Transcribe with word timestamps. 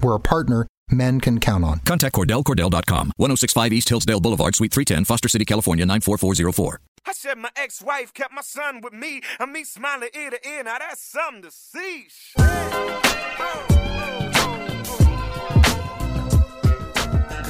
We're 0.00 0.14
a 0.14 0.20
partner 0.20 0.66
men 0.90 1.20
can 1.20 1.40
count 1.40 1.64
on. 1.64 1.80
Contact 1.80 2.14
CordellCordell.com. 2.14 3.12
1065 3.16 3.72
East 3.72 3.88
Hillsdale 3.88 4.20
Boulevard, 4.20 4.54
Suite 4.54 4.72
310, 4.72 5.04
Foster 5.04 5.28
City, 5.28 5.44
California, 5.44 5.84
94404. 5.86 6.80
I 7.06 7.12
said 7.12 7.38
my 7.38 7.50
ex-wife 7.56 8.12
kept 8.14 8.32
my 8.32 8.42
son 8.42 8.80
with 8.80 8.92
me, 8.92 9.22
and 9.38 9.52
me 9.52 9.64
smiling 9.64 10.08
ear 10.14 10.30
to 10.30 10.48
ear. 10.48 10.64
Now 10.64 10.78
that's 10.78 11.02
something 11.02 11.42
to 11.42 11.50
see. 11.50 12.08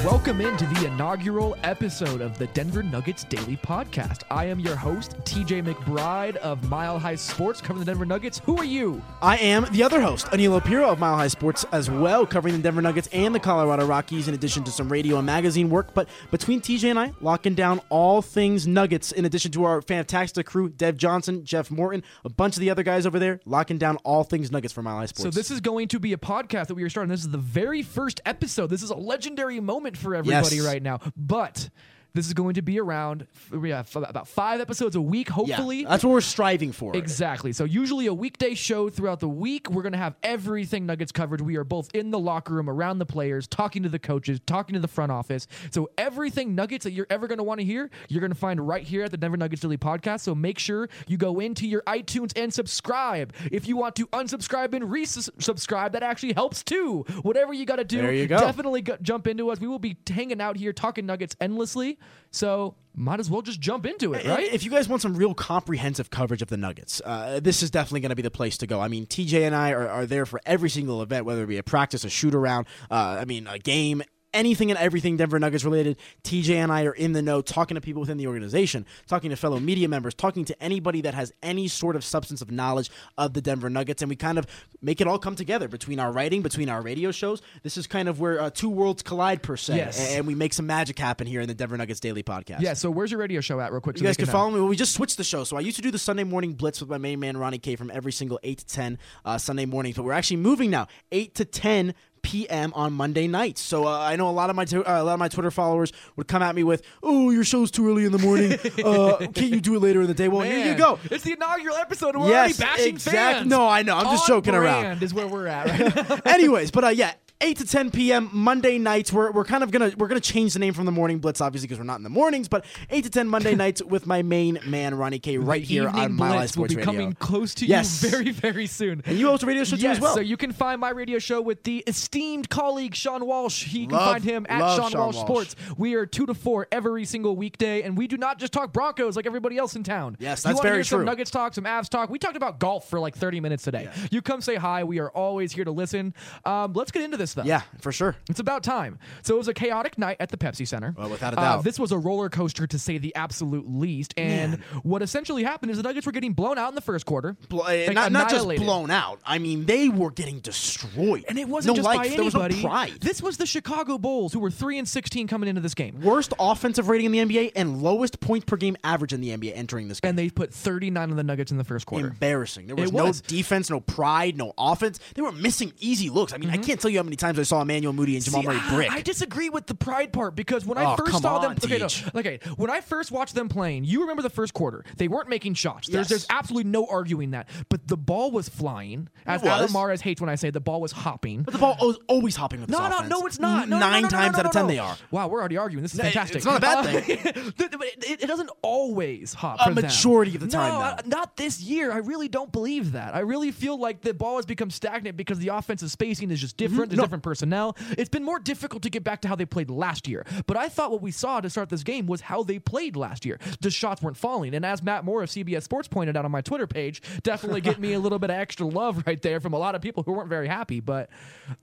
Welcome 0.06 0.40
into 0.40 0.66
the 0.66 0.86
inaugural 0.86 1.56
episode 1.64 2.20
of 2.20 2.38
the 2.38 2.46
Denver 2.48 2.84
Nuggets 2.84 3.24
Daily 3.24 3.56
Podcast. 3.56 4.22
I 4.30 4.44
am 4.44 4.60
your 4.60 4.76
host, 4.76 5.16
TJ 5.24 5.64
McBride 5.64 6.36
of 6.36 6.70
Mile 6.70 6.96
High 6.96 7.16
Sports, 7.16 7.60
covering 7.60 7.80
the 7.80 7.86
Denver 7.86 8.06
Nuggets. 8.06 8.40
Who 8.44 8.56
are 8.56 8.64
you? 8.64 9.02
I 9.20 9.36
am 9.38 9.66
the 9.72 9.82
other 9.82 10.00
host, 10.00 10.26
Aniello 10.26 10.64
Piro 10.64 10.88
of 10.88 11.00
Mile 11.00 11.16
High 11.16 11.26
Sports 11.26 11.66
as 11.72 11.90
well, 11.90 12.24
covering 12.24 12.54
the 12.54 12.62
Denver 12.62 12.80
Nuggets 12.80 13.08
and 13.12 13.34
the 13.34 13.40
Colorado 13.40 13.84
Rockies, 13.84 14.28
in 14.28 14.34
addition 14.34 14.62
to 14.62 14.70
some 14.70 14.88
radio 14.88 15.16
and 15.16 15.26
magazine 15.26 15.70
work. 15.70 15.92
But 15.92 16.08
between 16.30 16.60
TJ 16.60 16.90
and 16.90 17.00
I, 17.00 17.12
locking 17.20 17.56
down 17.56 17.80
all 17.88 18.22
things 18.22 18.64
Nuggets, 18.64 19.10
in 19.10 19.24
addition 19.24 19.50
to 19.52 19.64
our 19.64 19.82
fantastic 19.82 20.46
crew, 20.46 20.68
Dev 20.68 20.96
Johnson, 20.96 21.44
Jeff 21.44 21.68
Morton, 21.68 22.04
a 22.24 22.28
bunch 22.28 22.54
of 22.54 22.60
the 22.60 22.70
other 22.70 22.84
guys 22.84 23.06
over 23.06 23.18
there, 23.18 23.40
locking 23.44 23.76
down 23.76 23.96
all 24.04 24.22
things 24.22 24.52
Nuggets 24.52 24.72
for 24.72 24.82
Mile 24.82 24.98
High 24.98 25.06
Sports. 25.06 25.22
So 25.24 25.30
this 25.30 25.50
is 25.50 25.60
going 25.60 25.88
to 25.88 25.98
be 25.98 26.12
a 26.12 26.16
podcast 26.16 26.68
that 26.68 26.76
we 26.76 26.84
are 26.84 26.90
starting. 26.90 27.10
This 27.10 27.22
is 27.22 27.30
the 27.30 27.38
very 27.38 27.82
first 27.82 28.20
episode. 28.24 28.68
This 28.68 28.84
is 28.84 28.90
a 28.90 28.96
legendary 28.96 29.58
moment 29.58 29.95
for 29.96 30.14
everybody 30.14 30.56
Yes. 30.56 30.64
right 30.66 30.82
now. 30.82 31.00
But 31.16 31.68
this 32.16 32.26
is 32.26 32.34
going 32.34 32.54
to 32.54 32.62
be 32.62 32.80
around 32.80 33.26
yeah, 33.52 33.80
f- 33.80 33.96
about 33.96 34.28
five 34.28 34.60
episodes 34.60 34.96
a 34.96 35.00
week, 35.00 35.28
yeah, 35.28 35.34
hopefully. 35.34 35.84
that's 35.84 36.02
what 36.04 36.10
we're 36.12 36.20
striving 36.20 36.72
for. 36.72 36.96
Exactly. 36.96 37.52
So 37.52 37.64
usually 37.64 38.06
a 38.06 38.14
weekday 38.14 38.54
show 38.54 38.88
throughout 38.90 39.20
the 39.20 39.28
week, 39.28 39.70
we're 39.70 39.82
going 39.82 39.92
to 39.92 39.98
have 39.98 40.14
everything 40.22 40.86
Nuggets 40.86 41.12
covered. 41.12 41.40
We 41.40 41.56
are 41.56 41.64
both 41.64 41.90
in 41.94 42.10
the 42.10 42.18
locker 42.18 42.54
room, 42.54 42.68
around 42.70 42.98
the 42.98 43.06
players, 43.06 43.46
talking 43.46 43.82
to 43.82 43.88
the 43.88 43.98
coaches, 43.98 44.40
talking 44.46 44.74
to 44.74 44.80
the 44.80 44.88
front 44.88 45.12
office. 45.12 45.46
So 45.70 45.90
everything 45.98 46.54
Nuggets 46.54 46.84
that 46.84 46.92
you're 46.92 47.06
ever 47.10 47.26
going 47.26 47.38
to 47.38 47.44
want 47.44 47.60
to 47.60 47.64
hear, 47.66 47.90
you're 48.08 48.20
going 48.20 48.32
to 48.32 48.38
find 48.38 48.66
right 48.66 48.82
here 48.82 49.02
at 49.04 49.10
the 49.10 49.16
Denver 49.16 49.36
Nuggets 49.36 49.62
Daily 49.62 49.76
Podcast. 49.76 50.20
So 50.20 50.34
make 50.34 50.58
sure 50.58 50.88
you 51.06 51.16
go 51.16 51.40
into 51.40 51.66
your 51.66 51.82
iTunes 51.82 52.32
and 52.36 52.52
subscribe. 52.52 53.32
If 53.50 53.68
you 53.68 53.76
want 53.76 53.94
to 53.96 54.06
unsubscribe 54.08 54.74
and 54.74 54.84
resubscribe, 54.86 55.92
that 55.92 56.02
actually 56.02 56.32
helps 56.32 56.62
too. 56.62 57.04
Whatever 57.22 57.52
you 57.52 57.64
got 57.66 57.76
to 57.76 57.84
do, 57.84 57.98
There 58.02 58.12
you 58.12 58.26
go. 58.26 58.38
definitely 58.38 58.82
go- 58.82 58.96
jump 59.02 59.26
into 59.26 59.50
us. 59.50 59.60
We 59.60 59.68
will 59.68 59.78
be 59.78 59.96
hanging 60.08 60.40
out 60.40 60.56
here 60.56 60.72
talking 60.72 61.06
Nuggets 61.06 61.36
endlessly. 61.40 61.98
So 62.30 62.74
might 62.94 63.20
as 63.20 63.30
well 63.30 63.42
just 63.42 63.60
jump 63.60 63.86
into 63.86 64.14
it, 64.14 64.26
right? 64.26 64.52
If 64.52 64.64
you 64.64 64.70
guys 64.70 64.88
want 64.88 65.02
some 65.02 65.14
real 65.14 65.34
comprehensive 65.34 66.10
coverage 66.10 66.42
of 66.42 66.48
the 66.48 66.56
Nuggets, 66.56 67.00
uh, 67.04 67.40
this 67.40 67.62
is 67.62 67.70
definitely 67.70 68.00
going 68.00 68.10
to 68.10 68.16
be 68.16 68.22
the 68.22 68.30
place 68.30 68.58
to 68.58 68.66
go. 68.66 68.80
I 68.80 68.88
mean, 68.88 69.06
TJ 69.06 69.46
and 69.46 69.54
I 69.54 69.72
are, 69.72 69.88
are 69.88 70.06
there 70.06 70.26
for 70.26 70.40
every 70.46 70.70
single 70.70 71.02
event, 71.02 71.24
whether 71.24 71.44
it 71.44 71.46
be 71.46 71.58
a 71.58 71.62
practice, 71.62 72.04
a 72.04 72.10
shoot 72.10 72.34
around, 72.34 72.66
uh, 72.90 73.18
I 73.20 73.24
mean, 73.24 73.46
a 73.46 73.58
game. 73.58 74.02
Anything 74.36 74.70
and 74.70 74.78
everything 74.78 75.16
Denver 75.16 75.38
Nuggets 75.38 75.64
related, 75.64 75.96
TJ 76.22 76.50
and 76.56 76.70
I 76.70 76.84
are 76.84 76.92
in 76.92 77.12
the 77.14 77.22
know, 77.22 77.40
talking 77.40 77.74
to 77.74 77.80
people 77.80 78.00
within 78.00 78.18
the 78.18 78.26
organization, 78.26 78.84
talking 79.06 79.30
to 79.30 79.36
fellow 79.36 79.58
media 79.58 79.88
members, 79.88 80.12
talking 80.14 80.44
to 80.44 80.62
anybody 80.62 81.00
that 81.00 81.14
has 81.14 81.32
any 81.42 81.68
sort 81.68 81.96
of 81.96 82.04
substance 82.04 82.42
of 82.42 82.50
knowledge 82.50 82.90
of 83.16 83.32
the 83.32 83.40
Denver 83.40 83.70
Nuggets, 83.70 84.02
and 84.02 84.10
we 84.10 84.16
kind 84.16 84.36
of 84.38 84.46
make 84.82 85.00
it 85.00 85.06
all 85.08 85.18
come 85.18 85.34
together 85.36 85.68
between 85.68 85.98
our 85.98 86.12
writing, 86.12 86.42
between 86.42 86.68
our 86.68 86.82
radio 86.82 87.10
shows. 87.10 87.40
This 87.62 87.78
is 87.78 87.86
kind 87.86 88.08
of 88.10 88.20
where 88.20 88.38
uh, 88.40 88.50
two 88.50 88.68
worlds 88.68 89.02
collide, 89.02 89.42
per 89.42 89.56
se, 89.56 89.76
Yes. 89.76 90.12
and 90.14 90.26
we 90.26 90.34
make 90.34 90.52
some 90.52 90.66
magic 90.66 90.98
happen 90.98 91.26
here 91.26 91.40
in 91.40 91.48
the 91.48 91.54
Denver 91.54 91.76
Nuggets 91.78 92.00
Daily 92.00 92.22
Podcast. 92.22 92.60
yeah, 92.60 92.74
so 92.74 92.90
where's 92.90 93.10
your 93.10 93.20
radio 93.20 93.40
show 93.40 93.58
at, 93.60 93.72
real 93.72 93.80
quick? 93.80 93.96
so 93.96 94.02
You 94.02 94.08
guys 94.08 94.18
can 94.18 94.26
know? 94.26 94.32
follow 94.32 94.50
me. 94.50 94.60
Well, 94.60 94.68
we 94.68 94.76
just 94.76 94.92
switched 94.92 95.16
the 95.16 95.24
show. 95.24 95.44
So 95.44 95.56
I 95.56 95.60
used 95.60 95.76
to 95.76 95.82
do 95.82 95.90
the 95.90 95.98
Sunday 95.98 96.24
morning 96.24 96.52
blitz 96.52 96.80
with 96.80 96.90
my 96.90 96.98
main 96.98 97.20
man 97.20 97.38
Ronnie 97.38 97.58
K 97.58 97.74
from 97.74 97.90
every 97.90 98.12
single 98.12 98.38
eight 98.42 98.58
to 98.58 98.66
ten 98.66 98.98
uh, 99.24 99.38
Sunday 99.38 99.64
mornings, 99.64 99.96
but 99.96 100.02
we're 100.04 100.12
actually 100.12 100.36
moving 100.38 100.68
now 100.70 100.88
eight 101.10 101.34
to 101.36 101.46
ten 101.46 101.94
p.m. 102.26 102.72
on 102.74 102.92
Monday 102.92 103.28
nights. 103.28 103.60
So 103.60 103.86
uh, 103.86 103.98
I 103.98 104.16
know 104.16 104.28
a 104.28 104.32
lot 104.32 104.50
of 104.50 104.56
my 104.56 104.64
t- 104.64 104.76
uh, 104.76 105.02
a 105.02 105.04
lot 105.04 105.12
of 105.14 105.18
my 105.20 105.28
Twitter 105.28 105.52
followers 105.52 105.92
would 106.16 106.26
come 106.26 106.42
at 106.42 106.54
me 106.56 106.64
with, 106.64 106.82
"Oh, 107.02 107.30
your 107.30 107.44
show's 107.44 107.70
too 107.70 107.88
early 107.88 108.04
in 108.04 108.10
the 108.12 108.18
morning. 108.18 108.52
uh, 108.84 109.18
can't 109.32 109.50
you 109.52 109.60
do 109.60 109.76
it 109.76 109.80
later 109.82 110.00
in 110.00 110.08
the 110.08 110.14
day?" 110.14 110.26
Well, 110.28 110.40
here 110.42 110.66
you 110.66 110.74
go. 110.76 110.98
It's 111.04 111.22
the 111.24 111.32
inaugural 111.32 111.76
episode, 111.76 112.14
and 112.16 112.24
we're 112.24 112.30
Yes, 112.30 112.60
already 112.60 112.76
bashing 112.76 112.94
exact- 112.94 113.36
fans. 113.38 113.46
no, 113.48 113.68
I 113.68 113.82
know. 113.82 113.96
I'm 113.96 114.06
just 114.06 114.28
On 114.28 114.36
joking 114.36 114.54
around. 114.54 115.02
Is 115.02 115.14
where 115.14 115.28
we're 115.28 115.46
at. 115.46 115.66
Right? 115.96 116.26
Anyways, 116.34 116.70
but 116.72 116.84
uh, 116.84 116.88
yeah. 116.88 117.12
8 117.42 117.58
to 117.58 117.66
10 117.66 117.90
p.m. 117.90 118.30
Monday 118.32 118.78
nights. 118.78 119.12
We're, 119.12 119.30
we're 119.30 119.44
kind 119.44 119.62
of 119.62 119.70
gonna 119.70 119.92
we're 119.98 120.08
gonna 120.08 120.20
change 120.20 120.54
the 120.54 120.58
name 120.58 120.72
from 120.72 120.86
the 120.86 120.92
morning 120.92 121.18
blitz, 121.18 121.40
obviously, 121.42 121.66
because 121.66 121.78
we're 121.78 121.84
not 121.84 121.96
in 121.98 122.02
the 122.02 122.08
mornings. 122.08 122.48
But 122.48 122.64
8 122.88 123.04
to 123.04 123.10
10 123.10 123.28
Monday 123.28 123.54
nights 123.56 123.82
with 123.82 124.06
my 124.06 124.22
main 124.22 124.58
man 124.66 124.94
Ronnie 124.94 125.18
K 125.18 125.36
right 125.36 125.60
The 125.60 125.66
here 125.66 125.88
on 125.88 126.14
Mile 126.14 126.32
High 126.32 126.38
Blitz 126.38 126.56
will 126.56 126.62
Sports 126.68 126.72
be 126.74 126.76
Radio. 126.78 126.92
coming 126.92 127.12
close 127.14 127.54
to 127.56 127.66
Yes. 127.66 128.02
you 128.02 128.08
very, 128.10 128.30
very 128.30 128.66
soon. 128.66 129.02
And 129.04 129.18
you 129.18 129.26
host 129.26 129.42
a 129.42 129.46
radio 129.46 129.64
show 129.64 129.76
too 129.76 129.82
Yes, 129.82 129.96
as 129.98 130.02
well. 130.02 130.14
so 130.14 130.20
you 130.20 130.36
can 130.38 130.52
find 130.52 130.80
my 130.80 130.88
radio 130.90 131.18
show 131.18 131.42
with 131.42 131.62
the 131.64 131.84
esteemed 131.86 132.48
colleague 132.48 132.94
Sean 132.94 133.26
Walsh. 133.26 133.64
He 133.64 133.80
you 133.80 133.88
can 133.88 133.98
find 133.98 134.24
him 134.24 134.46
at 134.48 134.60
Sean, 134.76 134.90
Sean 134.92 135.00
Walsh, 135.00 135.16
Walsh. 135.16 135.24
Sports. 135.26 135.56
We 135.76 135.94
are 135.94 136.06
two 136.06 136.24
to 136.26 136.34
four 136.34 136.66
every 136.72 137.04
single 137.04 137.36
weekday, 137.36 137.82
and 137.82 137.98
we 137.98 138.06
do 138.06 138.16
not 138.16 138.38
just 138.38 138.52
talk 138.54 138.72
Broncos 138.72 139.14
like 139.14 139.26
everybody 139.26 139.58
else 139.58 139.76
in 139.76 139.82
town. 139.82 140.16
Yes, 140.18 140.42
you 140.42 140.48
that's 140.48 140.56
wanna 140.56 140.68
very 140.68 140.76
hear 140.78 140.84
Some. 140.84 141.04
Nuggets 141.04 141.30
talk, 141.30 141.52
some 141.52 141.64
Avs 141.64 141.90
talk. 141.90 142.08
We 142.08 142.18
talked 142.18 142.36
about 142.36 142.58
golf 142.60 142.88
for 142.88 142.98
like 142.98 143.14
thirty 143.14 143.40
minutes 143.40 143.62
today. 143.64 143.90
You 144.10 144.22
come 144.22 144.40
say 144.40 144.54
hi. 144.54 144.84
We 144.84 145.00
are 145.00 145.10
always 145.10 145.52
here 145.52 145.64
to 145.64 145.70
listen. 145.72 146.14
Um, 146.46 146.72
let's 146.72 146.90
get 146.90 147.02
into 147.02 147.16
this 147.18 147.25
though. 147.34 147.42
yeah, 147.44 147.62
for 147.80 147.92
sure. 147.92 148.16
It's 148.28 148.40
about 148.40 148.62
time. 148.62 148.98
So 149.22 149.34
it 149.34 149.38
was 149.38 149.48
a 149.48 149.54
chaotic 149.54 149.98
night 149.98 150.16
at 150.20 150.30
the 150.30 150.36
Pepsi 150.36 150.66
Center. 150.66 150.94
Well, 150.96 151.08
without 151.10 151.34
a 151.34 151.38
Uh, 151.38 151.42
doubt. 151.56 151.64
this 151.64 151.78
was 151.78 151.92
a 151.92 151.98
roller 151.98 152.28
coaster 152.28 152.66
to 152.66 152.78
say 152.78 152.98
the 152.98 153.14
absolute 153.14 153.66
least. 153.68 154.14
And 154.16 154.52
Man. 154.52 154.62
what 154.82 155.02
essentially 155.02 155.42
happened 155.42 155.70
is 155.70 155.76
the 155.76 155.82
Nuggets 155.82 156.06
were 156.06 156.12
getting 156.12 156.32
blown 156.32 156.58
out 156.58 156.68
in 156.70 156.74
the 156.74 156.80
first 156.80 157.06
quarter. 157.06 157.36
Uh, 157.52 157.56
Like, 157.56 157.92
not, 157.94 158.12
not 158.12 158.30
just 158.30 158.46
blown 158.56 158.90
out. 158.90 159.20
I 159.24 159.38
mean, 159.38 159.66
they 159.66 159.88
were 159.88 160.10
getting 160.10 160.40
destroyed. 160.40 161.24
And 161.28 161.38
it 161.38 161.48
wasn't 161.48 161.76
no 161.76 161.82
just 161.82 161.86
life. 161.86 162.10
by 162.10 162.16
There 162.16 162.24
was 162.24 162.34
anybody. 162.34 162.62
no 162.62 162.68
pride. 162.68 162.92
This 163.00 163.22
was 163.22 163.36
the 163.36 163.46
Chicago 163.46 163.98
Bulls, 163.98 164.32
who 164.32 164.40
were 164.40 164.50
three 164.50 164.78
and 164.78 164.88
sixteen 164.88 165.26
coming 165.26 165.48
into 165.48 165.60
this 165.60 165.74
game, 165.74 166.00
Worst 166.02 166.32
offensive 166.38 166.88
rating 166.88 167.06
in 167.14 167.28
the 167.28 167.34
NBA 167.36 167.52
and 167.56 167.82
lowest 167.82 168.20
points 168.20 168.44
per 168.44 168.56
game 168.56 168.76
average 168.84 169.12
in 169.12 169.20
the 169.20 169.30
NBA 169.36 169.52
entering 169.56 169.88
this 169.88 170.00
game. 170.00 170.10
and 170.10 170.18
they 170.18 170.28
put 170.30 170.52
thirty 170.52 170.90
nine 170.90 171.10
on 171.10 171.16
the 171.16 171.24
Nuggets 171.24 171.50
in 171.50 171.58
the 171.58 171.64
first 171.64 171.86
quarter. 171.86 172.08
Embarrassing. 172.08 172.66
There 172.66 172.76
was, 172.76 172.90
It 172.90 172.94
no 172.94 173.12
defense, 173.26 173.70
no 173.70 173.80
pride, 173.80 174.36
no 174.36 174.52
offense. 174.58 174.98
They 175.14 175.22
were 175.22 175.32
missing 175.32 175.72
easy 175.80 176.10
looks. 176.10 176.32
I 176.32 176.38
mean, 176.38 176.50
I 176.50 176.56
can't 176.56 176.80
tell 176.80 176.90
you 176.90 176.98
how 176.98 177.02
many 177.02 177.15
times 177.16 177.38
I 177.38 177.42
saw 177.42 177.60
Emmanuel 177.62 177.92
Mudiay 177.92 178.16
and 178.16 178.24
Jamal. 178.24 178.42
See, 178.42 178.48
Murray 178.48 178.60
brick. 178.70 178.90
I 178.92 179.00
disagree 179.02 179.48
with 179.48 179.66
the 179.66 179.74
pride 179.74 180.12
part 180.12 180.34
because 180.36 180.64
when 180.64 180.78
I 180.78 180.92
Oh, 180.92 180.96
first 180.96 181.12
come 181.12 181.22
saw 181.22 181.38
them, 181.40 181.50
on, 181.52 181.56
okay, 181.64 181.78
no, 181.78 181.88
Teach. 181.88 182.04
okay, 182.14 182.38
when 182.56 182.70
I 182.70 182.80
first 182.80 183.10
watched 183.10 183.34
them 183.34 183.48
playing, 183.48 183.84
you 183.84 184.02
remember 184.02 184.22
the 184.22 184.30
first 184.30 184.54
quarter? 184.54 184.84
They 184.96 185.08
weren't 185.08 185.28
making 185.28 185.54
shots. 185.54 185.88
There's, 185.88 186.04
Yes. 186.04 186.08
there's 186.08 186.26
absolutely 186.30 186.70
no 186.70 186.86
arguing 186.86 187.30
that. 187.32 187.48
But 187.68 187.88
the 187.88 187.96
ball 187.96 188.30
was 188.30 188.48
flying. 188.48 189.08
As 189.26 189.42
was. 189.42 189.50
Adam 189.50 189.72
Mares 189.72 190.00
hates 190.00 190.20
when 190.20 190.30
I 190.30 190.34
say 190.36 190.50
the 190.50 190.60
ball 190.60 190.80
was 190.80 190.92
hopping. 190.92 191.42
but 191.42 191.52
the 191.52 191.58
ball 191.58 191.76
was 191.80 191.98
always 192.08 192.36
hopping 192.36 192.60
with 192.60 192.68
this 192.70 192.78
No, 192.78 192.88
no, 192.88 192.96
offense. 192.96 193.10
no, 193.10 193.26
it's 193.26 193.38
not. 193.40 193.68
No, 193.68 193.78
no, 193.78 193.86
Nine 193.86 194.02
no, 194.02 194.08
no, 194.08 194.10
times 194.10 194.32
no, 194.34 194.38
out 194.40 194.46
of 194.46 194.54
no, 194.54 194.60
ten 194.60 194.66
no. 194.66 194.72
they 194.72 194.78
are. 194.78 194.96
Wow, 195.10 195.28
we're 195.28 195.40
already 195.40 195.56
arguing. 195.56 195.82
This 195.82 195.94
is 195.94 196.00
fantastic. 196.00 196.36
it's 196.36 196.44
not 196.46 196.58
a 196.58 196.60
bad 196.60 196.84
thing. 196.84 197.04
th- 197.32 197.54
but 197.56 197.82
it, 197.84 198.22
it 198.22 198.26
doesn't 198.26 198.50
always 198.62 199.34
hop. 199.34 199.58
A 199.60 199.64
for 199.64 199.74
them. 199.74 199.84
majority 199.84 200.34
of 200.34 200.40
the 200.40 200.48
time, 200.48 200.72
No, 201.06 201.16
not 201.16 201.36
this 201.36 201.60
year. 201.60 201.92
I 201.92 201.98
really 201.98 202.28
don't 202.28 202.52
believe 202.52 202.92
that. 202.92 203.14
I 203.14 203.20
really 203.20 203.50
feel 203.52 203.78
like 203.78 204.02
the 204.02 204.12
ball 204.14 204.36
has 204.36 204.46
become 204.46 204.70
stagnant 204.70 205.16
because 205.16 205.38
the 205.38 205.48
offensive 205.48 205.90
spacing 205.90 206.30
is 206.30 206.40
just 206.40 206.56
different. 206.56 206.90
There's 206.90 206.96
Mm-hmm. 206.96 207.00
No. 207.00 207.05
Different 207.06 207.22
personnel. 207.22 207.76
It's 207.96 208.08
been 208.08 208.24
more 208.24 208.38
difficult 208.38 208.82
to 208.82 208.90
get 208.90 209.04
back 209.04 209.20
to 209.22 209.28
how 209.28 209.36
they 209.36 209.44
played 209.44 209.70
last 209.70 210.08
year. 210.08 210.26
But 210.46 210.56
I 210.56 210.68
thought 210.68 210.90
what 210.90 211.02
we 211.02 211.10
saw 211.10 211.40
to 211.40 211.48
start 211.48 211.68
this 211.68 211.82
game 211.82 212.06
was 212.06 212.20
how 212.20 212.42
they 212.42 212.58
played 212.58 212.96
last 212.96 213.24
year. 213.24 213.38
The 213.60 213.70
shots 213.70 214.02
weren't 214.02 214.16
falling. 214.16 214.54
And 214.54 214.64
as 214.64 214.82
Matt 214.82 215.04
Moore 215.04 215.22
of 215.22 215.30
CBS 215.30 215.62
Sports 215.62 215.88
pointed 215.88 216.16
out 216.16 216.24
on 216.24 216.30
my 216.30 216.40
Twitter 216.40 216.66
page, 216.66 217.00
definitely 217.22 217.60
get 217.60 217.78
me 217.78 217.92
a 217.92 218.00
little 218.00 218.18
bit 218.18 218.30
of 218.30 218.36
extra 218.36 218.66
love 218.66 219.04
right 219.06 219.20
there 219.22 219.40
from 219.40 219.52
a 219.52 219.58
lot 219.58 219.74
of 219.74 219.82
people 219.82 220.02
who 220.02 220.12
weren't 220.12 220.28
very 220.28 220.48
happy. 220.48 220.80
But 220.80 221.10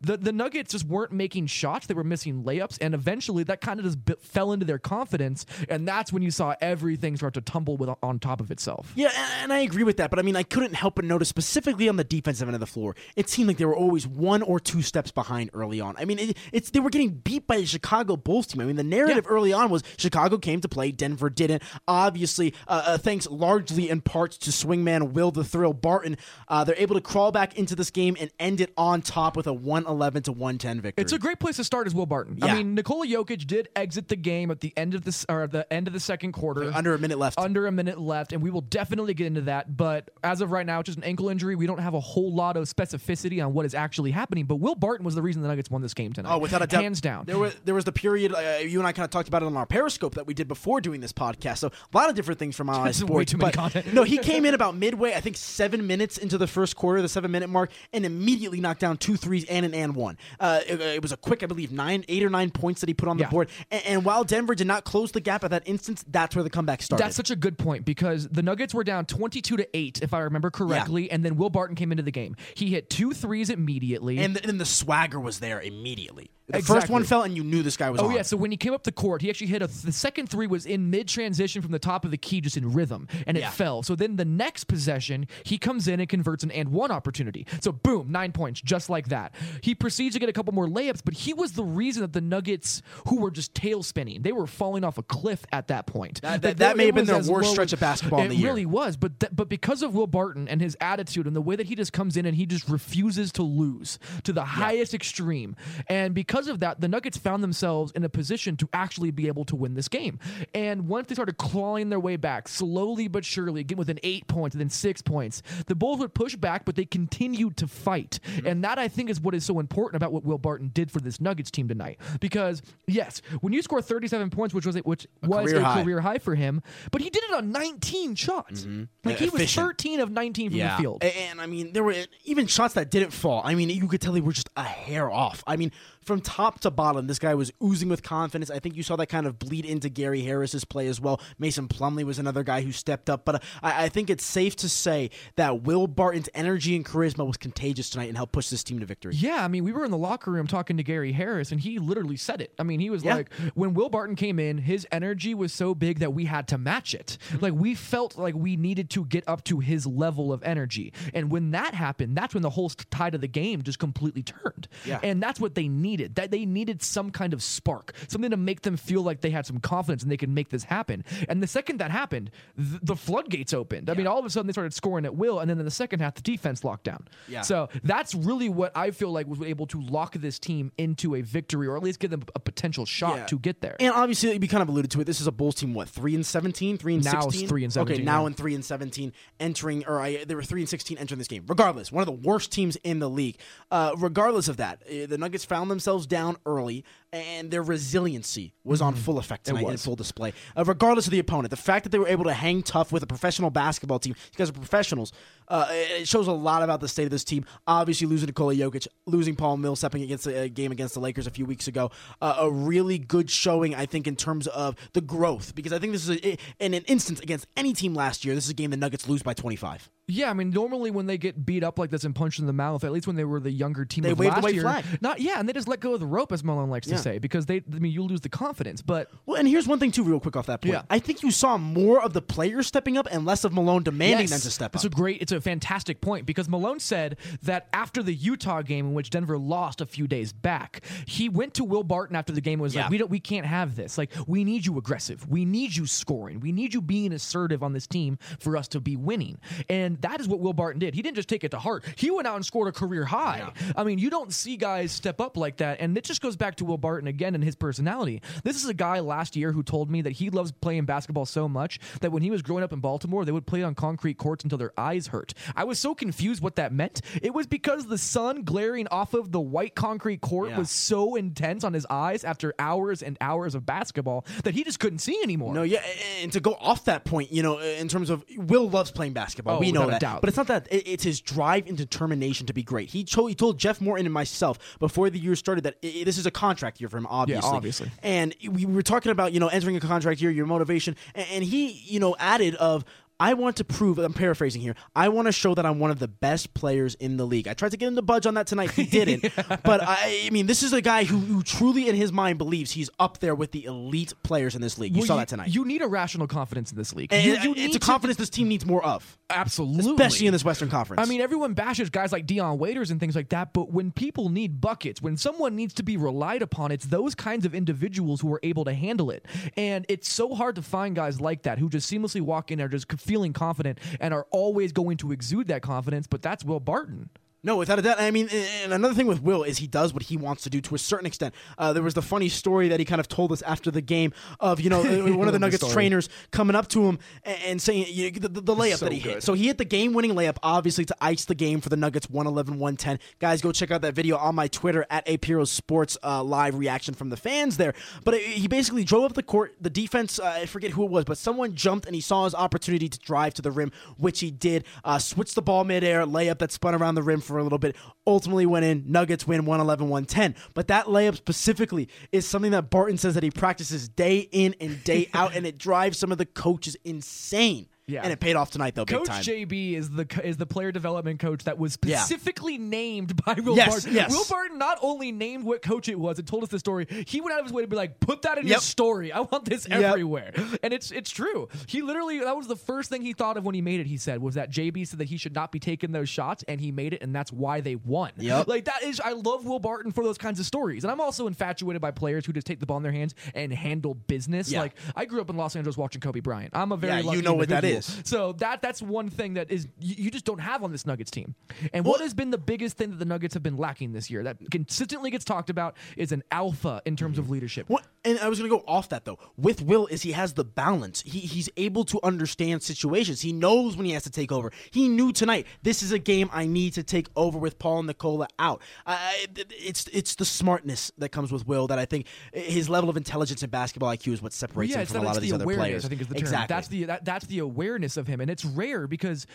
the, 0.02 0.18
the 0.18 0.32
Nuggets 0.32 0.72
just 0.72 0.86
weren't 0.86 1.12
making 1.12 1.48
shots. 1.48 1.88
They 1.88 1.94
were 1.94 2.04
missing 2.04 2.44
layups. 2.44 2.78
And 2.80 2.94
eventually 2.94 3.44
that 3.44 3.60
kind 3.60 3.80
of 3.80 3.86
just 3.86 4.04
bit, 4.04 4.22
fell 4.22 4.54
into 4.54 4.66
their 4.66 4.80
confidence. 4.80 5.46
And 5.68 5.88
that's 5.88 6.14
when 6.14 6.24
you 6.24 6.32
saw 6.32 6.56
everything 6.62 7.18
start 7.18 7.34
to 7.34 7.42
tumble 7.42 7.76
with, 7.76 7.90
on 8.02 8.20
top 8.20 8.40
of 8.40 8.50
itself. 8.50 8.94
Yeah, 8.96 9.12
and 9.42 9.52
I 9.52 9.60
agree 9.60 9.84
with 9.84 9.98
that. 9.98 10.10
But 10.10 10.20
I 10.20 10.22
mean, 10.22 10.36
I 10.36 10.44
couldn't 10.44 10.74
help 10.74 10.96
but 10.96 11.06
notice 11.06 11.28
specifically 11.28 11.90
on 11.90 11.98
the 11.98 12.04
defensive 12.04 12.48
end 12.48 12.56
of 12.56 12.62
the 12.62 12.66
floor, 12.68 12.96
it 13.16 13.30
seemed 13.30 13.48
like 13.48 13.58
they 13.58 13.66
were 13.66 13.76
always 13.76 14.08
one 14.08 14.42
or 14.42 14.60
two 14.60 14.82
steps 14.82 15.12
behind 15.12 15.33
behind 15.34 15.50
early 15.54 15.82
on. 15.82 15.96
I 15.98 16.06
mean, 16.06 16.20
it, 16.20 16.38
it's 16.52 16.70
they 16.70 16.80
were 16.80 16.90
getting 16.90 17.10
beat 17.10 17.48
by 17.48 17.58
the 17.58 17.66
Chicago 17.66 18.16
Bulls 18.16 18.48
team. 18.48 18.62
I 18.62 18.66
mean, 18.66 18.76
the 18.76 18.84
narrative 18.84 19.26
early 19.28 19.52
on 19.52 19.70
was 19.70 19.84
Chicago 19.98 20.38
came 20.38 20.62
to 20.62 20.70
play, 20.70 20.92
Denver 20.92 21.30
didn't. 21.30 21.64
Obviously, 21.88 22.54
uh, 22.68 22.84
uh, 22.86 22.98
thanks 22.98 23.28
largely 23.28 23.90
in 23.90 24.02
part 24.02 24.32
to 24.32 24.52
swingman 24.52 25.14
Will 25.14 25.32
the 25.32 25.44
Thrill 25.44 25.74
Barton, 25.74 26.18
uh, 26.48 26.64
they're 26.64 26.76
able 26.78 26.96
to 26.96 27.02
crawl 27.02 27.32
back 27.32 27.58
into 27.58 27.76
this 27.76 27.90
game 27.90 28.16
and 28.20 28.32
end 28.40 28.62
it 28.62 28.72
on 28.78 29.02
top 29.02 29.36
with 29.36 29.48
a 29.48 29.54
111 29.54 30.24
to 30.24 30.32
110 30.32 30.82
victory. 30.82 31.02
It's 31.02 31.14
a 31.14 31.20
great 31.20 31.40
place 31.40 31.56
to 31.58 31.64
start 31.64 31.88
as 31.88 31.96
Will 31.96 32.06
Barton. 32.06 32.38
Yeah. 32.38 32.46
I 32.48 32.56
mean, 32.56 32.76
Nikola 32.76 33.08
Jokic 33.08 33.48
did 33.48 33.70
exit 33.76 34.08
the 34.08 34.16
game 34.16 34.52
at 34.52 34.60
the 34.60 34.74
end 34.78 34.94
of 34.94 35.04
this 35.04 35.26
or 35.28 35.44
at 35.44 35.52
the 35.52 35.72
end 35.74 35.88
of 35.88 35.94
the 35.94 36.00
second 36.00 36.34
quarter. 36.34 36.72
under 36.74 36.94
a 36.94 37.00
minute 37.00 37.18
left. 37.18 37.40
under 37.40 37.66
a 37.66 37.72
minute 37.72 38.00
left, 38.00 38.34
and 38.34 38.42
we 38.44 38.52
will 38.52 38.62
definitely 38.62 39.14
get 39.14 39.28
into 39.28 39.42
that. 39.42 39.76
But 39.76 40.12
as 40.24 40.42
of 40.42 40.52
right 40.52 40.66
now, 40.66 40.80
it's 40.80 40.88
just 40.88 40.98
an 40.98 41.04
ankle 41.04 41.30
injury. 41.30 41.56
We 41.56 41.66
don't 41.66 41.80
have 41.80 41.94
a 41.94 42.00
whole 42.00 42.34
lot 42.34 42.58
of 42.58 42.68
specificity 42.70 43.44
on 43.44 43.54
what 43.54 43.66
is 43.66 43.74
actually 43.74 44.12
happening. 44.12 44.46
But 44.46 44.56
Will 44.56 44.76
Barton 44.76 45.06
was 45.06 45.16
the 45.16 45.22
reason 45.24 45.42
the 45.42 45.48
Nuggets 45.48 45.70
won 45.72 45.82
this 45.82 45.94
game 45.94 46.14
tonight. 46.14 46.32
Oh, 46.34 46.38
without 46.38 46.62
a 46.62 46.68
doubt, 46.68 46.84
hands 46.84 47.02
down. 47.02 47.26
There 47.26 47.40
was 47.40 47.56
there 47.66 47.74
was 47.76 47.86
the 47.86 47.92
period 47.92 48.34
uh, 48.34 48.60
you 48.64 48.80
and 48.80 48.88
I 48.88 48.92
kind 48.92 49.04
of 49.06 49.10
talked 49.12 49.28
about 49.28 49.42
it 49.42 49.46
on 49.46 49.58
our 49.58 49.66
Periscope 49.66 50.16
that 50.16 50.28
we 50.28 50.34
did 50.34 50.48
before 50.48 50.82
doing 50.82 51.00
this 51.02 51.14
podcast. 51.14 51.60
So 51.60 51.68
a 51.68 51.98
lot 51.98 52.10
of 52.10 52.16
different 52.16 52.40
things 52.40 52.56
from 52.56 52.68
Mile 52.68 52.80
High 52.80 52.88
This 52.90 52.98
is 52.98 53.02
Sports. 53.04 53.18
way 53.18 53.26
too 53.26 53.38
many 53.38 53.52
but 53.52 53.58
content. 53.58 53.94
no, 53.94 54.04
he 54.04 54.18
came 54.20 54.46
in 54.46 54.54
about 54.54 54.76
midway, 54.76 55.14
I 55.14 55.22
think 55.22 55.38
seven 55.38 55.88
minutes 55.88 56.18
into 56.18 56.38
the 56.38 56.48
first 56.48 56.76
quarter, 56.76 57.02
the 57.02 57.10
seven 57.10 57.32
minute 57.32 57.50
mark, 57.50 57.72
and 57.94 58.06
immediately 58.06 58.60
knocked 58.62 58.82
down 58.82 58.98
two 58.98 59.16
threes 59.16 59.46
and 59.46 59.66
an 59.66 59.74
and 59.74 59.96
one. 59.96 60.18
Uh, 60.40 60.60
it, 60.68 60.80
it 60.82 61.02
was 61.02 61.12
a 61.12 61.18
quick, 61.18 61.44
I 61.44 61.46
believe, 61.46 61.72
nine, 61.72 62.04
eight 62.08 62.24
or 62.24 62.30
nine 62.30 62.50
points 62.52 62.82
that 62.82 62.90
he 62.90 62.94
put 62.94 63.08
on 63.10 63.18
the 63.18 63.24
Yeah. 63.24 63.30
board. 63.30 63.50
And, 63.72 63.86
and 63.86 64.06
while 64.06 64.24
Denver 64.24 64.56
did 64.56 64.68
not 64.68 64.84
close 64.84 65.12
the 65.12 65.22
gap 65.22 65.44
at 65.44 65.52
that 65.52 65.64
instance, 65.66 66.04
that's 66.08 66.36
where 66.36 66.44
the 66.44 66.50
comeback 66.50 66.82
started. 66.82 67.04
That's 67.04 67.16
such 67.16 67.32
a 67.32 67.36
good 67.36 67.58
point 67.58 67.86
because 67.86 68.28
the 68.28 68.42
Nuggets 68.44 68.74
were 68.74 68.84
down 68.84 69.06
22 69.06 69.58
to 69.58 69.68
8 69.78 70.02
if 70.02 70.14
I 70.14 70.20
remember 70.20 70.50
correctly 70.52 71.10
and 71.12 71.24
then 71.24 71.36
Will 71.38 71.50
Barton 71.50 71.76
came 71.76 71.92
into 71.92 72.04
the 72.04 72.12
game. 72.12 72.36
He 72.56 72.70
hit 72.70 72.90
two 72.90 73.14
threes 73.14 73.50
immediately. 73.50 74.18
and 74.20 74.36
then 74.36 74.58
the 74.58 74.66
swagger 74.66 75.13
was 75.20 75.40
there 75.40 75.62
immediately. 75.62 76.32
The 76.48 76.62
first 76.62 76.90
one 76.90 77.06
fell, 77.06 77.24
and 77.24 77.38
you 77.38 77.44
knew 77.44 77.64
this 77.64 77.78
guy 77.78 77.90
was 77.90 78.02
Oh 78.02 78.08
on. 78.08 78.16
yeah, 78.16 78.22
so 78.22 78.36
when 78.36 78.52
he 78.52 78.58
came 78.58 78.74
up 78.74 78.84
the 78.84 78.92
court, 78.92 79.22
he 79.22 79.30
actually 79.30 79.48
hit 79.48 79.62
a. 79.62 79.68
The 79.68 79.94
second 79.94 80.28
three 80.28 80.46
was 80.46 80.66
in 80.66 80.90
mid 80.90 81.08
transition 81.08 81.62
from 81.62 81.72
the 81.72 81.80
top 81.80 82.04
of 82.04 82.12
the 82.12 82.18
key, 82.18 82.42
just 82.42 82.58
in 82.58 82.74
rhythm, 82.74 83.08
and 83.26 83.38
it 83.38 83.42
Yeah. 83.42 83.50
fell. 83.50 83.82
So 83.82 83.96
then 83.96 84.18
the 84.18 84.26
next 84.26 84.66
possession, 84.66 85.28
he 85.44 85.58
comes 85.58 85.88
in 85.88 86.02
and 86.02 86.10
converts 86.10 86.44
an 86.44 86.52
and 86.52 86.70
one 86.74 86.92
opportunity. 86.92 87.48
So 87.62 87.72
boom, 87.72 88.12
nine 88.12 88.34
points, 88.34 88.60
just 88.62 88.90
like 88.90 89.08
that. 89.08 89.34
He 89.62 89.74
proceeds 89.74 90.16
to 90.16 90.20
get 90.20 90.28
a 90.28 90.34
couple 90.34 90.54
more 90.54 90.68
layups, 90.68 91.00
but 91.06 91.14
he 91.14 91.34
was 91.34 91.54
the 91.54 91.64
reason 91.64 92.02
that 92.02 92.12
the 92.12 92.20
Nuggets, 92.22 92.82
who 93.08 93.20
were 93.22 93.32
just 93.32 93.56
tail 93.56 93.82
spinning, 93.82 94.22
they 94.22 94.34
were 94.34 94.46
falling 94.46 94.84
off 94.84 94.98
a 94.98 95.04
cliff 95.04 95.46
at 95.54 95.70
that 95.70 95.86
point. 95.88 96.20
That- 96.24 96.42
that- 96.42 96.58
that 96.58 96.76
may 96.76 96.88
have 96.88 96.96
been 96.96 97.06
their 97.06 97.24
worst 97.24 97.52
stretch 97.52 97.72
of 97.72 97.80
basketball 97.80 98.20
in 98.20 98.26
it 98.26 98.30
the 98.30 98.36
year. 98.36 98.48
It 98.48 98.52
really 98.52 98.66
was, 98.66 98.98
but 98.98 99.18
th- 99.22 99.32
but 99.34 99.48
because 99.48 99.82
of 99.82 99.96
Will 99.96 100.08
Barton 100.08 100.50
and 100.50 100.60
his 100.60 100.76
attitude 100.82 101.26
and 101.26 101.36
the 101.38 101.42
way 101.42 101.56
that 101.56 101.68
he 101.68 101.76
just 101.76 101.94
comes 101.94 102.18
in 102.18 102.26
and 102.26 102.36
he 102.36 102.46
just 102.46 102.68
refuses 102.68 103.32
to 103.32 103.44
lose 103.44 103.98
to 104.24 104.34
the 104.34 104.44
highest 104.44 104.94
extreme, 104.94 105.56
and 105.88 106.14
because 106.14 106.33
of 106.48 106.60
that, 106.62 106.82
the 106.82 106.88
Nuggets 106.88 107.18
found 107.18 107.44
themselves 107.44 107.92
in 107.94 108.04
a 108.04 108.10
position 108.10 108.58
to 108.58 108.70
actually 108.74 109.12
be 109.12 109.28
able 109.28 109.46
to 109.46 109.56
win 109.56 109.74
this 109.76 109.88
game. 109.88 110.20
And 110.54 110.88
once 110.88 111.08
they 111.08 111.16
started 111.16 111.38
clawing 111.38 111.90
their 111.90 112.00
way 112.00 112.16
back, 112.16 112.48
slowly 112.48 113.08
but 113.08 113.24
surely, 113.26 113.64
getting 113.64 113.78
within 113.78 114.00
eight 114.04 114.28
points 114.28 114.54
and 114.56 114.62
then 114.62 114.70
six 114.70 115.02
points, 115.02 115.42
the 115.68 115.76
Bulls 115.76 116.00
would 116.00 116.14
push 116.14 116.36
back, 116.36 116.66
but 116.66 116.76
they 116.76 116.86
continued 116.86 117.58
to 117.58 117.68
fight, 117.68 118.20
Mm-hmm. 118.24 118.48
and 118.48 118.64
that 118.64 118.80
I 118.80 118.88
think 118.88 119.10
is 119.10 119.20
what 119.22 119.36
is 119.36 119.46
so 119.46 119.60
important 119.60 119.96
about 119.98 120.12
what 120.12 120.24
Will 120.24 120.38
Barton 120.38 120.70
did 120.74 120.90
for 120.92 121.00
this 121.00 121.20
Nuggets 121.22 121.52
team 121.52 121.68
tonight. 121.68 122.00
Because 122.20 122.62
yes, 122.88 123.22
when 123.42 123.54
you 123.54 123.62
score 123.62 123.82
37 123.82 124.30
points, 124.30 124.54
which 124.54 124.66
was 124.66 124.76
which 124.78 125.08
was 125.22 125.52
career 125.52 125.62
a 125.62 125.64
high. 125.64 125.84
career 125.84 126.02
high 126.02 126.18
for 126.20 126.36
him, 126.36 126.62
but 126.92 127.02
he 127.02 127.10
did 127.10 127.24
it 127.24 127.34
on 127.34 127.52
19 127.52 128.16
shots. 128.16 128.66
Like 129.04 129.18
he 129.18 129.30
was 129.30 129.54
13 129.54 130.00
of 130.00 130.10
19 130.12 130.50
from 130.52 130.60
the 130.60 130.70
field. 130.78 131.04
A- 131.04 131.14
And, 131.30 131.40
I 131.42 131.46
mean, 131.46 131.74
there 131.74 131.84
were 131.84 131.96
even 132.26 132.48
shots 132.48 132.74
that 132.76 132.90
didn't 132.92 133.12
fall. 133.12 133.42
I 133.44 133.56
mean, 133.56 133.70
you 133.70 133.88
could 133.88 134.02
tell 134.02 134.14
they 134.14 134.22
were 134.22 134.34
just 134.34 134.50
a 134.58 134.64
hair 134.64 135.10
off. 135.12 135.44
I 135.48 135.56
mean, 135.58 135.72
from 136.04 136.22
top 136.22 136.60
to 136.62 136.72
bottom, 136.72 137.08
this 137.08 137.20
guy 137.20 137.34
was 137.36 137.52
oozing 137.64 137.90
with 137.90 138.04
confidence. 138.04 138.50
I 138.52 138.60
think 138.60 138.76
you 138.76 138.84
saw 138.84 138.96
that 138.98 139.08
kind 139.08 139.26
of 139.26 139.40
bleed 139.40 139.66
into 139.66 139.90
Gary 139.90 140.22
Harris's 140.22 140.66
play 140.66 140.88
as 140.88 141.00
well. 141.02 141.22
Mason 141.40 141.68
Plumlee 141.68 142.04
was 142.04 142.20
another 142.20 142.44
guy 142.44 142.62
who 142.62 142.72
stepped 142.72 143.10
up. 143.10 143.26
But 143.26 143.44
I, 143.62 143.86
I 143.86 143.90
think 143.90 144.10
it's 144.10 144.26
safe 144.26 144.56
to 144.58 144.70
say 144.70 145.10
that 145.36 145.64
Will 145.64 145.88
Barton's 145.88 146.30
energy 146.34 146.76
and 146.76 146.86
charisma 146.86 147.26
was 147.26 147.38
contagious 147.38 147.90
tonight 147.90 148.08
and 148.10 148.18
helped 148.18 148.34
push 148.34 148.50
this 148.50 148.64
team 148.64 148.80
to 148.80 148.86
victory. 148.86 149.14
Yeah, 149.16 149.44
I 149.44 149.48
mean, 149.48 149.64
we 149.64 149.72
were 149.72 149.86
in 149.86 149.92
the 149.92 149.98
locker 149.98 150.32
room 150.32 150.48
talking 150.48 150.78
to 150.78 150.84
Gary 150.84 151.12
Harris, 151.12 151.52
and 151.52 151.60
he 151.62 151.80
literally 151.80 152.18
said 152.18 152.42
it. 152.42 152.54
I 152.60 152.64
mean, 152.64 152.80
he 152.80 152.90
was 152.90 153.04
Yeah. 153.04 153.16
like, 153.16 153.34
when 153.54 153.74
Will 153.74 153.90
Barton 153.90 154.16
came 154.16 154.40
in, 154.40 154.58
his 154.58 154.88
energy 154.92 155.34
was 155.34 155.54
so 155.54 155.74
big 155.76 156.00
that 156.00 156.14
we 156.14 156.26
had 156.26 156.48
to 156.50 156.58
match 156.58 156.94
it. 156.94 157.18
Mm-hmm. 157.30 157.40
Like, 157.44 157.54
we 157.54 157.76
felt 157.76 158.18
like 158.18 158.36
we 158.36 158.56
needed 158.56 158.90
to 158.92 159.06
get 159.06 159.24
up 159.28 159.44
to 159.46 159.60
his 159.60 159.86
level 159.86 160.32
of 160.34 160.44
energy. 160.44 160.94
And 161.14 161.32
when 161.32 161.52
that 161.52 161.74
happened, 161.74 162.16
that's 162.18 162.34
when 162.34 162.44
the 162.44 162.50
whole 162.50 162.70
tide 162.70 163.16
of 163.16 163.22
the 163.22 163.28
game 163.28 163.62
just 163.62 163.80
completely 163.80 164.24
turned. 164.24 164.68
Yeah. 164.86 165.00
And 165.04 165.22
that's 165.22 165.40
what 165.40 165.56
they 165.56 165.68
needed. 165.94 166.16
That 166.16 166.32
they 166.32 166.46
needed 166.46 166.82
some 166.82 167.12
kind 167.12 167.34
of 167.34 167.44
spark, 167.44 167.94
something 168.08 168.32
to 168.32 168.38
make 168.38 168.62
them 168.62 168.78
feel 168.78 169.02
like 169.04 169.22
they 169.22 169.30
had 169.30 169.46
some 169.46 169.60
confidence 169.60 170.02
and 170.04 170.12
they 170.12 170.18
could 170.18 170.30
make 170.30 170.50
this 170.50 170.64
happen. 170.64 171.04
And 171.30 171.42
the 171.44 171.48
second 171.48 171.78
that 171.80 171.92
happened, 171.92 172.32
th- 172.58 172.82
the 172.82 172.96
floodgates 172.96 173.54
opened. 173.54 173.90
I 173.90 173.94
mean, 173.94 174.08
all 174.08 174.18
of 174.20 174.26
a 174.26 174.30
sudden 174.30 174.48
they 174.48 174.54
started 174.54 174.74
scoring 174.74 175.06
at 175.06 175.16
will, 175.16 175.40
and 175.40 175.50
then 175.50 175.60
in 175.60 175.66
the 175.66 175.72
second 175.72 176.00
half, 176.00 176.16
the 176.16 176.22
defense 176.22 176.64
locked 176.64 176.84
down. 176.86 177.08
Yeah. 177.28 177.42
So 177.42 177.70
that's 177.84 178.16
really 178.16 178.50
what 178.50 178.76
I 178.76 178.90
feel 178.92 179.12
like 179.12 179.28
was 179.28 179.42
able 179.42 179.68
to 179.68 179.82
lock 179.82 180.16
this 180.16 180.40
team 180.40 180.72
into 180.78 181.16
a 181.16 181.22
victory, 181.22 181.68
or 181.68 181.78
at 181.78 181.84
least 181.84 182.00
give 182.00 182.12
them 182.12 182.24
a 182.36 182.40
potential 182.40 182.86
shot 182.86 183.18
Yeah. 183.18 183.26
to 183.28 183.40
get 183.40 183.62
there. 183.62 183.76
And 183.80 183.94
obviously, 183.94 184.34
you 184.34 184.48
kind 184.48 184.64
of 184.64 184.70
alluded 184.70 184.90
to 184.92 185.02
it. 185.02 185.04
This 185.06 185.22
is 185.22 185.28
a 185.28 185.32
Bulls 185.32 185.56
team. 185.56 185.74
What 185.74 185.90
three 185.90 186.16
and 186.16 186.26
seventeen, 186.26 186.78
three 186.78 186.96
and 186.96 187.04
Now 187.04 187.30
three 187.30 187.64
and 187.64 187.72
17, 187.74 187.96
Okay, 187.96 188.04
now 188.04 188.22
yeah. 188.22 188.28
in 188.28 188.34
three 188.34 188.56
and 188.56 188.64
seventeen, 188.66 189.14
entering 189.40 189.86
or 189.86 190.00
I, 190.00 190.24
they 190.24 190.36
were 190.36 190.44
three 190.44 190.62
and 190.62 190.70
sixteen 190.70 190.98
entering 190.98 191.18
this 191.20 191.28
game. 191.28 191.44
Regardless, 191.48 191.92
one 191.92 192.02
of 192.02 192.06
the 192.08 192.28
worst 192.28 192.52
teams 192.52 192.76
in 192.78 193.00
the 193.00 193.10
league. 193.10 193.38
Uh, 193.72 193.94
regardless 193.98 194.48
of 194.48 194.58
that, 194.58 194.82
uh, 194.88 195.06
the 195.08 195.18
Nuggets 195.18 195.44
found 195.46 195.70
themselves 195.70 195.83
down 196.08 196.38
early, 196.46 196.84
and 197.14 197.52
their 197.52 197.64
resiliency 197.64 198.54
was 198.66 198.82
on 198.82 198.96
full 198.96 199.18
effect 199.20 199.46
tonight 199.46 199.60
in 199.60 199.64
Mm-hmm. 199.66 199.72
was. 199.74 199.86
full 199.86 199.96
display. 199.96 200.34
Uh, 200.58 200.66
regardless 200.66 201.06
of 201.06 201.12
the 201.12 201.20
opponent, 201.20 201.52
the 201.52 201.56
fact 201.58 201.84
that 201.84 201.90
they 201.92 202.00
were 202.00 202.08
able 202.08 202.24
to 202.26 202.34
hang 202.34 202.64
tough 202.64 202.92
with 202.92 203.04
a 203.04 203.08
professional 203.08 203.50
basketball 203.52 204.00
team, 204.00 204.14
these 204.32 204.36
guys 204.38 204.50
are 204.50 204.54
professionals. 204.54 205.14
Uh, 205.48 205.68
it 205.70 206.08
shows 206.08 206.28
a 206.28 206.32
lot 206.32 206.64
about 206.64 206.80
the 206.82 206.88
state 206.88 207.04
of 207.04 207.12
this 207.12 207.24
team. 207.24 207.46
Obviously, 207.68 208.08
losing 208.08 208.28
Nikola 208.28 208.56
Jokic, 208.56 208.88
losing 209.06 209.36
Paul 209.36 209.58
Millsap 209.58 209.94
against 209.94 210.26
a 210.26 210.50
game 210.50 210.72
against 210.72 210.94
the 210.96 211.00
Lakers 211.00 211.28
a 211.28 211.32
few 211.32 211.46
weeks 211.46 211.68
ago, 211.68 211.92
uh, 212.22 212.38
a 212.40 212.50
really 212.52 212.98
good 212.98 213.30
showing, 213.30 213.76
I 213.76 213.86
think, 213.86 214.08
in 214.08 214.16
terms 214.16 214.48
of 214.48 214.76
the 214.94 215.02
growth. 215.02 215.54
Because 215.54 215.72
I 215.74 215.80
think 215.80 215.94
this 215.94 216.08
is 216.10 216.18
a, 216.18 216.38
in 216.60 216.74
an 216.74 216.84
instance 216.88 217.20
against 217.20 217.46
any 217.56 217.74
team 217.74 217.94
last 217.94 218.26
year. 218.26 218.34
This 218.36 218.46
is 218.46 218.50
a 218.50 218.54
game 218.56 218.72
the 218.72 218.78
Nuggets 218.78 219.08
lose 219.08 219.22
by 219.22 219.34
25. 219.34 219.90
Yeah, 220.08 220.30
I 220.30 220.34
mean, 220.34 220.50
normally 220.50 220.92
when 220.92 221.06
they 221.06 221.18
get 221.18 221.46
beat 221.46 221.64
up 221.64 221.80
like 221.80 221.90
this 221.90 222.04
and 222.04 222.14
punched 222.14 222.40
in 222.40 222.46
the 222.46 222.52
mouth, 222.54 222.84
at 222.84 222.92
least 222.92 223.08
when 223.08 223.16
they 223.16 223.24
were 223.24 223.40
the 223.40 223.52
younger 223.52 223.86
team 223.86 224.04
They 224.04 224.12
of 224.12 224.20
waved 224.20 224.32
the 224.32 224.36
last 224.36 224.44
white 224.44 224.54
year, 224.54 224.64
flag. 224.64 224.84
not 225.02 225.22
yeah, 225.22 225.40
and 225.40 225.48
they 225.48 225.54
just 225.54 225.68
let 225.68 225.80
go 225.80 225.94
of 225.94 226.00
the 226.02 226.06
rope, 226.06 226.32
as 226.34 226.44
Malone 226.44 226.70
likes 226.70 226.88
Yeah. 226.88 226.98
to 226.98 227.03
say, 227.04 227.20
because 227.20 227.46
they, 227.46 227.58
I 227.58 227.80
mean, 227.80 227.92
you 227.92 228.02
lose 228.04 228.22
the 228.22 228.30
confidence. 228.30 228.82
But 228.82 229.12
Well, 229.26 229.38
and 229.38 229.48
here's 229.48 229.68
one 229.68 229.80
thing 229.80 229.92
too, 229.92 230.04
real 230.04 230.20
quick 230.20 230.36
off 230.36 230.46
that 230.48 230.62
point. 230.62 230.74
Yeah. 230.74 230.82
I 230.90 231.00
think 231.00 231.22
you 231.22 231.32
saw 231.32 231.58
more 231.58 232.02
of 232.02 232.14
the 232.14 232.22
players 232.22 232.68
stepping 232.68 232.98
up 232.98 233.08
and 233.12 233.26
less 233.26 233.44
of 233.44 233.54
Malone 233.54 233.84
demanding 233.84 234.22
Yes. 234.22 234.30
them 234.32 234.40
to 234.42 234.50
step 234.52 234.72
up. 234.72 234.76
It's 234.76 234.86
a 234.86 234.90
great, 234.90 235.22
it's 235.22 235.32
a 235.32 235.42
fantastic 235.42 236.02
point 236.02 236.26
because 236.26 236.48
Malone 236.50 236.80
said 236.80 237.18
that 237.44 237.68
after 237.74 238.02
the 238.02 238.14
Utah 238.14 238.62
game 238.62 238.88
in 238.88 238.94
which 238.94 239.10
Denver 239.10 239.38
lost 239.38 239.82
a 239.82 239.86
few 239.86 240.08
days 240.08 240.32
back, 240.34 240.82
he 241.06 241.30
went 241.30 241.54
to 241.56 241.64
Will 241.64 241.84
Barton 241.84 242.16
after 242.16 242.32
the 242.34 242.42
game 242.42 242.54
and 242.54 242.62
was 242.62 242.76
Yeah. 242.76 242.84
like, 242.84 242.92
"We 242.92 242.98
don't, 242.98 243.12
we 243.12 243.20
can't 243.20 243.46
have 243.46 243.76
this. 243.76 243.98
Like, 243.98 244.12
we 244.28 244.44
need 244.44 244.66
you 244.66 244.78
aggressive. 244.78 245.28
We 245.30 245.46
need 245.46 245.76
you 245.76 245.86
scoring. 245.86 246.40
We 246.40 246.52
need 246.52 246.74
you 246.74 246.82
being 246.82 247.12
assertive 247.14 247.62
on 247.64 247.74
this 247.74 247.88
team 247.88 248.18
for 248.40 248.56
us 248.58 248.68
to 248.70 248.80
be 248.80 248.96
winning." 248.96 249.38
And 249.70 250.02
that 250.02 250.20
is 250.20 250.28
what 250.28 250.40
Will 250.40 250.54
Barton 250.54 250.80
did. 250.80 250.94
He 250.96 251.02
didn't 251.02 251.16
just 251.18 251.30
take 251.30 251.44
it 251.44 251.52
to 251.52 251.60
heart. 251.60 251.84
He 251.98 252.10
went 252.12 252.28
out 252.28 252.36
and 252.36 252.46
scored 252.46 252.68
a 252.68 252.72
career 252.72 253.06
high. 253.06 253.52
I 253.76 253.84
mean, 253.84 253.98
you 254.00 254.10
don't 254.10 254.32
see 254.34 254.56
guys 254.58 254.92
step 254.92 255.20
up 255.20 255.36
like 255.38 255.58
that, 255.58 255.80
and 255.82 255.98
it 255.98 256.04
just 256.04 256.22
goes 256.22 256.36
back 256.36 256.56
to 256.56 256.66
Will 256.66 256.78
Barton 256.78 256.93
again 257.00 257.36
in 257.36 257.42
his 257.42 257.56
personality. 257.56 258.22
This 258.44 258.56
is 258.58 258.68
a 258.70 258.74
guy 258.74 259.00
last 259.00 259.36
year 259.36 259.52
who 259.52 259.64
told 259.64 259.90
me 259.90 260.02
that 260.02 260.12
he 260.14 260.30
loves 260.30 260.52
playing 260.52 260.86
basketball 260.86 261.26
so 261.26 261.48
much 261.50 261.80
that 262.02 262.12
when 262.12 262.24
he 262.24 262.32
was 262.32 262.42
growing 262.42 262.64
up 262.64 262.74
in 262.74 262.80
Baltimore, 262.80 263.26
they 263.26 263.32
would 263.32 263.46
play 263.46 263.64
on 263.64 263.76
concrete 263.76 264.18
courts 264.18 264.44
until 264.44 264.58
their 264.58 264.74
eyes 264.78 265.08
hurt. 265.08 265.34
I 265.56 265.64
was 265.64 265.80
so 265.80 265.94
confused 265.96 266.42
what 266.42 266.56
that 266.58 266.72
meant. 266.74 267.02
It 267.22 267.34
was 267.34 267.48
because 267.48 267.88
the 267.88 267.98
sun 267.98 268.44
glaring 268.44 268.88
off 268.90 269.14
of 269.14 269.32
the 269.32 269.42
white 269.42 269.76
concrete 269.76 270.22
court 270.22 270.50
Yeah. 270.50 270.60
was 270.60 270.70
so 270.70 271.16
intense 271.16 271.64
on 271.64 271.74
his 271.74 271.86
eyes 271.90 272.24
after 272.24 272.54
hours 272.60 273.02
and 273.02 273.18
hours 273.22 273.56
of 273.56 273.66
basketball 273.66 274.26
that 274.44 274.54
he 274.54 274.64
just 274.64 274.80
couldn't 274.80 275.00
see 275.00 275.20
anymore. 275.24 275.54
No, 275.54 275.64
yeah, 275.64 275.82
and 276.22 276.32
to 276.34 276.40
go 276.40 276.54
off 276.60 276.86
that 276.86 277.06
point, 277.06 277.32
you 277.32 277.44
know, 277.44 277.60
in 277.60 277.88
terms 277.88 278.10
of 278.10 278.24
Will 278.38 278.70
loves 278.70 278.92
playing 278.92 279.14
basketball, 279.14 279.58
Oh, 279.58 279.60
we 279.60 279.72
know 279.72 279.88
that, 279.90 280.02
doubt. 280.02 280.22
but 280.22 280.28
it's 280.28 280.38
not 280.38 280.48
that. 280.48 280.68
It's 280.72 281.04
his 281.04 281.22
drive 281.22 281.68
and 281.68 281.78
determination 281.78 282.48
to 282.48 282.54
be 282.54 282.64
great. 282.64 282.90
He 282.90 283.04
told 283.04 283.30
he 283.30 283.36
told 283.36 283.58
Jeff 283.60 283.80
Morton 283.82 284.06
and 284.06 284.14
myself 284.14 284.58
before 284.80 285.10
the 285.10 285.20
year 285.20 285.36
started 285.36 285.64
that 285.64 285.76
i 285.84 286.04
this 286.06 286.18
is 286.18 286.26
a 286.26 286.32
contract 286.32 286.82
year 286.84 286.90
for 286.90 286.98
him, 286.98 287.08
obviously. 287.10 287.50
obviously. 287.50 287.92
And 288.04 288.36
we 288.48 288.66
were 288.66 288.84
talking 288.84 289.12
about 289.12 289.34
you 289.34 289.40
know 289.40 289.48
entering 289.48 289.76
a 289.78 289.80
contract 289.80 290.22
year, 290.22 290.30
your 290.30 290.46
motivation, 290.46 290.96
and, 291.16 291.28
and 291.32 291.44
he 291.44 291.72
you 291.72 292.00
know 292.00 292.16
added 292.20 292.56
of 292.56 292.86
I 293.20 293.36
want 293.36 293.58
to 293.58 293.64
prove, 293.64 294.00
I'm 294.00 294.14
paraphrasing 294.14 294.62
here, 294.62 294.76
I 294.96 295.10
want 295.10 295.28
to 295.28 295.32
show 295.32 295.54
that 295.56 295.66
I'm 295.66 295.80
one 295.80 295.92
of 295.92 296.00
the 296.00 296.08
best 296.08 296.54
players 296.54 296.96
in 296.96 297.18
the 297.18 297.26
league. 297.26 297.48
I 297.48 297.54
tried 297.54 297.72
to 297.72 297.78
get 297.78 297.88
him 297.88 297.96
to 297.96 298.02
budge 298.02 298.26
on 298.26 298.34
that 298.34 298.48
tonight. 298.48 298.72
He 298.72 298.84
didn't. 298.86 299.32
But 299.64 299.82
I, 299.84 300.24
I 300.26 300.30
mean, 300.32 300.46
this 300.48 300.64
is 300.64 300.74
a 300.74 300.82
guy 300.82 301.04
who, 301.04 301.20
who 301.20 301.44
truly 301.44 301.88
in 301.88 301.96
his 301.96 302.12
mind 302.12 302.38
believes 302.38 302.72
he's 302.72 302.90
up 303.00 303.20
there 303.20 303.36
with 303.36 303.52
the 303.52 303.66
elite 303.66 304.14
players 304.24 304.56
in 304.56 304.62
this 304.62 304.78
league. 304.78 304.94
You 304.94 305.00
Well, 305.02 305.08
saw 305.08 305.18
that 305.18 305.28
tonight. 305.28 305.50
You 305.54 305.64
need 305.64 305.82
a 305.82 305.88
rational 305.88 306.28
confidence 306.28 306.72
in 306.72 306.78
this 306.78 306.94
league. 306.94 307.14
You- 307.14 307.38
you 307.44 307.54
it's 307.56 307.76
a 307.76 307.80
to- 307.80 307.86
confidence 307.86 308.18
this 308.18 308.30
team 308.30 308.48
needs 308.48 308.66
more 308.66 308.84
of, 308.84 309.18
absolutely, 309.30 309.92
especially 309.92 310.28
in 310.28 310.34
this 310.34 310.44
Western 310.44 310.70
Conference. 310.70 311.02
I 311.06 311.10
mean, 311.10 311.22
everyone 311.22 311.54
bashes 311.54 311.90
guys 311.90 312.12
like 312.12 312.26
Dion 312.26 312.58
Waiters 312.58 312.90
and 312.92 313.00
things 313.00 313.16
like 313.16 313.30
that, 313.30 313.54
but 313.54 313.72
when 313.72 313.92
people 313.92 314.30
need 314.30 314.60
buckets, 314.60 315.02
when 315.02 315.18
someone 315.18 315.56
needs 315.56 315.74
to 315.76 315.84
be 315.84 315.98
relied 315.98 316.42
upon, 316.42 316.72
it's 316.72 316.86
those 316.86 317.16
kinds 317.16 317.46
of 317.46 317.54
individuals 317.56 318.22
who 318.22 318.34
are 318.34 318.40
able 318.44 318.66
to 318.66 318.74
handle 318.74 319.12
it. 319.12 319.26
And 319.56 319.86
it's 319.90 320.12
so 320.12 320.34
hard 320.36 320.56
to 320.56 320.62
find 320.62 320.96
guys 320.96 321.22
like 321.22 321.44
that 321.44 321.60
who 321.60 321.70
just 321.70 321.92
seamlessly 321.92 322.22
walk 322.22 322.52
in 322.52 322.60
and 322.60 322.66
are 322.68 322.70
just 322.70 322.88
feeling 323.14 323.32
confident 323.32 323.78
and 324.00 324.12
are 324.12 324.26
always 324.32 324.72
going 324.72 324.98
to 324.98 325.12
exude 325.12 325.48
that 325.48 325.62
confidence. 325.62 326.08
But 326.08 326.24
that's 326.24 326.44
Will 326.44 326.60
Barton. 326.60 327.12
No, 327.46 327.58
without 327.58 327.78
a 327.78 327.82
doubt. 327.82 328.00
I 328.00 328.10
mean, 328.10 328.30
and 328.30 328.72
another 328.72 328.94
thing 328.94 329.06
with 329.06 329.22
Will 329.22 329.44
is 329.44 329.58
he 329.58 329.68
does 329.68 329.94
what 329.94 330.04
he 330.04 330.16
wants 330.16 330.44
to 330.44 330.50
do 330.50 330.62
to 330.62 330.76
a 330.76 330.78
certain 330.78 331.06
extent. 331.06 331.36
Uh, 331.58 331.74
there 331.74 331.84
was 331.84 331.94
the 331.94 332.02
funny 332.02 332.30
story 332.30 332.70
that 332.70 332.80
he 332.80 332.86
kind 332.86 333.02
of 333.02 333.10
told 333.10 333.34
us 333.34 333.42
after 333.42 333.70
the 333.70 333.82
game 333.82 334.14
of 334.40 334.62
you 334.62 334.70
know 334.70 334.82
uh, 335.08 335.14
one 335.14 335.28
of 335.28 335.34
the 335.34 335.40
Nuggets 335.40 335.62
story. 335.62 335.74
trainers 335.74 336.08
coming 336.32 336.56
up 336.56 336.70
to 336.70 336.86
him 336.86 337.00
and, 337.26 337.62
saying 337.62 337.88
you, 337.90 338.12
the, 338.12 338.30
the, 338.30 338.42
the 338.42 338.56
layup 338.56 338.78
So 338.78 338.86
that 338.86 338.94
he 338.94 339.02
good. 339.02 339.16
hit. 339.16 339.24
So 339.24 339.34
he 339.34 339.48
hit 339.48 339.58
the 339.58 339.66
game-winning 339.66 340.12
layup, 340.14 340.38
obviously 340.42 340.86
to 340.86 340.96
ice 341.02 341.26
the 341.26 341.36
game 341.36 341.60
for 341.60 341.68
the 341.68 341.76
Nuggets, 341.76 342.08
111-110. 342.08 343.00
Guys, 343.20 343.42
go 343.42 343.52
check 343.52 343.72
out 343.72 343.82
that 343.82 343.94
video 343.94 344.16
on 344.18 344.36
my 344.36 344.48
Twitter 344.48 344.86
at 344.90 345.06
Apiro 345.06 345.46
Sports 345.46 345.98
uh, 346.02 346.24
live 346.24 346.56
reaction 346.56 346.94
from 346.94 347.10
the 347.10 347.18
fans 347.18 347.58
there. 347.58 347.74
But 348.06 348.14
uh, 348.14 348.18
he 348.18 348.48
basically 348.48 348.86
drove 348.86 349.04
up 349.04 349.14
the 349.14 349.24
court. 349.24 349.56
The 349.60 349.70
defense, 349.70 350.18
uh, 350.18 350.24
I 350.26 350.46
forget 350.46 350.72
who 350.72 350.84
it 350.86 350.90
was, 350.90 351.04
but 351.04 351.18
someone 351.18 351.56
jumped 351.56 351.86
and 351.88 351.96
he 351.96 352.02
saw 352.02 352.24
his 352.24 352.36
opportunity 352.36 352.88
to 352.88 353.00
drive 353.00 353.34
to 353.34 353.42
the 353.42 353.52
rim, 353.52 353.72
which 353.98 354.22
he 354.22 354.32
did. 354.32 354.64
Uh, 354.86 354.98
switched 354.98 355.36
the 355.36 355.42
ball 355.42 355.66
midair, 355.66 356.06
layup 356.06 356.40
that 356.40 356.54
spun 356.54 356.74
around 356.74 356.96
the 356.96 357.04
rim 357.04 357.20
for 357.20 357.33
a 357.38 357.44
little 357.44 357.58
bit. 357.58 357.76
Ultimately 358.06 358.46
went 358.46 358.66
in. 358.66 358.84
Nuggets 358.88 359.28
win 359.28 359.44
111-110. 359.44 360.36
But 360.54 360.68
that 360.68 360.86
layup 360.86 361.16
specifically 361.16 361.90
is 362.12 362.28
something 362.28 362.52
that 362.52 362.70
Barton 362.70 362.98
says 362.98 363.14
that 363.16 363.24
he 363.24 363.32
practices 363.32 363.90
day 363.90 364.28
in 364.32 364.56
and 364.60 364.84
day 364.84 365.10
out, 365.14 365.36
and 365.36 365.46
it 365.46 365.58
drives 365.58 365.98
some 365.98 366.12
of 366.12 366.18
the 366.18 366.26
coaches 366.26 366.76
insane. 366.84 367.68
Yeah. 367.86 368.02
And 368.04 368.14
it 368.14 368.20
paid 368.22 368.36
off 368.38 368.50
tonight 368.50 368.76
though, 368.76 368.86
big 368.86 368.98
Coach 368.98 369.08
time. 369.08 369.24
JB 369.24 369.74
is 369.74 369.90
the 369.90 370.08
is 370.24 370.38
the 370.38 370.46
player 370.46 370.72
development 370.72 371.20
coach 371.20 371.44
that 371.44 371.58
was 371.58 371.78
Yeah. 371.84 371.98
specifically 372.00 372.58
named 372.58 373.22
by 373.26 373.34
Will 373.44 373.58
Yes, 373.58 373.70
Barton. 373.70 373.94
yes. 373.94 374.12
Will 374.12 374.24
Barton 374.30 374.58
not 374.58 374.78
only 374.82 375.12
named 375.12 375.44
what 375.44 375.62
coach 375.62 375.90
it 375.90 376.00
was 376.00 376.18
and 376.18 376.26
told 376.26 376.44
us 376.44 376.50
the 376.50 376.60
story, 376.60 376.88
he 377.08 377.20
went 377.20 377.34
out 377.34 377.40
of 377.42 377.46
his 377.46 377.52
way 377.54 377.62
to 377.62 377.68
be 377.68 377.76
like, 377.76 378.00
"Put 378.00 378.22
that 378.22 378.38
in 378.38 378.46
your 378.48 378.54
Yep. 378.56 378.62
story. 378.62 379.12
I 379.12 379.20
want 379.20 379.44
this 379.46 379.68
Yep. 379.68 379.82
everywhere." 379.82 380.32
And 380.64 380.72
it's 380.74 380.92
it's 380.92 381.10
true. 381.12 381.50
He 381.68 381.82
literally 381.82 382.20
that 382.20 382.38
was 382.38 382.48
the 382.48 382.56
first 382.56 382.90
thing 382.90 383.02
he 383.02 383.12
thought 383.12 383.36
of 383.36 383.44
when 383.44 383.54
he 383.54 383.62
made 383.62 383.82
it. 383.82 383.88
He 383.88 383.98
said 383.98 384.22
was 384.22 384.36
that 384.36 384.50
JB 384.50 384.86
said 384.88 385.00
that 385.00 385.10
he 385.10 385.18
should 385.18 385.36
not 385.36 385.52
be 385.52 385.60
taking 385.60 385.92
those 385.92 386.08
shots, 386.08 386.44
and 386.48 386.62
he 386.62 386.72
made 386.72 386.94
it, 386.94 387.02
and 387.02 387.14
that's 387.14 387.34
why 387.34 387.60
they 387.60 387.76
won. 387.76 388.12
Yep. 388.18 388.48
Like 388.48 388.64
that 388.66 388.84
is 388.84 389.02
I 389.02 389.12
love 389.12 389.46
Will 389.46 389.60
Barton 389.60 389.92
for 389.92 390.06
those 390.06 390.18
kinds 390.18 390.40
of 390.40 390.46
stories, 390.46 390.86
and 390.86 390.92
I'm 390.92 391.02
also 391.02 391.28
infatuated 391.28 391.82
by 391.82 391.92
players 391.92 392.26
who 392.26 392.32
just 392.32 392.48
take 392.48 392.62
the 392.62 392.66
ball 392.66 392.78
in 392.78 392.84
their 392.84 392.94
hands 392.94 393.14
and 393.36 393.52
handle 393.52 393.94
business. 393.94 394.50
Yeah. 394.50 394.62
Like 394.62 394.76
I 394.96 395.04
grew 395.04 395.20
up 395.20 395.30
in 395.30 395.36
Los 395.36 395.58
Angeles 395.58 395.76
watching 395.76 396.00
Kobe 396.00 396.22
Bryant. 396.22 396.52
I'm 396.54 396.72
a 396.72 396.78
very 396.78 396.94
Yeah, 396.94 397.00
you 397.00 397.06
lucky 397.08 397.22
know 397.24 397.34
what 397.34 397.50
that 397.50 397.56
individual. 397.66 397.73
Is. 397.74 398.02
So 398.06 398.34
that 398.34 398.62
that's 398.62 398.82
one 398.82 399.10
thing 399.10 399.36
that 399.36 399.52
is 399.52 399.68
you, 399.80 400.06
you 400.06 400.12
just 400.12 400.26
don't 400.26 400.40
have 400.40 400.64
on 400.64 400.72
this 400.72 400.86
Nuggets 400.86 401.12
team. 401.12 401.36
And 401.74 401.86
what 401.86 402.02
has 402.02 402.14
been 402.14 402.32
the 402.32 402.38
biggest 402.38 402.78
thing 402.78 402.92
that 402.92 403.00
the 403.00 403.06
Nuggets 403.06 403.34
have 403.34 403.44
been 403.44 403.58
lacking 403.58 403.94
this 403.94 404.10
year 404.10 404.24
that 404.24 404.38
consistently 404.52 405.12
gets 405.12 405.26
talked 405.26 405.50
about 405.50 405.76
is 405.98 406.12
an 406.12 406.24
alpha 406.32 406.82
in 406.86 406.96
terms 406.96 407.18
of 407.18 407.26
mm-hmm. 407.26 407.34
leadership. 407.34 407.70
What, 407.70 407.86
and 408.06 408.20
I 408.20 408.30
was 408.30 408.40
going 408.40 408.50
to 408.50 408.58
go 408.58 408.64
off 408.68 408.90
that 408.90 409.06
though. 409.06 409.20
With 409.38 409.62
Will, 409.62 409.88
is 409.88 410.02
he 410.02 410.12
has 410.12 410.34
the 410.34 410.44
balance. 410.44 411.02
He 411.02 411.20
he's 411.20 411.50
able 411.58 411.84
to 411.86 412.00
understand 412.04 412.64
situations. 412.64 413.22
He 413.22 413.34
knows 413.34 413.76
when 413.76 413.86
he 413.86 413.94
has 413.94 414.04
to 414.04 414.12
take 414.12 414.32
over. 414.32 414.52
He 414.72 414.90
knew 414.90 415.12
tonight 415.12 415.48
this 415.62 415.84
is 415.84 415.92
a 415.92 416.00
game 416.00 416.30
I 416.32 416.46
need 416.46 416.74
to 416.74 416.84
take 416.84 417.08
over 417.16 417.38
with 417.38 417.60
Paul 417.60 417.80
and 417.80 417.88
Nikola 417.88 418.28
out. 418.40 418.62
I, 418.86 419.28
it's 419.50 419.88
it's 419.92 420.16
the 420.16 420.26
smartness 420.26 420.92
that 420.98 421.10
comes 421.10 421.32
with 421.32 421.48
Will 421.48 421.68
that 421.68 421.80
I 421.80 421.86
think 421.86 422.08
his 422.34 422.70
level 422.70 422.90
of 422.90 422.98
intelligence 422.98 423.42
and 423.42 423.52
basketball 423.52 423.90
IQ 423.90 424.14
is 424.14 424.22
what 424.22 424.34
separates 424.34 424.74
yeah, 424.74 424.82
him 424.82 424.88
from 424.88 424.98
a 424.98 425.04
lot 425.04 425.16
of 425.16 425.22
these 425.22 425.32
the 425.32 425.36
other 425.36 425.46
awareness. 425.46 425.64
players. 425.64 425.86
I 425.86 425.88
think 425.90 426.02
is 426.02 426.08
the 426.08 426.16
term. 426.16 426.22
Exactly. 426.22 426.56
That's 426.56 426.68
the 426.68 426.84
that, 426.86 427.06
that's 427.06 427.26
the 427.28 427.40
awareness 427.40 427.63
of 427.98 428.08
him, 428.08 428.22
and 428.22 428.30
it's 428.30 428.46
rare 428.46 428.88
because 428.88 429.26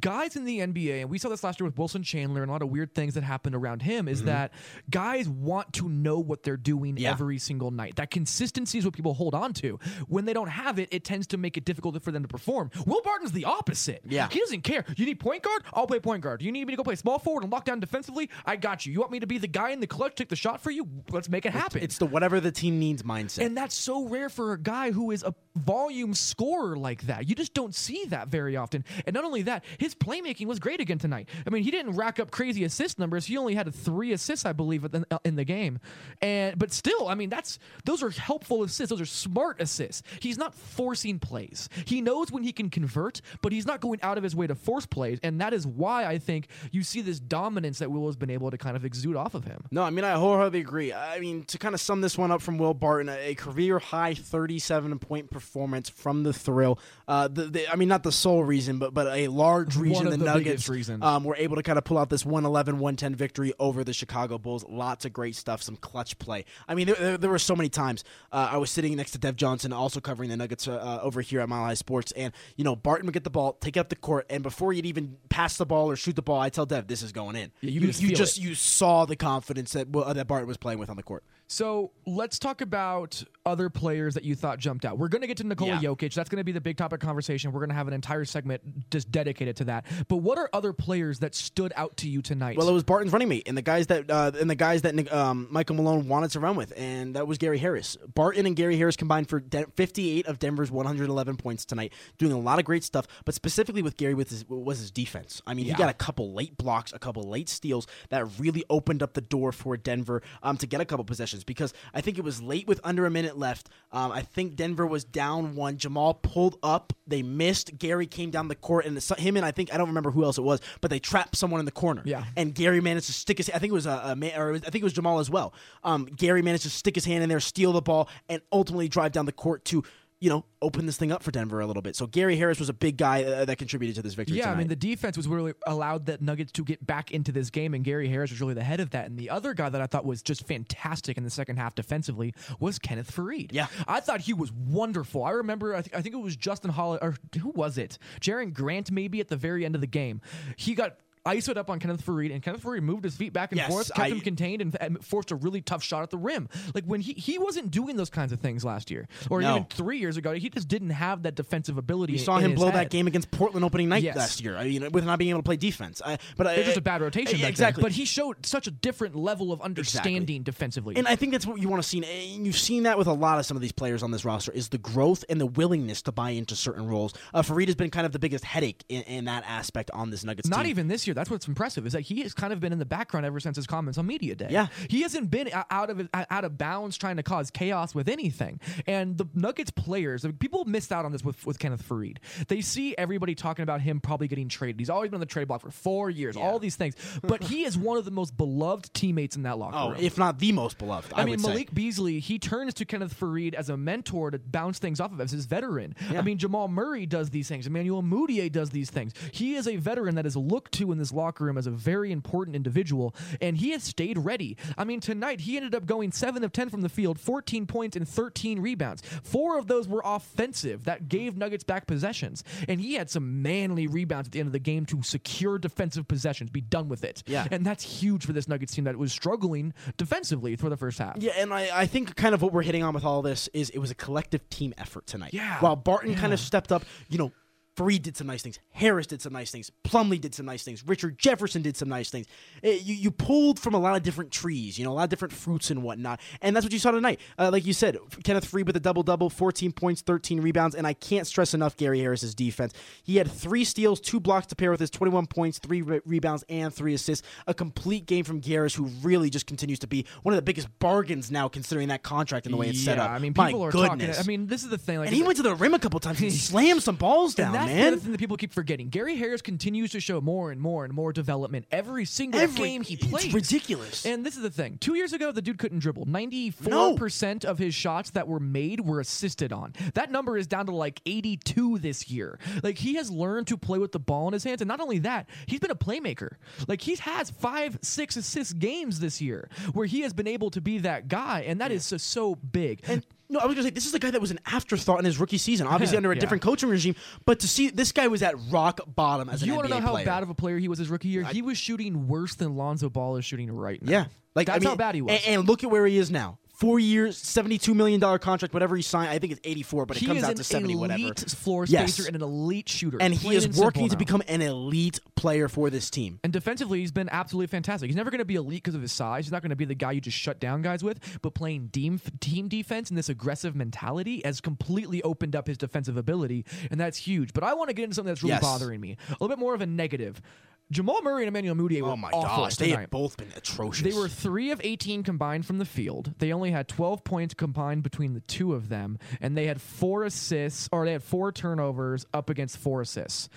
guys 0.00 0.36
in 0.36 0.44
the 0.44 0.58
NBA, 0.60 1.00
and 1.02 1.10
we 1.10 1.18
saw 1.18 1.28
this 1.28 1.44
last 1.44 1.60
year 1.60 1.66
with 1.66 1.78
Wilson 1.78 2.02
Chandler, 2.02 2.42
and 2.42 2.50
a 2.50 2.52
lot 2.52 2.62
of 2.62 2.68
weird 2.68 2.94
things 2.94 3.14
that 3.14 3.22
happened 3.24 3.54
around 3.54 3.82
him, 3.82 4.08
is 4.08 4.24
that 4.24 4.52
guys 4.90 5.28
want 5.28 5.72
to 5.74 5.88
know 5.88 6.18
what 6.18 6.42
they're 6.42 6.56
doing 6.56 6.74
Mm-hmm. 6.94 6.98
Yeah. 6.98 7.10
every 7.12 7.38
single 7.38 7.70
night. 7.70 7.96
That 7.96 8.10
consistency 8.10 8.78
is 8.78 8.84
what 8.84 8.94
people 8.94 9.14
hold 9.14 9.34
on 9.34 9.52
to. 9.54 9.78
When 10.08 10.24
they 10.26 10.32
don't 10.32 10.48
have 10.48 10.78
it, 10.78 10.88
it 10.92 11.04
tends 11.04 11.26
to 11.28 11.36
make 11.38 11.56
it 11.56 11.64
difficult 11.64 12.02
for 12.02 12.10
them 12.12 12.22
to 12.22 12.28
perform. 12.28 12.70
Will 12.86 13.00
Barton's 13.02 13.32
the 13.32 13.44
opposite. 13.46 14.02
Yeah. 14.06 14.28
he 14.30 14.38
doesn't 14.40 14.62
care. 14.62 14.84
You 14.96 15.06
need 15.06 15.18
point 15.20 15.42
guard, 15.42 15.62
I'll 15.72 15.86
play 15.86 16.00
point 16.00 16.22
guard. 16.22 16.42
You 16.42 16.52
need 16.52 16.66
me 16.66 16.72
to 16.72 16.76
go 16.76 16.82
play 16.84 16.96
small 16.96 17.18
forward 17.18 17.42
and 17.44 17.50
lock 17.52 17.64
down 17.64 17.80
defensively, 17.80 18.28
I 18.44 18.56
got 18.56 18.84
you. 18.86 18.92
You 18.92 19.00
want 19.00 19.12
me 19.12 19.20
to 19.20 19.26
be 19.26 19.38
the 19.38 19.46
guy 19.48 19.70
in 19.70 19.80
the 19.80 19.86
clutch, 19.86 20.14
take 20.16 20.28
the 20.28 20.36
shot 20.36 20.60
for 20.62 20.70
you? 20.70 20.88
Let's 21.10 21.28
make 21.28 21.46
it 21.46 21.52
happen. 21.52 21.82
it's 21.82 21.98
the 21.98 22.06
whatever 22.06 22.40
the 22.40 22.52
team 22.52 22.78
needs 22.78 23.02
mindset. 23.02 23.44
And 23.46 23.56
that's 23.56 23.74
so 23.74 24.06
rare 24.08 24.28
for 24.28 24.52
a 24.52 24.58
guy 24.58 24.90
who 24.90 25.10
is 25.10 25.22
a 25.22 25.34
volume 25.56 26.14
scorer 26.14 26.76
like 26.76 27.02
that. 27.02 27.28
You 27.28 27.34
just 27.34 27.54
don't 27.54 27.74
see 27.74 28.04
that 28.06 28.28
very 28.28 28.56
often. 28.56 28.84
And 29.06 29.14
not 29.14 29.24
only 29.24 29.42
that, 29.42 29.64
his 29.84 29.94
playmaking 29.94 30.46
was 30.46 30.58
great 30.58 30.80
again 30.80 30.98
tonight. 30.98 31.28
I 31.46 31.50
mean, 31.50 31.62
he 31.62 31.70
didn't 31.70 31.96
rack 31.96 32.18
up 32.18 32.30
crazy 32.30 32.64
assist 32.64 32.98
numbers. 32.98 33.26
He 33.26 33.36
only 33.36 33.54
had 33.54 33.72
three 33.74 34.12
assists, 34.12 34.46
I 34.46 34.54
believe, 34.54 34.82
in 34.84 35.04
the, 35.08 35.20
in 35.24 35.36
the 35.36 35.44
game. 35.44 35.78
And 36.22 36.58
but 36.58 36.72
still, 36.72 37.06
I 37.06 37.14
mean, 37.14 37.28
that's 37.28 37.58
those 37.84 38.02
are 38.02 38.08
helpful 38.08 38.62
assists. 38.62 38.88
Those 38.88 39.02
are 39.02 39.06
smart 39.06 39.60
assists. 39.60 40.02
He's 40.20 40.38
not 40.38 40.54
forcing 40.54 41.18
plays. 41.18 41.68
He 41.84 42.00
knows 42.00 42.32
when 42.32 42.42
he 42.42 42.50
can 42.50 42.70
convert, 42.70 43.20
but 43.42 43.52
he's 43.52 43.66
not 43.66 43.82
going 43.82 44.00
out 44.02 44.16
of 44.16 44.24
his 44.24 44.34
way 44.34 44.46
to 44.46 44.54
force 44.54 44.86
plays. 44.86 45.18
And 45.22 45.42
that 45.42 45.52
is 45.52 45.66
why 45.66 46.06
I 46.06 46.16
think 46.16 46.48
you 46.72 46.82
see 46.82 47.02
this 47.02 47.20
dominance 47.20 47.80
that 47.80 47.90
Will 47.90 48.06
has 48.06 48.16
been 48.16 48.30
able 48.30 48.50
to 48.50 48.56
kind 48.56 48.76
of 48.76 48.86
exude 48.86 49.16
off 49.16 49.34
of 49.34 49.44
him. 49.44 49.64
No, 49.70 49.82
I 49.82 49.90
mean 49.90 50.06
I 50.06 50.12
wholeheartedly 50.12 50.60
agree. 50.60 50.94
I 50.94 51.20
mean 51.20 51.44
to 51.44 51.58
kind 51.58 51.74
of 51.74 51.80
sum 51.82 52.00
this 52.00 52.16
one 52.16 52.30
up 52.30 52.40
from 52.40 52.56
Will 52.56 52.72
Barton, 52.72 53.10
a, 53.10 53.32
a 53.32 53.34
career 53.34 53.78
high 53.78 54.14
37 54.14 54.98
point 54.98 55.30
performance 55.30 55.90
from 55.90 56.22
the 56.22 56.32
thrill. 56.32 56.78
Uh, 57.06 57.28
the, 57.28 57.44
the, 57.44 57.70
I 57.70 57.76
mean 57.76 57.88
not 57.88 58.02
the 58.02 58.12
sole 58.12 58.42
reason, 58.42 58.78
but 58.78 58.94
but 58.94 59.08
a 59.08 59.28
large 59.28 59.73
reason 59.76 60.10
the, 60.10 60.16
the 60.16 60.24
Nuggets 60.24 60.68
um, 61.02 61.24
were 61.24 61.36
able 61.36 61.56
to 61.56 61.62
kind 61.62 61.78
of 61.78 61.84
pull 61.84 61.98
out 61.98 62.10
this 62.10 62.24
111-110 62.24 63.14
victory 63.14 63.52
over 63.58 63.84
the 63.84 63.92
Chicago 63.92 64.38
Bulls. 64.38 64.64
Lots 64.68 65.04
of 65.04 65.12
great 65.12 65.36
stuff, 65.36 65.62
some 65.62 65.76
clutch 65.76 66.18
play. 66.18 66.44
I 66.68 66.74
mean 66.74 66.86
there, 66.86 66.96
there, 66.96 67.18
there 67.18 67.30
were 67.30 67.38
so 67.38 67.56
many 67.56 67.68
times 67.68 68.04
uh, 68.32 68.50
I 68.52 68.56
was 68.56 68.70
sitting 68.70 68.96
next 68.96 69.12
to 69.12 69.18
Dev 69.18 69.36
Johnson, 69.36 69.72
also 69.72 70.00
covering 70.00 70.30
the 70.30 70.36
Nuggets 70.36 70.68
uh, 70.68 71.00
over 71.02 71.20
here 71.20 71.40
at 71.40 71.48
Mile 71.48 71.64
High 71.64 71.74
Sports, 71.74 72.12
and 72.12 72.32
you 72.56 72.64
know 72.64 72.76
Barton 72.76 73.06
would 73.06 73.14
get 73.14 73.24
the 73.24 73.30
ball, 73.30 73.54
take 73.54 73.76
it 73.76 73.80
up 73.80 73.88
the 73.88 73.96
court, 73.96 74.26
and 74.30 74.42
before 74.42 74.72
he'd 74.72 74.86
even 74.86 75.16
pass 75.28 75.56
the 75.56 75.66
ball 75.66 75.90
or 75.90 75.96
shoot 75.96 76.16
the 76.16 76.22
ball, 76.22 76.40
I 76.40 76.48
tell 76.48 76.66
Dev 76.66 76.86
this 76.86 77.02
is 77.02 77.12
going 77.12 77.36
in. 77.36 77.52
Yeah, 77.60 77.70
you 77.70 77.80
you, 77.80 77.86
just 77.86 78.02
you 78.02 78.14
just 78.14 78.38
it. 78.38 78.42
you 78.42 78.54
saw 78.54 79.04
the 79.04 79.16
confidence 79.16 79.72
that 79.72 79.94
uh, 79.94 80.12
that 80.12 80.26
Barton 80.26 80.48
was 80.48 80.56
playing 80.56 80.78
with 80.78 80.90
on 80.90 80.96
the 80.96 81.02
court. 81.02 81.24
So 81.46 81.92
let's 82.06 82.38
talk 82.38 82.60
about 82.60 83.22
other 83.46 83.68
players 83.68 84.14
that 84.14 84.24
you 84.24 84.34
thought 84.34 84.58
jumped 84.58 84.84
out. 84.84 84.98
We're 84.98 85.08
going 85.08 85.20
to 85.20 85.26
get 85.26 85.36
to 85.38 85.44
Nikola 85.44 85.72
Yeah. 85.72 85.90
Jokic. 85.90 86.14
That's 86.14 86.30
going 86.30 86.38
to 86.38 86.44
be 86.44 86.52
the 86.52 86.60
big 86.60 86.78
topic 86.78 87.00
conversation. 87.00 87.52
We're 87.52 87.60
going 87.60 87.68
to 87.68 87.74
have 87.74 87.86
an 87.88 87.92
entire 87.94 88.24
segment 88.24 88.90
just 88.90 89.10
dedicated 89.10 89.56
to 89.56 89.64
that. 89.64 89.84
But 90.08 90.16
what 90.16 90.38
are 90.38 90.48
other 90.54 90.72
players 90.72 91.18
that 91.18 91.34
stood 91.34 91.72
out 91.76 91.98
to 91.98 92.08
you 92.08 92.22
tonight? 92.22 92.56
Well, 92.56 92.68
it 92.68 92.72
was 92.72 92.82
Barton's 92.84 93.12
running 93.12 93.28
mate, 93.28 93.42
and 93.46 93.56
the 93.56 93.62
guys 93.62 93.88
that 93.88 94.10
uh, 94.10 94.32
and 94.40 94.48
the 94.48 94.54
guys 94.54 94.82
that 94.82 95.12
um, 95.12 95.48
Michael 95.50 95.76
Malone 95.76 96.08
wanted 96.08 96.30
to 96.30 96.40
run 96.40 96.56
with, 96.56 96.72
and 96.76 97.14
that 97.16 97.26
was 97.26 97.36
Gary 97.36 97.58
Harris. 97.58 97.96
Barton 98.14 98.46
and 98.46 98.56
Gary 98.56 98.76
Harris 98.78 98.96
combined 98.96 99.28
for 99.28 99.40
De- 99.40 99.66
58 99.74 100.26
of 100.26 100.38
Denver's 100.38 100.70
111 100.70 101.36
points 101.36 101.64
tonight, 101.66 101.92
doing 102.16 102.32
a 102.32 102.38
lot 102.38 102.58
of 102.58 102.64
great 102.64 102.84
stuff. 102.84 103.06
But 103.26 103.34
specifically 103.34 103.82
with 103.82 103.96
Gary, 103.98 104.14
with 104.14 104.30
his 104.30 104.48
was 104.48 104.78
his 104.78 104.90
defense. 104.90 105.42
I 105.46 105.52
mean, 105.52 105.66
he 105.66 105.72
got 105.72 105.90
a 105.90 105.94
couple 105.94 106.32
late 106.32 106.56
blocks, 106.56 106.92
a 106.94 106.98
couple 106.98 107.22
late 107.24 107.48
steals 107.50 107.86
that 108.08 108.24
really 108.38 108.64
opened 108.70 109.02
up 109.02 109.12
the 109.12 109.20
door 109.20 109.52
for 109.52 109.76
Denver 109.76 110.22
um, 110.42 110.56
to 110.58 110.66
get 110.66 110.80
a 110.80 110.84
couple 110.86 111.04
possessions. 111.04 111.33
Because 111.42 111.74
I 111.92 112.00
think 112.00 112.18
it 112.18 112.22
was 112.24 112.40
late 112.40 112.68
with 112.68 112.80
under 112.84 113.06
a 113.06 113.10
minute 113.10 113.36
left. 113.36 113.68
Um, 113.90 114.12
I 114.12 114.22
think 114.22 114.54
Denver 114.54 114.86
was 114.86 115.02
down 115.04 115.56
one. 115.56 115.78
Jamal 115.78 116.14
pulled 116.14 116.58
up, 116.62 116.92
they 117.06 117.22
missed. 117.22 117.78
Gary 117.78 118.06
came 118.06 118.30
down 118.30 118.48
the 118.48 118.54
court, 118.54 118.84
and 118.86 118.96
it's 118.96 119.08
him 119.18 119.36
and 119.36 119.44
I 119.44 119.50
think 119.50 119.72
I 119.72 119.78
don't 119.78 119.88
remember 119.88 120.10
who 120.10 120.22
else 120.24 120.38
it 120.38 120.42
was, 120.42 120.60
but 120.80 120.90
they 120.90 120.98
trapped 120.98 121.36
someone 121.36 121.58
in 121.60 121.64
the 121.66 121.72
corner. 121.72 122.02
Yeah. 122.04 122.24
And 122.36 122.54
Gary 122.54 122.80
managed 122.80 123.06
to 123.06 123.12
stick 123.12 123.38
his. 123.38 123.48
I 123.50 123.58
think 123.58 123.70
it 123.70 123.74
was 123.74 123.86
a, 123.86 124.00
a 124.04 124.16
man, 124.16 124.38
or 124.38 124.52
was- 124.52 124.62
I 124.62 124.70
think 124.70 124.82
it 124.82 124.84
was 124.84 124.92
Jamal 124.92 125.18
as 125.18 125.30
well. 125.30 125.54
Um, 125.82 126.04
Gary 126.04 126.42
managed 126.42 126.64
to 126.64 126.70
stick 126.70 126.94
his 126.94 127.04
hand 127.06 127.22
in 127.22 127.28
there, 127.28 127.40
steal 127.40 127.72
the 127.72 127.80
ball, 127.82 128.08
and 128.28 128.42
ultimately 128.52 128.88
drive 128.88 129.12
down 129.12 129.24
the 129.26 129.32
court 129.32 129.64
to, 129.66 129.82
you 130.24 130.30
know, 130.30 130.42
open 130.62 130.86
this 130.86 130.96
thing 130.96 131.12
up 131.12 131.22
for 131.22 131.30
Denver 131.30 131.60
a 131.60 131.66
little 131.66 131.82
bit. 131.82 131.94
So 131.94 132.06
Gary 132.06 132.36
Harris 132.36 132.58
was 132.58 132.70
a 132.70 132.72
big 132.72 132.96
guy 132.96 133.24
uh, 133.24 133.44
that 133.44 133.58
contributed 133.58 133.96
to 133.96 134.00
this 134.00 134.14
victory. 134.14 134.38
yeah, 134.38 134.50
I 134.50 134.54
mean, 134.54 134.68
the 134.68 134.74
defense 134.74 135.18
was 135.18 135.28
really 135.28 135.52
allowed 135.66 136.06
the 136.06 136.16
Nuggets 136.18 136.50
to 136.52 136.64
get 136.64 136.86
back 136.86 137.10
into 137.10 137.30
this 137.30 137.50
game, 137.50 137.74
and 137.74 137.84
Gary 137.84 138.08
Harris 138.08 138.30
was 138.30 138.40
really 138.40 138.54
the 138.54 138.64
head 138.64 138.80
of 138.80 138.88
that. 138.90 139.04
And 139.04 139.18
the 139.18 139.28
other 139.28 139.52
guy 139.52 139.68
that 139.68 139.82
I 139.82 139.86
thought 139.86 140.06
was 140.06 140.22
just 140.22 140.46
fantastic 140.46 141.18
in 141.18 141.24
the 141.24 141.30
second 141.30 141.58
half 141.58 141.74
defensively 141.74 142.32
was 142.58 142.78
Kenneth 142.78 143.14
Faried. 143.14 143.52
Yeah. 143.52 143.66
I 143.86 144.00
thought 144.00 144.22
he 144.22 144.32
was 144.32 144.50
wonderful. 144.50 145.24
I 145.24 145.32
remember, 145.32 145.74
I, 145.74 145.82
th- 145.82 145.94
I 145.94 146.00
think 146.00 146.14
it 146.14 146.22
was 146.22 146.36
Justin 146.36 146.70
Holiday, 146.70 147.04
or 147.04 147.16
who 147.38 147.50
was 147.50 147.76
it? 147.76 147.98
Jerian 148.22 148.54
Grant, 148.54 148.90
maybe 148.90 149.20
at 149.20 149.28
the 149.28 149.36
very 149.36 149.66
end 149.66 149.74
of 149.74 149.82
the 149.82 149.86
game. 149.86 150.22
He 150.56 150.74
got 150.74 150.96
ISO'd 151.26 151.56
up 151.56 151.70
on 151.70 151.78
Kenneth 151.78 152.04
Faried, 152.04 152.32
and 152.32 152.42
Kenneth 152.42 152.62
Faried 152.62 152.82
moved 152.82 153.04
his 153.04 153.16
feet 153.16 153.32
back 153.32 153.50
and 153.52 153.58
Yes, 153.58 153.68
forth, 153.68 153.86
kept 153.88 153.98
I- 154.00 154.08
him 154.10 154.20
contained, 154.20 154.60
and, 154.62 154.76
and 154.80 155.04
forced 155.04 155.30
a 155.30 155.36
really 155.36 155.60
tough 155.62 155.82
shot 155.82 156.02
at 156.02 156.10
the 156.10 156.18
rim. 156.18 156.48
Like 156.74 156.84
when 156.84 157.00
he 157.00 157.12
he 157.14 157.38
wasn't 157.38 157.70
doing 157.70 157.96
those 157.96 158.10
kinds 158.10 158.32
of 158.32 158.40
things 158.40 158.64
last 158.64 158.90
year, 158.90 159.08
or 159.30 159.40
No. 159.40 159.50
even 159.56 159.64
three 159.64 159.98
years 159.98 160.16
ago. 160.16 160.32
He 160.34 160.50
just 160.50 160.68
didn't 160.68 160.90
have 160.90 161.22
that 161.22 161.34
defensive 161.34 161.78
ability. 161.78 162.12
We 162.14 162.18
saw 162.18 162.38
him 162.38 162.54
blow 162.54 162.66
head. 162.66 162.74
that 162.74 162.90
game 162.90 163.06
against 163.06 163.30
Portland 163.30 163.64
opening 163.64 163.88
night 163.88 164.02
Yes. 164.02 164.16
last 164.16 164.40
year. 164.42 164.56
I 164.56 164.64
mean, 164.64 164.90
with 164.92 165.04
not 165.04 165.18
being 165.18 165.30
able 165.30 165.40
to 165.40 165.44
play 165.44 165.56
defense. 165.56 166.02
I, 166.04 166.18
but 166.36 166.46
It 166.48 166.58
was 166.58 166.66
just 166.66 166.78
a 166.78 166.82
bad 166.82 167.00
rotation. 167.00 167.40
then. 167.40 167.48
exactly. 167.48 167.82
But 167.82 167.92
he 167.92 168.04
showed 168.04 168.44
such 168.44 168.66
a 168.66 168.70
different 168.70 169.14
level 169.16 169.52
of 169.52 169.60
understanding 169.62 170.42
defensively. 170.42 170.96
And 170.96 171.06
I 171.08 171.16
think 171.16 171.32
that's 171.32 171.46
what 171.46 171.60
you 171.60 171.68
want 171.68 171.82
to 171.82 171.88
see. 171.88 171.98
And 172.34 172.46
you've 172.46 172.58
seen 172.58 172.82
that 172.84 172.98
with 172.98 173.06
a 173.06 173.12
lot 173.12 173.38
of 173.38 173.46
some 173.46 173.56
of 173.56 173.60
these 173.62 173.72
players 173.72 174.02
on 174.02 174.10
this 174.10 174.24
roster 174.24 174.52
is 174.52 174.68
the 174.68 174.78
growth 174.78 175.24
and 175.28 175.40
the 175.40 175.46
willingness 175.46 176.02
to 176.02 176.12
buy 176.12 176.30
into 176.30 176.56
certain 176.56 176.86
roles. 176.86 177.14
Uh, 177.32 177.42
Faried 177.42 177.66
has 177.66 177.74
been 177.76 177.90
kind 177.90 178.04
of 178.06 178.12
the 178.12 178.18
biggest 178.18 178.44
headache 178.44 178.84
in, 178.88 179.02
in 179.02 179.24
that 179.26 179.44
aspect 179.46 179.90
on 179.92 180.10
this 180.10 180.24
Nuggets 180.24 180.48
Not 180.48 180.62
team. 180.62 180.70
even 180.70 180.88
this 180.88 181.06
year. 181.06 181.13
That's 181.14 181.30
what's 181.30 181.48
impressive 181.48 181.86
is 181.86 181.92
that 181.92 182.02
he 182.02 182.22
has 182.22 182.34
kind 182.34 182.52
of 182.52 182.60
been 182.60 182.72
in 182.72 182.78
the 182.78 182.84
background 182.84 183.26
ever 183.26 183.40
since 183.40 183.56
his 183.56 183.66
comments 183.66 183.98
on 183.98 184.06
media 184.06 184.34
day. 184.34 184.48
Yeah. 184.50 184.66
he 184.88 185.02
hasn't 185.02 185.30
been 185.30 185.50
out 185.70 185.90
of 185.90 186.08
out 186.12 186.44
of 186.44 186.58
bounds 186.58 186.96
trying 186.96 187.16
to 187.16 187.22
cause 187.22 187.50
chaos 187.50 187.94
with 187.94 188.08
anything. 188.08 188.60
And 188.86 189.16
the 189.16 189.26
Nuggets 189.34 189.70
players, 189.70 190.26
people 190.38 190.64
missed 190.64 190.92
out 190.92 191.04
on 191.04 191.12
this 191.12 191.24
with 191.24 191.44
with 191.46 191.58
Kenneth 191.58 191.86
Faried. 191.88 192.18
They 192.48 192.60
see 192.60 192.94
everybody 192.96 193.34
talking 193.34 193.62
about 193.62 193.80
him 193.80 194.00
probably 194.00 194.28
getting 194.28 194.48
traded. 194.48 194.80
He's 194.80 194.90
always 194.90 195.10
been 195.10 195.16
on 195.16 195.20
the 195.20 195.26
trade 195.26 195.48
block 195.48 195.60
for 195.62 195.70
four 195.70 196.10
years. 196.10 196.36
All 196.36 196.58
these 196.58 196.76
things, 196.76 196.94
but 197.22 197.42
he 197.42 197.64
is 197.64 197.76
one 197.76 197.96
of 197.96 198.04
the 198.04 198.10
most 198.10 198.36
beloved 198.36 198.92
teammates 198.94 199.36
in 199.36 199.42
that 199.44 199.58
locker 199.58 199.76
Oh, 199.76 199.90
room. 199.90 199.98
if 200.00 200.18
not 200.18 200.38
the 200.38 200.52
most 200.52 200.78
beloved. 200.78 201.12
I, 201.14 201.22
I, 201.22 201.24
mean, 201.24 201.32
would 201.32 201.40
say. 201.40 201.48
Malik 201.48 201.74
Beasley, 201.74 202.20
he 202.20 202.38
turns 202.38 202.74
to 202.74 202.84
Kenneth 202.84 203.18
Faried 203.18 203.54
as 203.54 203.68
a 203.70 203.76
mentor 203.76 204.30
to 204.30 204.38
bounce 204.38 204.78
things 204.78 205.00
off 205.00 205.12
of 205.12 205.20
as 205.20 205.30
his 205.30 205.46
veteran. 205.46 205.94
I 206.10 206.22
mean, 206.22 206.38
Jamal 206.38 206.68
Murray 206.68 207.06
does 207.06 207.30
these 207.30 207.48
things. 207.48 207.66
Emmanuel 207.66 208.02
Mudiay 208.02 208.50
does 208.50 208.70
these 208.70 208.90
things. 208.90 209.12
He 209.32 209.54
is 209.54 209.66
a 209.68 209.76
veteran 209.76 210.14
that 210.16 210.26
is 210.26 210.36
looked 210.36 210.72
to 210.72 210.92
in 210.92 210.98
this 211.04 211.12
locker 211.12 211.44
room 211.44 211.58
as 211.58 211.66
a 211.66 211.70
very 211.70 212.10
important 212.10 212.56
individual, 212.56 213.14
and 213.40 213.58
he 213.58 213.70
has 213.70 213.84
stayed 213.84 214.18
ready. 214.18 214.56
I 214.78 214.84
mean, 214.84 215.00
tonight 215.00 215.42
he 215.42 215.56
ended 215.56 215.74
up 215.74 215.84
going 215.84 216.12
7 216.12 216.42
of 216.42 216.52
10 216.52 216.70
from 216.70 216.80
the 216.80 216.88
field, 216.88 217.20
14 217.20 217.66
points 217.66 217.96
and 217.96 218.08
13 218.08 218.58
rebounds. 218.60 219.02
Four 219.22 219.58
of 219.58 219.66
those 219.66 219.86
were 219.86 220.02
offensive. 220.04 220.84
That 220.84 221.08
gave 221.08 221.36
Nuggets 221.36 221.64
back 221.64 221.86
possessions. 221.86 222.42
And 222.68 222.80
he 222.80 222.94
had 222.94 223.10
some 223.10 223.42
manly 223.42 223.86
rebounds 223.86 224.28
at 224.28 224.32
the 224.32 224.40
end 224.40 224.46
of 224.46 224.52
the 224.52 224.58
game 224.58 224.86
to 224.86 225.02
secure 225.02 225.58
defensive 225.58 226.08
possessions, 226.08 226.50
be 226.50 226.62
done 226.62 226.88
with 226.88 227.04
it. 227.04 227.22
Yeah. 227.26 227.46
And 227.50 227.66
that's 227.66 227.84
huge 227.84 228.24
for 228.24 228.32
this 228.32 228.48
Nuggets 228.48 228.74
team 228.74 228.84
that 228.84 228.96
was 228.96 229.12
struggling 229.12 229.74
defensively 229.96 230.56
for 230.56 230.70
the 230.70 230.76
first 230.76 230.98
half. 230.98 231.16
Yeah, 231.18 231.32
and 231.36 231.52
I, 231.52 231.68
I 231.80 231.86
think 231.86 232.16
kind 232.16 232.34
of 232.34 232.40
what 232.40 232.52
we're 232.52 232.62
hitting 232.62 232.82
on 232.82 232.94
with 232.94 233.04
all 233.04 233.20
this 233.20 233.48
is 233.52 233.70
it 233.70 233.78
was 233.78 233.90
a 233.90 233.94
collective 233.94 234.48
team 234.48 234.72
effort 234.78 235.06
tonight. 235.06 235.34
Yeah. 235.34 235.60
While 235.60 235.76
Barton 235.76 236.14
kind 236.14 236.32
of 236.32 236.40
stepped 236.40 236.72
up, 236.72 236.84
you 237.08 237.18
know, 237.18 237.32
Faried 237.76 238.02
did 238.02 238.16
some 238.16 238.26
nice 238.28 238.40
things. 238.42 238.58
Harris 238.70 239.06
did 239.06 239.20
some 239.20 239.32
nice 239.32 239.50
things. 239.50 239.70
Plumlee 239.84 240.20
did 240.20 240.34
some 240.34 240.46
nice 240.46 240.62
things. 240.62 240.86
Richard 240.86 241.18
Jefferson 241.18 241.60
did 241.62 241.76
some 241.76 241.88
nice 241.88 242.08
things. 242.10 242.26
Eh, 242.62 242.78
you, 242.82 242.94
you 242.94 243.10
pulled 243.10 243.58
from 243.58 243.74
a 243.74 243.78
lot 243.78 243.96
of 243.96 244.02
different 244.04 244.30
trees, 244.30 244.78
you 244.78 244.84
know, 244.84 244.92
a 244.92 244.94
lot 244.94 245.04
of 245.04 245.10
different 245.10 245.32
fruits 245.34 245.70
and 245.70 245.82
whatnot. 245.82 246.20
And 246.40 246.54
that's 246.54 246.64
what 246.64 246.72
you 246.72 246.78
saw 246.78 246.92
tonight. 246.92 247.20
Uh, 247.38 247.50
like 247.50 247.66
you 247.66 247.72
said, 247.72 247.98
Kenneth 248.22 248.50
Faried 248.50 248.66
with 248.66 248.76
a 248.76 248.80
double 248.80 249.02
double, 249.02 249.28
14 249.28 249.72
points, 249.72 250.02
13 250.02 250.40
rebounds. 250.40 250.74
And 250.76 250.86
I 250.86 250.92
can't 250.92 251.26
stress 251.26 251.52
enough 251.52 251.76
Gary 251.76 251.98
Harris's 252.00 252.34
defense. 252.34 252.72
He 253.02 253.16
had 253.16 253.30
three 253.30 253.64
steals, 253.64 254.00
two 254.00 254.20
blocks 254.20 254.46
to 254.48 254.54
pair 254.56 254.70
with 254.70 254.80
his 254.80 254.90
21 254.90 255.26
points, 255.26 255.58
three 255.58 255.82
re- 255.82 256.00
rebounds, 256.04 256.44
and 256.48 256.72
three 256.72 256.94
assists. 256.94 257.26
A 257.48 257.54
complete 257.54 258.06
game 258.06 258.24
from 258.24 258.40
Garris, 258.40 258.76
who 258.76 258.84
really 259.02 259.30
just 259.30 259.46
continues 259.46 259.80
to 259.80 259.86
be 259.88 260.06
one 260.22 260.32
of 260.32 260.36
the 260.36 260.42
biggest 260.42 260.68
bargains 260.78 261.30
now, 261.30 261.48
considering 261.48 261.88
that 261.88 262.02
contract 262.04 262.46
and 262.46 262.52
the 262.52 262.56
way 262.56 262.68
it's 262.68 262.80
set 262.80 262.98
Yeah, 262.98 263.04
up. 263.06 263.10
I 263.10 263.18
mean, 263.18 263.34
My 263.36 263.48
people 263.48 263.62
are 263.64 263.70
goodness. 263.72 264.16
talking. 264.16 264.24
I 264.24 264.26
mean, 264.28 264.46
this 264.46 264.62
is 264.62 264.68
the 264.70 264.78
thing. 264.78 264.98
Like, 264.98 265.08
and 265.08 265.16
he 265.16 265.22
went 265.24 265.36
to 265.38 265.42
the 265.42 265.54
rim 265.56 265.74
a 265.74 265.78
couple 265.80 265.98
times 265.98 266.20
and 266.20 266.32
slammed 266.32 266.82
some 266.82 266.96
balls 266.96 267.34
down, 267.34 267.63
that's 267.66 267.74
the 267.76 267.82
man. 267.82 267.86
other 267.92 267.96
thing 267.96 268.12
that 268.12 268.18
people 268.18 268.36
keep 268.36 268.52
forgetting. 268.52 268.88
Gary 268.88 269.16
Harris 269.16 269.42
continues 269.42 269.90
to 269.92 270.00
show 270.00 270.20
more 270.20 270.50
and 270.50 270.60
more 270.60 270.84
and 270.84 270.92
more 270.94 271.12
development 271.12 271.66
every 271.70 272.04
single 272.04 272.40
Every- 272.40 272.62
game 272.64 272.82
he 272.82 272.94
it's 272.94 273.06
plays. 273.06 273.34
ridiculous. 273.34 274.04
And 274.06 274.24
this 274.24 274.36
is 274.36 274.42
the 274.42 274.50
thing. 274.50 274.78
Two 274.80 274.94
years 274.94 275.12
ago, 275.12 275.32
the 275.32 275.42
dude 275.42 275.58
couldn't 275.58 275.78
dribble. 275.80 276.06
Ninety-four 276.06 276.94
percent 276.96 277.44
of 277.44 277.58
his 277.58 277.74
shots 277.74 278.10
that 278.10 278.28
were 278.28 278.40
made 278.40 278.80
were 278.80 279.00
assisted 279.00 279.52
on. 279.52 279.72
That 279.94 280.10
number 280.10 280.36
is 280.36 280.46
down 280.46 280.66
to 280.66 280.74
like 280.74 281.00
eighty-two 281.06 281.78
this 281.78 282.10
year. 282.10 282.38
Like 282.62 282.78
he 282.78 282.94
has 282.94 283.10
learned 283.10 283.46
to 283.48 283.56
play 283.56 283.78
with 283.78 283.92
the 283.92 283.98
ball 284.00 284.26
in 284.28 284.32
his 284.32 284.44
hands, 284.44 284.60
and 284.60 284.68
not 284.68 284.80
only 284.80 284.98
that, 285.00 285.28
he's 285.46 285.60
been 285.60 285.70
a 285.70 285.74
playmaker. 285.76 286.34
Like 286.68 286.80
he 286.80 286.96
has 286.96 287.30
five, 287.30 287.78
six 287.82 288.16
assist 288.16 288.58
games 288.58 289.00
this 289.00 289.20
year, 289.20 289.48
where 289.72 289.86
he 289.86 290.00
has 290.00 290.12
been 290.12 290.26
able 290.28 290.50
to 290.50 290.60
be 290.60 290.78
that 290.78 291.08
guy, 291.08 291.40
and 291.46 291.60
that 291.60 291.70
is 291.72 291.84
so, 291.84 291.96
so 291.96 292.34
big. 292.34 292.80
And 292.86 293.04
no, 293.28 293.38
I 293.40 293.46
was 293.46 293.54
gonna 293.54 293.64
say 293.64 293.70
this 293.70 293.86
is 293.86 293.92
the 293.92 293.98
guy 293.98 294.10
that 294.10 294.20
was 294.20 294.30
an 294.30 294.38
afterthought 294.46 294.98
in 294.98 295.04
his 295.04 295.18
rookie 295.18 295.38
season, 295.38 295.66
obviously 295.66 295.96
under 295.96 296.12
a 296.12 296.14
Yeah. 296.14 296.20
different 296.20 296.42
coaching 296.42 296.68
regime. 296.68 296.94
But 297.26 297.40
to 297.40 297.48
see 297.48 297.68
this 297.70 297.90
guy 297.92 298.06
was 298.08 298.22
at 298.22 298.34
rock 298.50 298.80
bottom 298.86 299.28
as 299.28 299.42
an 299.42 299.48
you 299.48 299.54
NBA 299.54 299.56
want 299.56 299.68
to 299.68 299.74
know 299.74 299.80
how 299.80 300.04
bad 300.04 300.22
of 300.22 300.30
a 300.30 300.34
player 300.34 300.58
he 300.58 300.68
was 300.68 300.78
his 300.78 300.88
rookie 300.88 301.08
year? 301.08 301.24
he 301.24 301.42
was 301.42 301.56
shooting 301.58 302.06
worse 302.08 302.34
than 302.34 302.56
Lonzo 302.56 302.88
Ball 302.90 303.16
is 303.16 303.24
shooting 303.24 303.50
right 303.50 303.82
now. 303.82 303.90
yeah, 303.90 304.04
like 304.34 304.46
that's 304.48 304.56
I 304.56 304.60
mean, 304.60 304.68
how 304.70 304.76
bad 304.76 304.94
he 304.94 305.02
was. 305.02 305.12
And, 305.26 305.38
and 305.40 305.48
look 305.48 305.64
at 305.64 305.70
where 305.70 305.86
he 305.86 305.96
is 305.98 306.10
now. 306.10 306.38
Four 306.64 306.78
years, 306.78 307.18
seventy-two 307.18 307.74
million 307.74 308.00
dollar 308.00 308.18
contract, 308.18 308.54
whatever 308.54 308.74
he 308.74 308.80
signed. 308.80 309.10
I 309.10 309.18
think 309.18 309.32
it's 309.32 309.40
eighty-four, 309.44 309.84
but 309.84 309.98
it 309.98 310.00
he 310.00 310.06
comes 310.06 310.22
out 310.22 310.36
to 310.36 310.44
seventy, 310.44 310.72
elite 310.72 310.80
whatever. 310.80 311.14
floor 311.36 311.66
Yes. 311.68 311.92
spacer 311.92 312.06
and 312.08 312.16
an 312.16 312.22
elite 312.22 312.68
shooter. 312.70 312.96
And 313.00 313.12
he 313.12 313.34
is 313.34 313.44
and 313.44 313.54
working 313.56 313.88
to 313.90 313.96
become 313.98 314.22
an 314.28 314.40
elite 314.40 314.98
player 315.14 315.48
for 315.48 315.68
this 315.68 315.90
team. 315.90 316.20
And 316.24 316.32
defensively, 316.32 316.80
he's 316.80 316.90
been 316.90 317.10
absolutely 317.10 317.48
fantastic. 317.48 317.88
He's 317.88 317.96
never 317.96 318.10
going 318.10 318.20
to 318.20 318.24
be 318.24 318.36
elite 318.36 318.62
because 318.62 318.74
of 318.74 318.80
his 318.80 318.92
size. 318.92 319.26
He's 319.26 319.32
not 319.32 319.42
going 319.42 319.50
to 319.50 319.56
be 319.56 319.66
the 319.66 319.74
guy 319.74 319.92
you 319.92 320.00
just 320.00 320.16
shut 320.16 320.40
down 320.40 320.62
guys 320.62 320.82
with. 320.82 320.98
But 321.20 321.34
playing 321.34 321.68
team 321.68 322.00
team 322.20 322.48
defense 322.48 322.88
and 322.88 322.96
this 322.96 323.10
aggressive 323.10 323.54
mentality 323.54 324.22
has 324.24 324.40
completely 324.40 325.02
opened 325.02 325.36
up 325.36 325.46
his 325.48 325.58
defensive 325.58 325.98
ability, 325.98 326.46
and 326.70 326.80
that's 326.80 326.96
huge. 326.96 327.34
But 327.34 327.44
I 327.44 327.52
want 327.52 327.68
to 327.68 327.74
get 327.74 327.84
into 327.84 327.94
something 327.96 328.10
that's 328.10 328.22
really 328.22 328.34
Yes. 328.36 328.42
bothering 328.42 328.80
me. 328.80 328.96
A 329.08 329.12
little 329.12 329.28
bit 329.28 329.38
more 329.38 329.54
of 329.54 329.60
a 329.60 329.66
negative. 329.66 330.22
Jamal 330.70 331.00
Murray 331.02 331.22
and 331.22 331.28
Emmanuel 331.28 331.54
Mudiay 331.54 331.82
were 331.82 331.90
Oh 331.90 331.96
my 331.96 332.08
awful 332.10 332.44
gosh, 332.44 332.56
they 332.56 332.68
tonight. 332.68 332.80
have 332.82 332.90
both 332.90 333.16
been 333.16 333.28
atrocious. 333.36 333.84
They 333.84 333.92
were 333.98 334.08
three 334.08 334.50
of 334.50 334.60
18 334.64 335.02
combined 335.02 335.44
from 335.46 335.58
the 335.58 335.64
field. 335.64 336.14
They 336.18 336.32
only 336.32 336.50
had 336.50 336.68
12 336.68 337.04
points 337.04 337.34
combined 337.34 337.82
between 337.82 338.14
the 338.14 338.20
two 338.20 338.54
of 338.54 338.68
them, 338.70 338.98
and 339.20 339.36
they 339.36 339.46
had 339.46 339.60
four 339.60 340.04
assists, 340.04 340.68
or 340.72 340.84
they 340.86 340.92
had 340.92 341.02
four 341.02 341.32
turnovers 341.32 342.06
up 342.14 342.30
against 342.30 342.56
four 342.56 342.80
assists. 342.80 343.28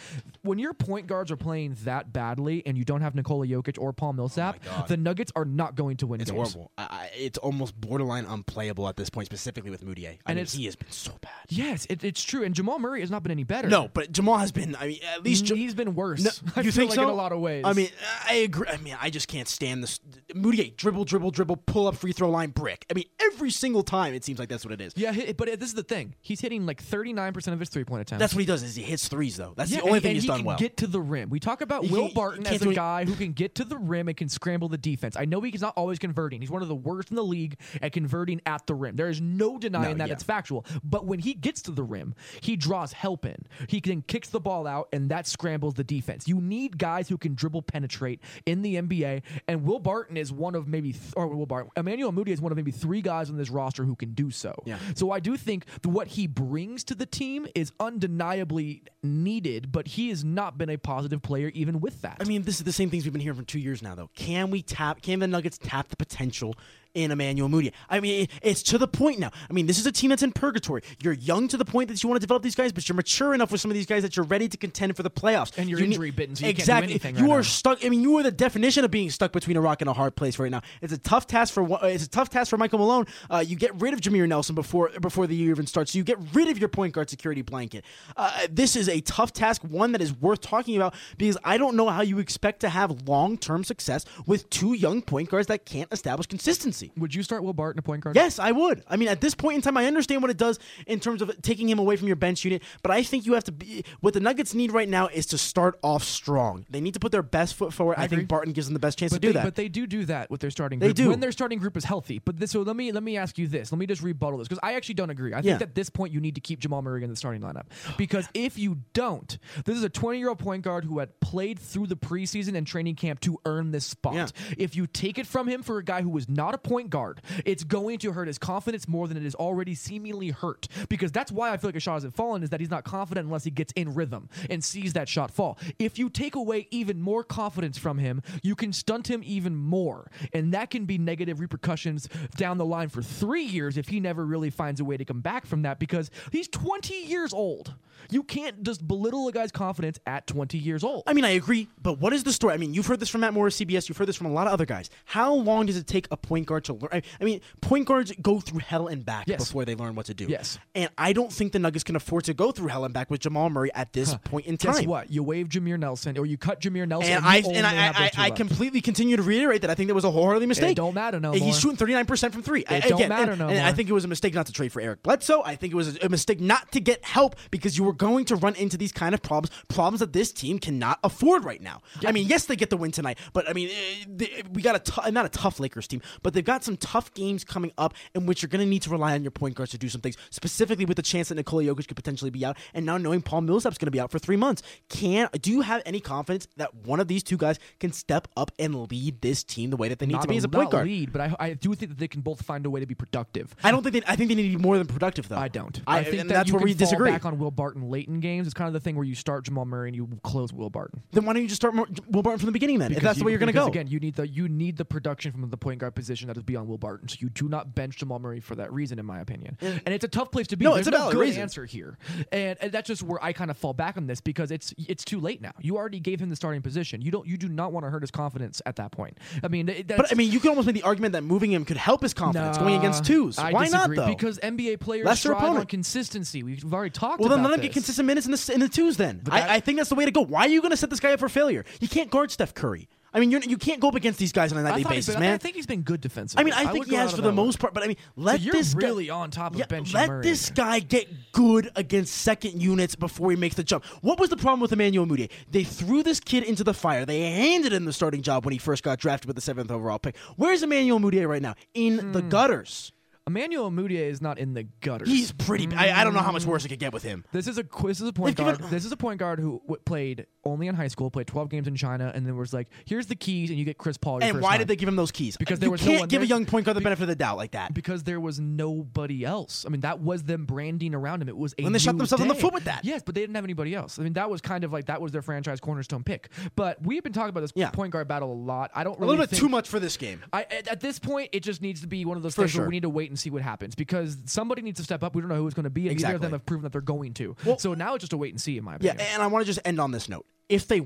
When 0.41 0.57
your 0.57 0.73
point 0.73 1.07
guards 1.07 1.29
are 1.29 1.35
playing 1.37 1.75
that 1.83 2.13
badly 2.13 2.63
and 2.65 2.77
you 2.77 2.85
don't 2.85 3.01
have 3.01 3.13
Nikola 3.13 3.45
Jokic 3.45 3.77
or 3.79 3.91
Paul 3.91 4.13
Millsap, 4.13 4.59
oh 4.71 4.85
the 4.87 4.97
Nuggets 4.97 5.31
are 5.35 5.45
not 5.45 5.75
going 5.75 5.97
to 5.97 6.07
win 6.07 6.21
It's 6.21 6.31
games. 6.31 6.53
horrible. 6.53 6.71
I, 6.77 6.83
I, 6.83 7.09
it's 7.15 7.37
almost 7.37 7.79
borderline 7.79 8.25
unplayable 8.25 8.87
at 8.87 8.95
this 8.95 9.09
point, 9.09 9.25
specifically 9.25 9.69
with 9.69 9.85
Mudiay. 9.85 10.07
I 10.25 10.31
And 10.31 10.35
mean, 10.35 10.37
it's- 10.43 10.53
he 10.53 10.65
has 10.65 10.75
been 10.77 10.91
so 10.91 11.11
bad. 11.21 11.31
Yes, 11.49 11.85
it, 11.89 12.03
it's 12.03 12.23
true. 12.23 12.43
And 12.43 12.55
Jamal 12.55 12.79
Murray 12.79 13.01
has 13.01 13.11
not 13.11 13.21
been 13.23 13.31
any 13.31 13.43
better. 13.43 13.67
No, 13.67 13.89
but 13.93 14.11
Jamal 14.11 14.37
has 14.37 14.51
been. 14.51 14.75
I 14.75 14.87
mean, 14.87 14.99
at 15.13 15.23
least 15.23 15.47
he's 15.49 15.73
been 15.75 15.93
worse. 15.93 16.23
No, 16.23 16.61
you 16.63 16.71
think 16.71 16.89
like 16.91 16.95
so? 16.95 17.16
In 17.17 17.19
a 17.19 17.23
lot 17.23 17.31
of 17.31 17.39
ways. 17.39 17.63
I 17.65 17.73
mean, 17.73 17.89
I 18.29 18.35
agree. 18.35 18.67
I 18.67 18.77
mean, 18.77 18.95
I 19.01 19.09
just 19.09 19.27
can't 19.27 19.47
stand 19.47 19.81
this. 19.81 19.99
Mudiay 20.35 20.75
dribble, 20.75 21.05
dribble, 21.05 21.31
dribble, 21.31 21.57
pull 21.57 21.87
up 21.87 21.95
free 21.95 22.11
throw 22.11 22.29
line, 22.29 22.51
brick. 22.51 22.85
I 22.91 22.93
mean, 22.93 23.05
every 23.19 23.49
single 23.49 23.81
time 23.81 24.13
it 24.13 24.23
seems 24.23 24.37
like 24.39 24.49
that's 24.49 24.63
what 24.63 24.71
it 24.73 24.81
is. 24.81 24.93
yeah, 24.95 25.11
hi- 25.11 25.33
but 25.35 25.47
this 25.59 25.69
is 25.69 25.73
the 25.73 25.83
thing. 25.83 26.13
He's 26.21 26.39
hitting 26.41 26.65
like 26.67 26.83
39% 26.83 27.53
of 27.53 27.59
his 27.59 27.69
three 27.69 27.83
point 27.85 28.01
attempts. 28.01 28.19
That's 28.19 28.33
what 28.35 28.41
he 28.41 28.45
does. 28.45 28.61
Is 28.61 28.75
he 28.75 28.83
hits 28.83 29.07
threes 29.07 29.35
though. 29.37 29.53
That's 29.57 29.71
Yeah, 29.71 29.77
the 29.79 29.83
only 29.85 29.97
and, 29.97 30.01
thing 30.03 30.09
and 30.11 30.15
he's 30.17 30.23
he 30.23 30.27
done 30.27 30.37
can 30.39 30.45
well. 30.45 30.57
get 30.57 30.77
to 30.77 30.87
the 30.87 31.01
rim. 31.01 31.29
We 31.29 31.39
talk 31.39 31.61
about 31.61 31.85
He 31.85 31.91
Will 31.91 32.03
can't- 32.03 32.13
Barton 32.13 32.43
can't 32.43 32.55
as 32.55 32.61
do 32.61 32.69
a 32.69 32.71
it- 32.71 32.75
guy 32.75 33.05
who 33.05 33.15
can 33.15 33.31
get 33.33 33.55
to 33.55 33.63
the 33.63 33.77
rim 33.77 34.07
and 34.07 34.15
can 34.17 34.29
scramble 34.29 34.69
the 34.69 34.77
defense. 34.77 35.15
I 35.17 35.25
know 35.25 35.41
he's 35.41 35.61
not 35.61 35.73
always 35.75 35.97
converting. 35.97 36.41
He's 36.41 36.51
one 36.51 36.61
of 36.61 36.67
the 36.67 36.75
worst 36.75 37.09
in 37.09 37.15
the 37.15 37.23
league 37.23 37.57
at 37.81 37.93
converting 37.93 38.41
at 38.45 38.67
the 38.67 38.75
rim. 38.75 38.95
There 38.95 39.09
is 39.09 39.21
no 39.21 39.57
denying 39.57 39.97
No, 39.97 40.03
that 40.03 40.07
yeah. 40.09 40.13
it's 40.13 40.23
factual. 40.23 40.65
But 40.83 41.05
when 41.05 41.19
he 41.19 41.33
gets 41.33 41.61
to 41.63 41.71
the 41.71 41.83
rim, 41.83 42.13
he 42.41 42.55
draws 42.55 42.91
help 42.93 43.25
in. 43.25 43.45
He 43.67 43.79
then 43.79 44.01
kicks 44.03 44.29
the 44.29 44.39
ball 44.39 44.67
out, 44.67 44.89
and 44.93 45.09
that 45.09 45.25
scrambles 45.25 45.75
the 45.75 45.83
defense. 45.83 46.27
You 46.27 46.41
need 46.41 46.77
guys 46.77 47.06
who 47.09 47.17
can 47.17 47.35
dribble 47.35 47.63
penetrate 47.63 48.21
in 48.45 48.61
the 48.61 48.75
NBA, 48.75 49.21
and 49.47 49.63
Will 49.63 49.79
Barton 49.79 50.17
is 50.17 50.31
one 50.31 50.55
of 50.55 50.67
maybe, 50.67 50.93
th- 50.93 51.13
or 51.15 51.27
Will 51.27 51.45
Barton, 51.45 51.71
Emmanuel 51.75 52.11
Mudiay 52.11 52.29
is 52.29 52.41
one 52.41 52.51
of 52.51 52.55
maybe 52.55 52.71
three 52.71 53.01
guys 53.01 53.29
on 53.29 53.37
this 53.37 53.49
roster 53.49 53.83
who 53.83 53.95
can 53.95 54.13
do 54.13 54.31
so. 54.31 54.53
Yeah. 54.65 54.77
So 54.95 55.11
I 55.11 55.19
do 55.19 55.37
think 55.37 55.65
that 55.81 55.89
what 55.89 56.07
he 56.07 56.27
brings 56.27 56.83
to 56.85 56.95
the 56.95 57.05
team 57.05 57.47
is 57.55 57.71
undeniably 57.79 58.83
needed, 59.03 59.71
but 59.71 59.87
he 59.87 60.09
has 60.09 60.23
not 60.23 60.57
been 60.57 60.69
a 60.69 60.77
positive 60.77 61.21
player 61.21 61.51
even 61.53 61.79
with 61.79 62.01
that. 62.01 62.17
I 62.19 62.23
mean, 62.23 62.43
this 62.43 62.57
is 62.57 62.63
the 62.63 62.71
same 62.71 62.89
things 62.89 63.03
we've 63.03 63.13
been 63.13 63.21
hearing 63.21 63.37
for 63.37 63.45
two 63.45 63.59
years 63.59 63.81
now, 63.81 63.95
though. 63.95 64.09
Can 64.15 64.51
we 64.51 64.61
tap? 64.61 65.01
Can 65.01 65.19
the 65.19 65.27
Nuggets 65.27 65.57
tap 65.57 65.89
the 65.89 65.95
potential 65.95 66.55
in 67.03 67.11
Emmanuel 67.11 67.49
Mudiay? 67.49 67.71
I 67.89 67.99
mean, 67.99 68.23
it- 68.23 68.31
it's 68.41 68.61
to 68.63 68.77
the 68.77 68.87
point 68.87 69.19
now. 69.19 69.31
I 69.49 69.53
mean, 69.53 69.65
this 69.67 69.79
is 69.79 69.85
a 69.85 69.91
team 69.91 70.09
that's 70.09 70.23
in 70.23 70.31
purgatory. 70.33 70.81
You're 71.01 71.13
young 71.13 71.47
to 71.47 71.57
the 71.57 71.65
point 71.65 71.87
that 71.89 72.03
you 72.03 72.09
want 72.09 72.19
to 72.19 72.25
develop 72.25 72.43
these 72.43 72.55
guys, 72.55 72.71
but 72.73 72.87
you're 72.89 72.95
mature 72.95 73.33
enough 73.33 73.51
with 73.51 73.61
some 73.61 73.71
of 73.71 73.75
these 73.75 73.85
guys 73.85 74.01
that 74.03 74.15
you're 74.17 74.25
ready 74.25 74.47
to 74.49 74.57
contend 74.57 74.95
for 74.97 75.03
the 75.03 75.09
playoffs. 75.09 75.51
And 75.57 75.69
you're 75.69 75.79
You 75.79 75.85
need- 75.87 75.93
injury 75.93 76.11
bitten, 76.11 76.35
so 76.35 76.41
you 76.45 76.53
can't 76.53 76.57
do 76.57 76.61
exactly. 76.97 77.21
You 77.23 77.31
are 77.31 77.37
now. 77.37 77.41
stuck. 77.43 77.85
I 77.85 77.89
mean, 77.89 78.01
you 78.01 78.17
are 78.17 78.23
the 78.23 78.31
definition 78.31 78.83
of 78.83 78.91
being 78.91 79.09
stuck 79.09 79.31
between 79.31 79.55
a 79.55 79.61
rock 79.61 79.81
and 79.81 79.89
a 79.89 79.93
hard 79.93 80.15
place 80.17 80.37
right 80.37 80.51
now. 80.51 80.61
It's 80.81 80.91
a 80.93 80.97
tough 80.97 81.27
task 81.27 81.53
for. 81.53 81.67
It's 81.83 82.03
a 82.03 82.09
tough 82.09 82.29
task 82.29 82.49
for 82.49 82.57
Michael 82.57 82.79
Malone. 82.79 83.05
Uh, 83.29 83.43
you 83.47 83.55
get 83.55 83.73
rid 83.79 83.93
of 83.93 84.01
Jameer 84.01 84.27
Nelson 84.27 84.55
before 84.55 84.91
before 85.01 85.27
the 85.27 85.35
year 85.35 85.51
even 85.51 85.65
starts. 85.67 85.93
So 85.93 85.97
you 85.97 86.03
get 86.03 86.17
rid 86.33 86.49
of 86.49 86.57
your 86.59 86.67
point 86.69 86.93
guard 86.93 87.09
security 87.09 87.41
blanket. 87.41 87.85
Uh, 88.17 88.47
this 88.51 88.75
is 88.75 88.89
a 88.89 88.97
a 88.97 89.01
tough 89.01 89.31
task, 89.31 89.61
one 89.63 89.91
that 89.91 90.01
is 90.01 90.11
worth 90.11 90.41
talking 90.41 90.75
about 90.75 90.95
because 91.19 91.37
I 91.43 91.59
don't 91.59 91.75
know 91.75 91.87
how 91.87 92.01
you 92.01 92.17
expect 92.17 92.61
to 92.61 92.69
have 92.69 93.07
long 93.07 93.37
term 93.37 93.63
success 93.63 94.05
with 94.25 94.49
two 94.49 94.73
young 94.73 95.03
point 95.03 95.29
guards 95.29 95.45
that 95.49 95.65
can't 95.67 95.87
establish 95.93 96.25
consistency. 96.25 96.86
Would 96.97 97.13
you 97.15 97.23
start 97.23 97.43
Will 97.43 97.53
Barton 97.53 97.79
a 97.79 97.81
point 97.81 98.03
guard? 98.03 98.15
Yes, 98.15 98.39
I 98.39 98.51
would. 98.51 98.83
I 98.87 98.95
mean, 98.97 99.07
at 99.07 99.21
this 99.21 99.35
point 99.35 99.55
in 99.55 99.61
time, 99.61 99.77
I 99.77 99.85
understand 99.85 100.21
what 100.21 100.31
it 100.31 100.37
does 100.37 100.59
in 100.85 100.99
terms 100.99 101.21
of 101.21 101.31
taking 101.41 101.67
him 101.69 101.79
away 101.79 101.95
from 101.95 102.07
your 102.07 102.15
bench 102.15 102.43
unit, 102.45 102.63
but 102.81 102.91
I 102.91 103.03
think 103.03 103.25
you 103.25 103.33
have 103.33 103.43
to 103.45 103.51
be. 103.51 103.83
What 104.01 104.13
the 104.13 104.19
Nuggets 104.19 104.53
need 104.53 104.71
right 104.71 104.87
now 104.89 105.07
is 105.07 105.25
to 105.27 105.37
start 105.37 105.77
off 105.83 106.03
strong. 106.03 106.65
They 106.69 106.81
need 106.81 106.93
to 106.93 106.99
put 106.99 107.11
their 107.11 107.23
best 107.23 107.55
foot 107.55 107.73
forward. 107.73 107.95
I, 107.97 108.05
agree. 108.05 108.17
think 108.17 108.29
Barton 108.29 108.53
gives 108.53 108.67
them 108.67 108.73
the 108.73 108.79
best 108.79 108.97
chance 108.99 109.11
But 109.11 109.21
to 109.21 109.27
they, 109.27 109.27
do 109.29 109.33
that. 109.33 109.43
but 109.43 109.55
they 109.55 109.67
do 109.67 109.87
do 109.87 110.05
that 110.05 110.29
with 110.29 110.41
their 110.41 110.49
starting 110.51 110.79
They 110.79 110.87
group 110.87 110.95
do. 110.97 111.09
when 111.09 111.19
their 111.19 111.31
starting 111.31 111.59
group 111.59 111.75
is 111.77 111.83
healthy. 111.83 112.19
But 112.23 112.37
this, 112.39 112.51
so 112.51 112.61
let 112.61 112.75
me 112.75 112.91
let 112.91 113.03
me 113.03 113.17
ask 113.17 113.37
you 113.37 113.47
this. 113.47 113.71
Let 113.71 113.79
me 113.79 113.85
just 113.85 114.01
rebuttal 114.01 114.37
this 114.39 114.47
because 114.47 114.59
I 114.63 114.73
actually 114.75 114.95
don't 114.95 115.09
agree. 115.09 115.33
I 115.33 115.37
Yeah. 115.39 115.53
think 115.57 115.61
at 115.61 115.75
this 115.75 115.89
point 115.89 116.13
you 116.13 116.19
need 116.19 116.35
to 116.35 116.41
keep 116.41 116.59
Jamal 116.59 116.81
Murray 116.81 117.03
in 117.03 117.09
the 117.09 117.15
starting 117.15 117.41
lineup 117.41 117.65
because 117.97 118.27
if 118.33 118.57
you 118.57 118.77
don't, 118.93 119.37
this 119.65 119.75
is 119.77 119.83
a 119.83 119.89
20 119.89 120.17
year 120.19 120.29
old 120.29 120.39
point 120.39 120.63
guard 120.63 120.85
who 120.85 120.99
had 120.99 121.19
played 121.19 121.59
through 121.59 121.87
the 121.87 121.95
preseason 121.97 122.55
and 122.55 122.65
training 122.67 122.95
camp 122.95 123.19
to 123.21 123.39
earn 123.45 123.71
this 123.71 123.85
spot. 123.85 124.13
Yeah. 124.15 124.27
If 124.57 124.75
you 124.75 124.87
take 124.87 125.17
it 125.17 125.27
from 125.27 125.47
him 125.47 125.63
for 125.63 125.77
a 125.77 125.83
guy 125.83 126.01
who 126.01 126.09
was 126.09 126.27
not 126.29 126.53
a 126.53 126.57
point 126.77 126.91
guard, 126.91 127.21
it's 127.43 127.63
going 127.63 127.97
to 127.97 128.11
hurt 128.11 128.27
his 128.27 128.37
confidence 128.37 128.87
more 128.87 129.07
than 129.07 129.17
it 129.17 129.25
is 129.25 129.33
already 129.33 129.73
seemingly 129.73 130.29
hurt. 130.29 130.67
Because 130.89 131.11
that's 131.11 131.31
why 131.31 131.51
I 131.51 131.57
feel 131.57 131.69
like 131.69 131.75
a 131.75 131.79
shot 131.79 131.95
hasn't 131.95 132.15
fallen 132.15 132.43
is 132.43 132.51
that 132.51 132.59
he's 132.59 132.69
not 132.69 132.83
confident 132.83 133.25
unless 133.25 133.43
he 133.43 133.49
gets 133.49 133.73
in 133.73 133.95
rhythm 133.95 134.29
and 134.47 134.63
sees 134.63 134.93
that 134.93 135.09
shot 135.09 135.31
fall. 135.31 135.57
If 135.79 135.97
you 135.97 136.07
take 136.07 136.35
away 136.35 136.67
even 136.69 137.01
more 137.01 137.23
confidence 137.23 137.79
from 137.79 137.97
him, 137.97 138.21
you 138.43 138.53
can 138.53 138.71
stunt 138.73 139.09
him 139.09 139.23
even 139.25 139.55
more. 139.55 140.11
And 140.33 140.53
that 140.53 140.69
can 140.69 140.85
be 140.85 140.99
negative 140.99 141.39
repercussions 141.39 142.07
down 142.35 142.59
the 142.59 142.65
line 142.65 142.89
for 142.89 143.01
three 143.01 143.45
years 143.45 143.75
if 143.75 143.87
he 143.87 143.99
never 143.99 144.23
really 144.23 144.51
finds 144.51 144.79
a 144.79 144.85
way 144.85 144.97
to 144.97 145.05
come 145.05 145.21
back 145.21 145.47
from 145.47 145.63
that 145.63 145.79
because 145.79 146.11
he's 146.31 146.47
20 146.47 146.93
years 146.93 147.33
old. 147.33 147.73
You 148.09 148.23
can't 148.23 148.63
just 148.63 148.87
belittle 148.87 149.27
a 149.27 149.31
guy's 149.31 149.51
confidence 149.51 149.99
at 150.05 150.27
20 150.27 150.57
years 150.57 150.83
old. 150.83 151.03
I 151.07 151.13
mean, 151.13 151.25
I 151.25 151.31
agree, 151.31 151.67
but 151.81 151.99
what 151.99 152.13
is 152.13 152.23
the 152.23 152.31
story? 152.33 152.53
I 152.53 152.57
mean, 152.57 152.73
you've 152.73 152.85
heard 152.87 152.99
this 152.99 153.09
from 153.09 153.21
Matt 153.21 153.33
Morris, 153.33 153.59
CBS. 153.59 153.89
You've 153.89 153.97
heard 153.97 154.07
this 154.07 154.15
from 154.15 154.27
a 154.27 154.31
lot 154.31 154.47
of 154.47 154.53
other 154.53 154.65
guys. 154.65 154.89
How 155.05 155.33
long 155.33 155.65
does 155.65 155.77
it 155.77 155.87
take 155.87 156.07
a 156.11 156.17
point 156.17 156.45
guard 156.45 156.63
to 156.65 156.73
learn? 156.73 156.89
I, 156.91 157.01
I 157.19 157.23
mean, 157.23 157.41
point 157.61 157.85
guards 157.87 158.11
go 158.21 158.39
through 158.39 158.59
hell 158.59 158.87
and 158.87 159.05
back 159.05 159.27
Yes. 159.27 159.45
before 159.45 159.65
they 159.65 159.75
learn 159.75 159.95
what 159.95 160.05
to 160.07 160.13
do. 160.13 160.25
Yes. 160.27 160.57
and 160.75 160.89
I 160.97 161.13
don't 161.13 161.31
think 161.31 161.51
the 161.51 161.59
Nuggets 161.59 161.83
can 161.83 161.95
afford 161.95 162.23
to 162.25 162.33
go 162.33 162.51
through 162.51 162.67
hell 162.67 162.85
and 162.85 162.93
back 162.93 163.09
with 163.09 163.21
Jamal 163.21 163.49
Murray 163.49 163.71
at 163.73 163.93
this 163.93 164.15
point 164.25 164.45
in 164.45 164.57
time. 164.57 164.73
Guess 164.75 164.85
what? 164.85 165.11
You 165.11 165.23
waive 165.23 165.47
Jameer 165.49 165.79
Nelson 165.79 166.17
or 166.17 166.25
you 166.25 166.37
cut 166.37 166.61
Jameer 166.61 166.87
Nelson. 166.87 167.11
And 167.13 167.25
I 167.25 167.37
and 167.37 167.65
I, 167.67 167.87
I, 167.89 168.11
I 168.25 168.29
completely 168.31 168.81
continue 168.81 169.17
to 169.17 169.23
reiterate 169.23 169.61
that 169.61 169.69
I 169.69 169.75
think 169.75 169.87
that 169.87 169.93
was 169.95 170.03
a 170.05 170.11
wholeheartedly 170.11 170.47
mistake. 170.47 170.75
don't 170.75 170.93
matter 170.93 171.19
no 171.19 171.31
more. 171.31 171.37
He's 171.39 171.59
shooting 171.59 171.77
thirty 171.77 171.93
nine 171.93 172.05
percent 172.05 172.33
from 172.33 172.43
three. 172.43 172.61
It 172.61 172.71
I- 172.71 172.79
don't 172.81 172.93
again, 172.93 173.09
matter 173.09 173.31
and, 173.31 173.39
no 173.39 173.47
and 173.49 173.59
I 173.65 173.71
think 173.73 173.89
it 173.89 173.93
was 173.93 174.05
a 174.05 174.07
mistake 174.07 174.33
not 174.33 174.45
to 174.47 174.51
trade 174.53 174.71
for 174.71 174.81
Eric 174.81 175.03
Bledsoe. 175.03 175.41
I 175.45 175.55
think 175.55 175.73
it 175.73 175.75
was 175.75 175.97
a 175.99 176.09
mistake 176.09 176.39
not 176.39 176.71
to 176.73 176.79
get 176.79 177.03
help 177.03 177.35
because 177.51 177.77
you 177.77 177.83
were 177.83 177.93
going 177.97 178.25
to 178.25 178.35
run 178.35 178.55
into 178.55 178.77
these 178.77 178.91
kind 178.91 179.13
of 179.13 179.21
problems, 179.21 179.55
problems 179.67 179.99
that 179.99 180.13
this 180.13 180.31
team 180.31 180.59
cannot 180.59 180.99
afford 181.03 181.43
right 181.43 181.61
now. 181.61 181.81
I 182.05 182.11
mean, 182.11 182.27
yes, 182.27 182.45
they 182.45 182.55
get 182.55 182.69
the 182.69 182.77
win 182.77 182.91
tonight, 182.91 183.17
but 183.33 183.49
I 183.49 183.53
mean, 183.53 183.69
eh, 183.69 184.05
they, 184.07 184.43
we 184.51 184.61
got 184.61 184.75
a 184.75 184.79
tou- 184.79 185.11
not 185.11 185.25
a 185.25 185.29
tough 185.29 185.59
Lakers 185.59 185.87
team, 185.87 186.01
but 186.23 186.33
they've 186.33 186.45
got 186.45 186.63
some 186.63 186.77
tough 186.77 187.13
games 187.13 187.43
coming 187.43 187.71
up 187.77 187.93
in 188.15 188.25
which 188.25 188.41
you're 188.41 188.49
going 188.49 188.63
to 188.63 188.69
need 188.69 188.81
to 188.83 188.89
rely 188.89 189.13
on 189.13 189.23
your 189.23 189.31
point 189.31 189.55
guards 189.55 189.71
to 189.71 189.77
do 189.77 189.89
some 189.89 190.01
things, 190.01 190.17
specifically 190.29 190.85
with 190.85 190.97
the 190.97 191.03
chance 191.03 191.29
that 191.29 191.35
Nikola 191.35 191.63
Jokic 191.63 191.87
could 191.87 191.97
potentially 191.97 192.31
be 192.31 192.45
out, 192.45 192.57
and 192.73 192.85
now 192.85 192.97
knowing 192.97 193.21
Paul 193.21 193.41
Millsap's 193.41 193.77
going 193.77 193.87
to 193.87 193.91
be 193.91 193.99
out 193.99 194.11
for 194.11 194.19
three 194.19 194.37
months. 194.37 194.61
Can 194.89 195.29
do 195.41 195.51
you 195.51 195.61
have 195.61 195.81
any 195.85 195.99
confidence 195.99 196.47
that 196.57 196.73
one 196.75 196.99
of 196.99 197.07
these 197.07 197.23
two 197.23 197.37
guys 197.37 197.59
can 197.79 197.91
step 197.91 198.27
up 198.37 198.51
and 198.59 198.89
lead 198.89 199.21
this 199.21 199.43
team 199.43 199.69
the 199.69 199.77
way 199.77 199.89
that 199.89 199.99
they 199.99 200.05
need 200.05 200.13
not 200.13 200.21
to 200.23 200.27
be 200.27 200.37
as 200.37 200.43
a 200.43 200.49
point 200.49 200.65
not 200.65 200.71
guard? 200.71 200.87
lead, 200.87 201.11
but 201.11 201.21
I, 201.21 201.35
I 201.39 201.53
do 201.53 201.73
think 201.73 201.91
that 201.91 201.97
they 201.97 202.07
can 202.07 202.21
both 202.21 202.41
find 202.41 202.65
a 202.65 202.69
way 202.69 202.79
to 202.79 202.85
be 202.85 202.95
productive. 202.95 203.55
I 203.63 203.71
don't 203.71 203.83
think 203.83 203.93
they, 203.93 204.11
I 204.11 204.15
think 204.15 204.29
they 204.29 204.35
need 204.35 204.51
to 204.51 204.57
be 204.57 204.63
more 204.63 204.77
than 204.77 204.87
productive 204.87 205.27
though. 205.29 205.37
I 205.37 205.47
don't. 205.47 205.81
I, 205.87 206.03
think 206.03 206.27
that 206.27 206.27
that's 206.27 206.51
where 206.51 206.61
we 206.61 206.73
disagree. 206.73 207.11
back 207.11 207.25
on 207.25 207.39
Will 207.39 207.51
Barton 207.51 207.86
late 207.89 208.07
in 208.07 208.19
games. 208.19 208.47
It's 208.47 208.53
kind 208.53 208.67
of 208.67 208.73
the 208.73 208.79
thing 208.79 208.95
where 208.95 209.05
you 209.05 209.15
start 209.15 209.45
Jamal 209.45 209.65
Murray 209.65 209.89
and 209.89 209.95
you 209.95 210.07
close 210.23 210.53
Will 210.53 210.69
Barton. 210.69 211.01
then 211.11 211.25
why 211.25 211.33
don't 211.33 211.41
you 211.41 211.47
just 211.47 211.61
start 211.61 211.73
Mo- 211.75 211.85
Will 212.09 212.21
Barton 212.23 212.39
from 212.39 212.45
the 212.47 212.51
beginning 212.51 212.79
then? 212.79 212.91
if 212.91 212.95
Because 212.97 213.03
that's 213.03 213.17
the 213.17 213.21
you- 213.21 213.25
way 213.25 213.31
you're 213.31 213.39
going 213.39 213.47
to 213.47 213.53
go. 213.53 213.67
Again, 213.67 213.87
you 213.87 213.99
need 213.99 214.15
the 214.15 214.27
you 214.27 214.47
need 214.47 214.77
the 214.77 214.85
production 214.85 215.31
from 215.31 215.49
the 215.49 215.57
point 215.57 215.79
guard 215.79 215.95
position 215.95 216.27
that 216.27 216.37
is 216.37 216.43
beyond 216.43 216.67
Will 216.67 216.77
Barton. 216.77 217.07
So 217.07 217.17
you 217.19 217.29
do 217.29 217.47
not 217.49 217.73
bench 217.75 217.97
Jamal 217.97 218.19
Murray 218.19 218.39
for 218.39 218.55
that 218.55 218.71
reason, 218.73 218.99
in 218.99 219.05
my 219.05 219.19
opinion. 219.19 219.57
And 219.61 219.87
it's 219.93 220.03
a 220.03 220.07
tough 220.07 220.31
place 220.31 220.47
to 220.47 220.57
be. 220.57 220.65
No, 220.65 220.73
There's 220.75 220.87
it's 220.87 220.89
a 220.89 220.91
no 220.91 220.97
valid 220.97 221.15
good 221.15 221.21
reason. 221.21 221.41
answer 221.41 221.65
here, 221.65 221.97
and, 222.31 222.57
and 222.61 222.71
that's 222.71 222.87
just 222.87 223.03
where 223.03 223.23
I 223.23 223.33
kind 223.33 223.49
of 223.51 223.57
fall 223.57 223.73
back 223.73 223.97
on 223.97 224.07
this 224.07 224.21
because 224.21 224.51
it's 224.51 224.73
it's 224.77 225.03
too 225.05 225.19
late 225.19 225.41
now. 225.41 225.51
You 225.59 225.77
already 225.77 225.99
gave 225.99 226.19
him 226.19 226.29
the 226.29 226.35
starting 226.35 226.61
position. 226.61 227.01
You 227.01 227.11
don't 227.11 227.27
you 227.27 227.37
do 227.37 227.49
not 227.49 227.71
want 227.71 227.85
to 227.85 227.89
hurt 227.89 228.01
his 228.03 228.11
confidence 228.11 228.61
at 228.65 228.75
that 228.77 228.91
point. 228.91 229.17
I 229.43 229.47
mean, 229.47 229.65
that's, 229.67 229.83
But 229.87 230.11
I 230.11 230.15
mean, 230.15 230.31
you 230.31 230.39
could 230.39 230.49
almost 230.49 230.65
make 230.67 230.75
the 230.75 230.83
argument 230.83 231.13
that 231.13 231.23
moving 231.23 231.51
him 231.51 231.65
could 231.65 231.77
help 231.77 232.01
his 232.01 232.13
confidence 232.13 232.57
going 232.57 232.75
against 232.75 233.05
twos. 233.05 233.37
I 233.37 233.51
Why 233.51 233.65
disagree, 233.65 233.95
not 233.97 234.05
though? 234.07 234.13
Because 234.13 234.39
NBA 234.39 234.79
players 234.79 235.05
Lesser 235.05 235.29
strive 235.29 235.37
on 235.37 235.45
opponent. 235.49 235.69
consistency. 235.69 236.43
We've 236.43 236.73
already 236.73 236.91
talked 236.91 237.19
well, 237.19 237.29
then 237.29 237.39
about 237.39 237.51
let 237.51 237.59
him 237.59 237.63
get 237.63 237.73
consistent 237.77 238.05
minutes 238.07 238.25
in 238.27 238.31
the 238.31 238.51
in 238.53 238.59
the 238.59 238.69
twos. 238.69 238.97
Then 238.97 239.21
But 239.23 239.33
I, 239.33 239.55
I 239.55 239.59
think 239.59 239.77
that's 239.77 239.89
the 239.89 239.95
way 239.95 240.05
to 240.05 240.11
go. 240.11 240.21
Why 240.21 240.41
are 240.41 240.49
you 240.49 240.61
going 240.61 240.71
to 240.71 240.77
set 240.77 240.89
this 240.89 240.99
guy 240.99 241.13
up 241.13 241.19
for 241.19 241.29
failure? 241.29 241.63
You 241.79 241.87
can't 241.87 242.09
guard 242.09 242.31
Steph 242.31 242.53
Curry. 242.53 242.87
I 243.13 243.19
mean, 243.21 243.31
you're, 243.31 243.41
you 243.41 243.57
can't 243.57 243.79
go 243.79 243.87
up 243.87 243.95
against 243.95 244.19
these 244.19 244.33
guys 244.33 244.51
on 244.51 244.59
a 244.59 244.63
nightly 244.63 244.83
basis, 244.83 245.15
been- 245.15 245.21
man. 245.21 245.33
I 245.33 245.37
think 245.37 245.55
he's 245.55 245.65
been 245.65 245.81
good 245.81 246.01
defensively. 246.01 246.41
I 246.41 246.43
mean, 246.43 246.53
I 246.53 246.71
think 246.71 246.87
he 246.87 246.95
has 246.95 247.13
for 247.13 247.21
the 247.21 247.31
most 247.31 247.57
part, 247.57 247.73
but 247.73 247.81
I 247.81 247.87
mean, 247.87 247.95
let 248.17 248.41
you're 248.41 248.51
this 248.53 248.73
guy- 248.75 249.07
on 249.09 249.31
top 249.31 249.53
of 249.53 249.59
yeah, 249.59 249.65
let 249.93 250.09
Murray 250.09 250.23
this 250.23 250.49
guy 250.51 250.79
get 250.79 251.07
good 251.31 251.71
against 251.75 252.13
second 252.15 252.61
units 252.61 252.95
before 252.95 253.31
he 253.31 253.37
makes 253.37 253.55
the 253.55 253.63
jump. 253.63 253.85
What 254.01 254.19
was 254.19 254.29
the 254.29 254.37
problem 254.37 254.59
with 254.59 254.73
Emmanuel 254.73 255.05
Mudiay? 255.07 255.31
They 255.49 255.63
threw 255.63 256.03
this 256.03 256.19
kid 256.19 256.43
into 256.43 256.63
the 256.65 256.73
fire. 256.73 257.05
They 257.05 257.21
handed 257.31 257.71
him 257.73 257.85
the 257.85 257.93
starting 257.93 258.21
job 258.21 258.45
when 258.45 258.51
he 258.51 258.57
first 258.59 258.83
got 258.83 258.99
drafted 258.99 259.27
with 259.27 259.35
the 259.35 259.41
seventh 259.41 259.71
overall 259.71 259.99
pick. 259.99 260.15
Where's 260.35 260.61
Emmanuel 260.61 260.99
Mudiay 260.99 261.27
right 261.27 261.41
now? 261.41 261.55
In 261.73 262.11
the 262.11 262.21
Hmm. 262.21 262.29
gutters. 262.29 262.91
Emmanuel 263.27 263.69
Mudiay 263.69 264.09
is 264.09 264.21
not 264.21 264.39
in 264.39 264.53
the 264.53 264.63
gutters. 264.81 265.09
He's 265.09 265.31
pretty. 265.33 265.67
I, 265.75 266.01
I 266.01 266.03
don't 266.03 266.13
know 266.13 266.21
how 266.21 266.31
much 266.31 266.45
worse 266.45 266.63
it 266.65 266.69
could 266.69 266.79
get 266.79 266.93
with 266.93 267.03
him. 267.03 267.25
This 267.33 267.47
is 267.47 267.57
a 267.57 267.63
this 267.83 267.99
is 268.01 268.07
a 268.07 268.13
point 268.13 268.37
guard. 268.37 268.59
This 268.69 268.85
is 268.85 268.91
a 268.91 268.97
point 268.97 269.19
guard 269.19 269.39
who 269.39 269.59
w- 269.65 269.81
played 269.85 270.25
only 270.45 270.67
in 270.67 270.75
high 270.75 270.87
school, 270.87 271.11
played 271.11 271.27
12 271.27 271.49
games 271.49 271.67
in 271.67 271.75
China, 271.75 272.09
and 272.15 272.25
then 272.25 272.37
was 272.37 272.53
like, 272.53 272.69
"Here's 272.85 273.07
the 273.07 273.15
keys, 273.15 273.49
and 273.49 273.59
you 273.59 273.65
get 273.65 273.77
Chris 273.77 273.97
Paul." 273.97 274.23
And 274.23 274.39
why 274.41 274.51
night." 274.51 274.57
did 274.59 274.67
they 274.69 274.75
give 274.77 274.87
him 274.87 274.95
those 274.95 275.11
keys? 275.11 275.35
Because 275.35 275.57
you 275.57 275.61
there 275.61 275.71
was 275.71 275.81
no 275.85 275.87
can't 275.91 275.99
one 276.01 276.09
give 276.09 276.21
a 276.21 276.25
young 276.25 276.45
point 276.45 276.65
guard 276.65 276.77
the 276.77 276.81
benefit 276.81 277.03
of 277.03 277.09
the 277.09 277.15
doubt 277.15 277.35
like 277.37 277.51
that. 277.51 277.73
Because 277.73 278.03
there 278.03 278.19
was 278.19 278.39
nobody 278.39 279.25
else. 279.25 279.65
I 279.65 279.69
mean, 279.69 279.81
that 279.81 279.99
was 279.99 280.23
them 280.23 280.45
branding 280.45 280.95
around 280.95 281.21
him. 281.21 281.27
It 281.29 281.37
was 281.37 281.53
a 281.59 281.65
And 281.65 281.75
they 281.75 281.79
shot 281.79 281.97
themselves 281.97 282.21
in 282.21 282.29
the 282.29 282.35
foot 282.35 282.53
with 282.53 282.63
that. 282.63 282.85
Yes, 282.85 283.03
but 283.03 283.13
they 283.13 283.21
didn't 283.21 283.35
have 283.35 283.43
anybody 283.43 283.75
else. 283.75 283.99
I 283.99 284.03
mean, 284.03 284.13
that 284.13 284.29
was 284.29 284.39
kind 284.41 284.63
of 284.63 284.71
like 284.71 284.85
that 284.85 285.01
was 285.01 285.11
their 285.11 285.21
franchise 285.21 285.59
cornerstone 285.59 286.03
pick. 286.03 286.29
But 286.55 286.81
we've 286.81 287.03
been 287.03 287.13
talking 287.13 287.29
about 287.29 287.41
this 287.41 287.51
Yeah. 287.55 287.71
point 287.71 287.91
guard 287.91 288.07
battle 288.07 288.31
a 288.31 288.33
lot. 288.33 288.71
I 288.73 288.83
don't 288.85 288.97
a 288.97 289.05
little 289.05 289.25
bit 289.25 289.35
too 289.35 289.49
much 289.49 289.67
for 289.67 289.79
this 289.79 289.97
game. 289.97 290.23
I, 290.31 290.43
at, 290.43 290.67
at 290.69 290.79
this 290.79 290.97
point, 290.99 291.29
it 291.33 291.41
just 291.43 291.61
needs 291.61 291.81
to 291.81 291.87
be 291.87 292.05
one 292.05 292.15
of 292.17 292.23
those 292.23 292.35
For 292.35 292.43
things 292.43 292.51
sure. 292.51 292.61
where 292.61 292.69
we 292.69 292.75
need 292.75 292.83
to 292.83 292.89
wait 292.89 293.09
and 293.09 293.16
see 293.17 293.29
what 293.29 293.41
happens 293.41 293.75
because 293.75 294.17
somebody 294.25 294.61
needs 294.61 294.77
to 294.79 294.83
step 294.83 295.03
up. 295.03 295.15
We 295.15 295.21
don't 295.21 295.29
know 295.29 295.35
who 295.35 295.47
it's 295.47 295.53
going 295.55 295.63
to 295.65 295.69
be, 295.69 295.87
and 295.89 296.01
neither 296.01 296.15
of 296.15 296.21
them 296.21 296.31
have 296.31 296.45
proven 296.45 296.63
that 296.63 296.71
they're 296.71 296.81
going 296.81 297.13
to. 297.15 297.35
Well- 297.45 297.57
so 297.59 297.73
now 297.73 297.95
it's 297.95 298.01
just 298.03 298.13
a 298.13 298.17
wait 298.17 298.33
and 298.33 298.41
see, 298.41 298.57
in 298.57 298.63
my 298.63 298.75
opinion. 298.75 298.97
Yeah, 298.99 299.13
and 299.13 299.21
I 299.23 299.27
want 299.27 299.43
to 299.43 299.47
just 299.47 299.59
end 299.65 299.79
on 299.81 299.91
this 299.91 300.07
note. 300.09 300.25
If 300.49 300.67
they, 300.67 300.79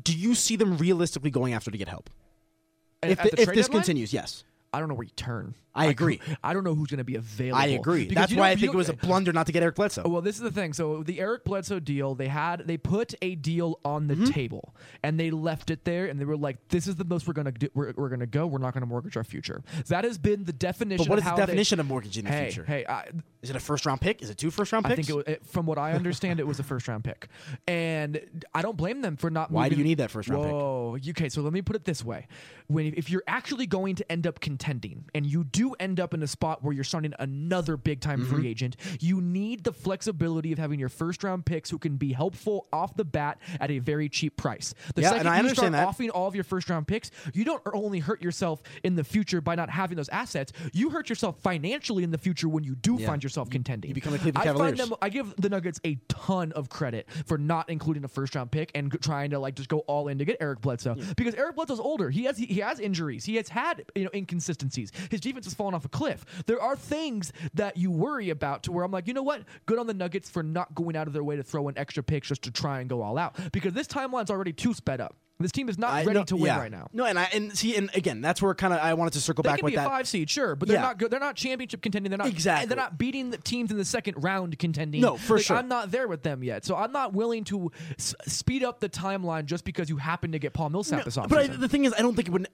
do 0.00 0.16
you 0.16 0.34
see 0.34 0.56
them 0.56 0.76
realistically 0.78 1.30
going 1.30 1.52
after 1.54 1.70
to 1.70 1.78
get 1.78 1.88
help? 1.88 2.10
And 3.02 3.12
If, 3.12 3.20
at 3.20 3.30
the- 3.30 3.36
the 3.36 3.42
if 3.42 3.48
this 3.54 3.66
deadline, 3.66 3.82
continues, 3.82 4.12
yes. 4.12 4.44
I 4.74 4.80
don't 4.80 4.88
know 4.88 4.94
where 4.94 5.04
you 5.04 5.12
turn. 5.16 5.54
I 5.76 5.86
agree. 5.86 6.20
I 6.44 6.52
don't 6.52 6.62
know 6.62 6.74
who's 6.74 6.88
going 6.88 6.98
to 6.98 7.04
be 7.04 7.16
available. 7.16 7.60
I 7.60 7.66
agree. 7.66 8.04
Because 8.04 8.14
That's 8.14 8.32
you 8.32 8.38
why 8.38 8.44
don't- 8.44 8.48
I 8.48 8.52
you 8.52 8.56
think 8.58 8.68
it 8.70 8.72
don't- 8.72 8.76
was 8.76 8.88
a 8.90 8.92
blunder 8.92 9.32
not 9.32 9.46
to 9.46 9.52
get 9.52 9.62
Eric 9.64 9.74
Bledsoe. 9.74 10.06
Well, 10.06 10.22
this 10.22 10.36
is 10.36 10.42
the 10.42 10.52
thing. 10.52 10.72
So 10.72 11.02
the 11.02 11.18
Eric 11.18 11.44
Bledsoe 11.44 11.80
deal, 11.80 12.14
they 12.14 12.28
had 12.28 12.60
they 12.66 12.76
put 12.76 13.14
a 13.22 13.34
deal 13.34 13.80
on 13.84 14.06
Mm-hmm. 14.08 14.24
the 14.26 14.32
table, 14.32 14.74
and 15.02 15.18
they 15.18 15.30
left 15.32 15.70
it 15.70 15.84
there, 15.84 16.06
and 16.06 16.20
they 16.20 16.24
were 16.24 16.36
like, 16.36 16.68
"This 16.68 16.86
is 16.86 16.94
the 16.96 17.04
most 17.04 17.26
we're 17.26 17.32
gonna 17.34 17.50
do. 17.52 17.68
We're, 17.74 17.92
we're 17.96 18.08
gonna 18.08 18.26
go. 18.26 18.46
We're 18.46 18.58
not 18.58 18.72
gonna 18.74 18.86
mortgage 18.86 19.16
our 19.16 19.24
future." 19.24 19.62
That 19.88 20.04
has 20.04 20.16
been 20.18 20.44
the 20.44 20.52
definition. 20.52 21.04
but 21.04 21.08
what 21.10 21.18
of 21.18 21.22
is 21.22 21.24
the 21.24 21.30
how 21.30 21.36
they- 21.36 21.42
definition 21.46 21.80
of 21.80 21.86
mortgaging 21.86 22.24
the 22.24 22.30
hey, 22.30 22.44
future? 22.50 22.64
Hey, 22.64 22.84
I, 22.88 23.08
Is 23.44 23.50
it 23.50 23.56
a 23.56 23.60
first 23.60 23.84
round 23.84 24.00
pick? 24.00 24.22
Is 24.22 24.30
it 24.30 24.38
two 24.38 24.50
first 24.50 24.72
round 24.72 24.86
picks? 24.86 24.92
I 24.92 24.96
think 24.96 25.08
it, 25.10 25.14
was, 25.14 25.24
it, 25.26 25.46
from 25.46 25.66
what 25.66 25.76
I 25.76 25.92
understand, 25.92 26.40
it 26.40 26.46
was 26.46 26.58
a 26.58 26.62
first 26.62 26.88
round 26.88 27.04
pick, 27.04 27.28
and 27.68 28.18
I 28.54 28.62
don't 28.62 28.76
blame 28.76 29.02
them 29.02 29.16
for 29.18 29.28
not. 29.30 29.50
Why 29.50 29.68
do 29.68 29.76
you 29.76 29.84
need 29.84 29.98
that 29.98 30.10
first 30.10 30.28
round 30.30 30.44
pick? 30.44 30.52
Whoa, 30.52 30.96
okay. 31.10 31.28
So 31.28 31.42
let 31.42 31.52
me 31.52 31.60
put 31.60 31.76
it 31.76 31.84
this 31.84 32.02
way: 32.02 32.26
when 32.68 32.94
if 32.96 33.10
you're 33.10 33.22
actually 33.26 33.66
going 33.66 33.96
to 33.96 34.10
end 34.10 34.26
up 34.26 34.40
contending, 34.40 35.04
and 35.14 35.26
you 35.26 35.44
do 35.44 35.74
end 35.78 36.00
up 36.00 36.14
in 36.14 36.22
a 36.22 36.26
spot 36.26 36.64
where 36.64 36.72
you're 36.72 36.84
starting 36.84 37.12
another 37.18 37.76
big 37.76 38.00
time 38.00 38.14
Mm-hmm. 38.14 38.34
free 38.34 38.48
agent, 38.48 38.76
you 39.00 39.20
need 39.20 39.64
the 39.64 39.72
flexibility 39.72 40.52
of 40.52 40.58
having 40.58 40.78
your 40.80 40.88
first 40.88 41.22
round 41.24 41.44
picks 41.44 41.68
who 41.68 41.78
can 41.78 41.96
be 41.96 42.12
helpful 42.12 42.66
off 42.72 42.94
the 42.96 43.04
bat 43.04 43.38
at 43.60 43.70
a 43.70 43.80
very 43.80 44.08
cheap 44.08 44.36
price. 44.36 44.72
The 44.94 45.02
Yeah, 45.02 45.08
second 45.08 45.20
and 45.26 45.28
I 45.28 45.34
you 45.34 45.38
understand 45.40 45.74
start 45.74 45.84
that. 45.84 45.88
offing 45.88 46.10
all 46.10 46.28
of 46.28 46.34
your 46.34 46.44
first 46.44 46.70
round 46.70 46.86
picks, 46.86 47.10
you 47.34 47.44
don't 47.44 47.60
only 47.74 47.98
hurt 47.98 48.22
yourself 48.22 48.62
in 48.84 48.94
the 48.94 49.04
future 49.04 49.40
by 49.40 49.56
not 49.56 49.68
having 49.68 49.96
those 49.96 50.08
assets. 50.10 50.52
You 50.72 50.90
hurt 50.90 51.08
yourself 51.10 51.40
financially 51.40 52.04
in 52.04 52.12
the 52.12 52.18
future 52.18 52.48
when 52.48 52.62
you 52.64 52.76
do 52.76 52.96
Yeah. 52.98 53.06
find 53.08 53.22
yourself 53.22 53.33
contending. 53.50 53.88
you 53.88 53.94
become 53.94 54.12
the 54.12 54.18
Cleveland 54.18 54.48
I 54.48 54.52
find 54.54 54.76
them 54.76 54.94
I 55.02 55.08
give 55.08 55.34
the 55.36 55.48
Nuggets 55.48 55.80
a 55.84 55.98
ton 56.08 56.52
of 56.52 56.68
credit 56.68 57.08
for 57.26 57.38
not 57.38 57.68
including 57.70 58.04
a 58.04 58.08
first 58.08 58.34
round 58.34 58.50
pick 58.50 58.70
and 58.74 58.90
trying 59.02 59.30
to 59.30 59.38
like 59.38 59.56
just 59.56 59.68
go 59.68 59.80
all 59.80 60.08
in 60.08 60.18
to 60.18 60.24
get 60.24 60.36
Eric 60.40 60.60
Bledsoe 60.60 60.96
because 61.16 61.34
Eric 61.34 61.56
Bledsoe's 61.56 61.80
older. 61.80 62.10
He 62.10 62.24
has 62.24 62.36
he 62.38 62.60
has 62.60 62.80
injuries. 62.80 63.24
He 63.24 63.36
has 63.36 63.48
had 63.48 63.84
you 63.94 64.04
know 64.04 64.10
inconsistencies. 64.14 64.92
His 65.10 65.20
defense 65.20 65.46
has 65.46 65.54
fallen 65.54 65.74
off 65.74 65.84
a 65.84 65.88
cliff. 65.88 66.24
There 66.46 66.60
are 66.60 66.76
things 66.76 67.32
that 67.54 67.76
you 67.76 67.90
worry 67.90 68.30
about 68.30 68.62
to 68.64 68.72
where 68.72 68.84
I'm 68.84 68.92
like, 68.92 69.06
you 69.06 69.14
know 69.14 69.22
what? 69.22 69.42
Good 69.66 69.78
on 69.78 69.86
the 69.86 69.94
Nuggets 69.94 70.30
for 70.30 70.42
not 70.42 70.74
going 70.74 70.96
out 70.96 71.06
of 71.06 71.12
their 71.12 71.24
way 71.24 71.36
to 71.36 71.42
throw 71.42 71.68
in 71.68 71.78
extra 71.78 72.02
picks 72.02 72.28
just 72.28 72.42
to 72.42 72.50
try 72.50 72.80
and 72.80 72.88
go 72.88 73.02
all 73.02 73.18
out 73.18 73.36
because 73.52 73.72
this 73.72 73.86
timeline's 73.86 74.30
already 74.30 74.52
too 74.52 74.74
sped 74.74 75.00
up. 75.00 75.16
This 75.40 75.50
team 75.50 75.68
is 75.68 75.78
not 75.78 75.92
I- 75.92 76.04
ready 76.04 76.20
no, 76.20 76.24
to 76.26 76.36
win 76.36 76.46
yeah. 76.46 76.58
right 76.58 76.70
now. 76.70 76.86
No, 76.92 77.04
and 77.04 77.18
I 77.18 77.24
and 77.34 77.56
see, 77.58 77.74
and 77.76 77.90
again, 77.94 78.20
that's 78.20 78.40
where 78.40 78.54
kind 78.54 78.72
of 78.72 78.78
I 78.78 78.94
wanted 78.94 79.14
to 79.14 79.20
circle 79.20 79.42
They 79.42 79.48
back 79.48 79.58
can 79.58 79.64
with 79.64 79.72
be 79.72 79.76
a 79.76 79.80
that. 79.80 79.88
five 79.88 80.06
seed, 80.06 80.30
sure, 80.30 80.54
but 80.54 80.68
they're 80.68 80.76
Yeah. 80.76 80.82
not 80.82 80.98
good. 80.98 81.10
They're 81.10 81.18
not 81.18 81.34
championship 81.34 81.82
contending. 81.82 82.10
They're 82.10 82.18
not 82.18 82.28
Exactly. 82.28 82.68
They're 82.68 82.76
not 82.76 82.98
beating 82.98 83.30
the 83.30 83.38
teams 83.38 83.72
in 83.72 83.76
the 83.76 83.84
second 83.84 84.22
round 84.22 84.56
contending. 84.60 85.00
No, 85.00 85.16
for 85.16 85.36
Like, 85.36 85.44
sure. 85.46 85.56
I'm 85.56 85.66
not 85.66 85.90
there 85.90 86.06
with 86.06 86.22
them 86.22 86.44
yet, 86.44 86.64
so 86.64 86.76
I'm 86.76 86.92
not 86.92 87.14
willing 87.14 87.42
to 87.44 87.72
s- 87.98 88.14
speed 88.26 88.62
up 88.62 88.78
the 88.78 88.88
timeline 88.88 89.46
just 89.46 89.64
because 89.64 89.88
you 89.88 89.96
happen 89.96 90.30
to 90.32 90.38
get 90.38 90.52
Paul 90.52 90.70
Millsap 90.70 91.04
this 91.04 91.16
offseason. 91.16 91.28
but 91.30 91.38
I, 91.38 91.46
the 91.48 91.68
thing 91.68 91.84
is, 91.84 91.92
I 91.98 92.02
don't 92.02 92.14
think 92.14 92.28
it 92.28 92.30
would. 92.30 92.48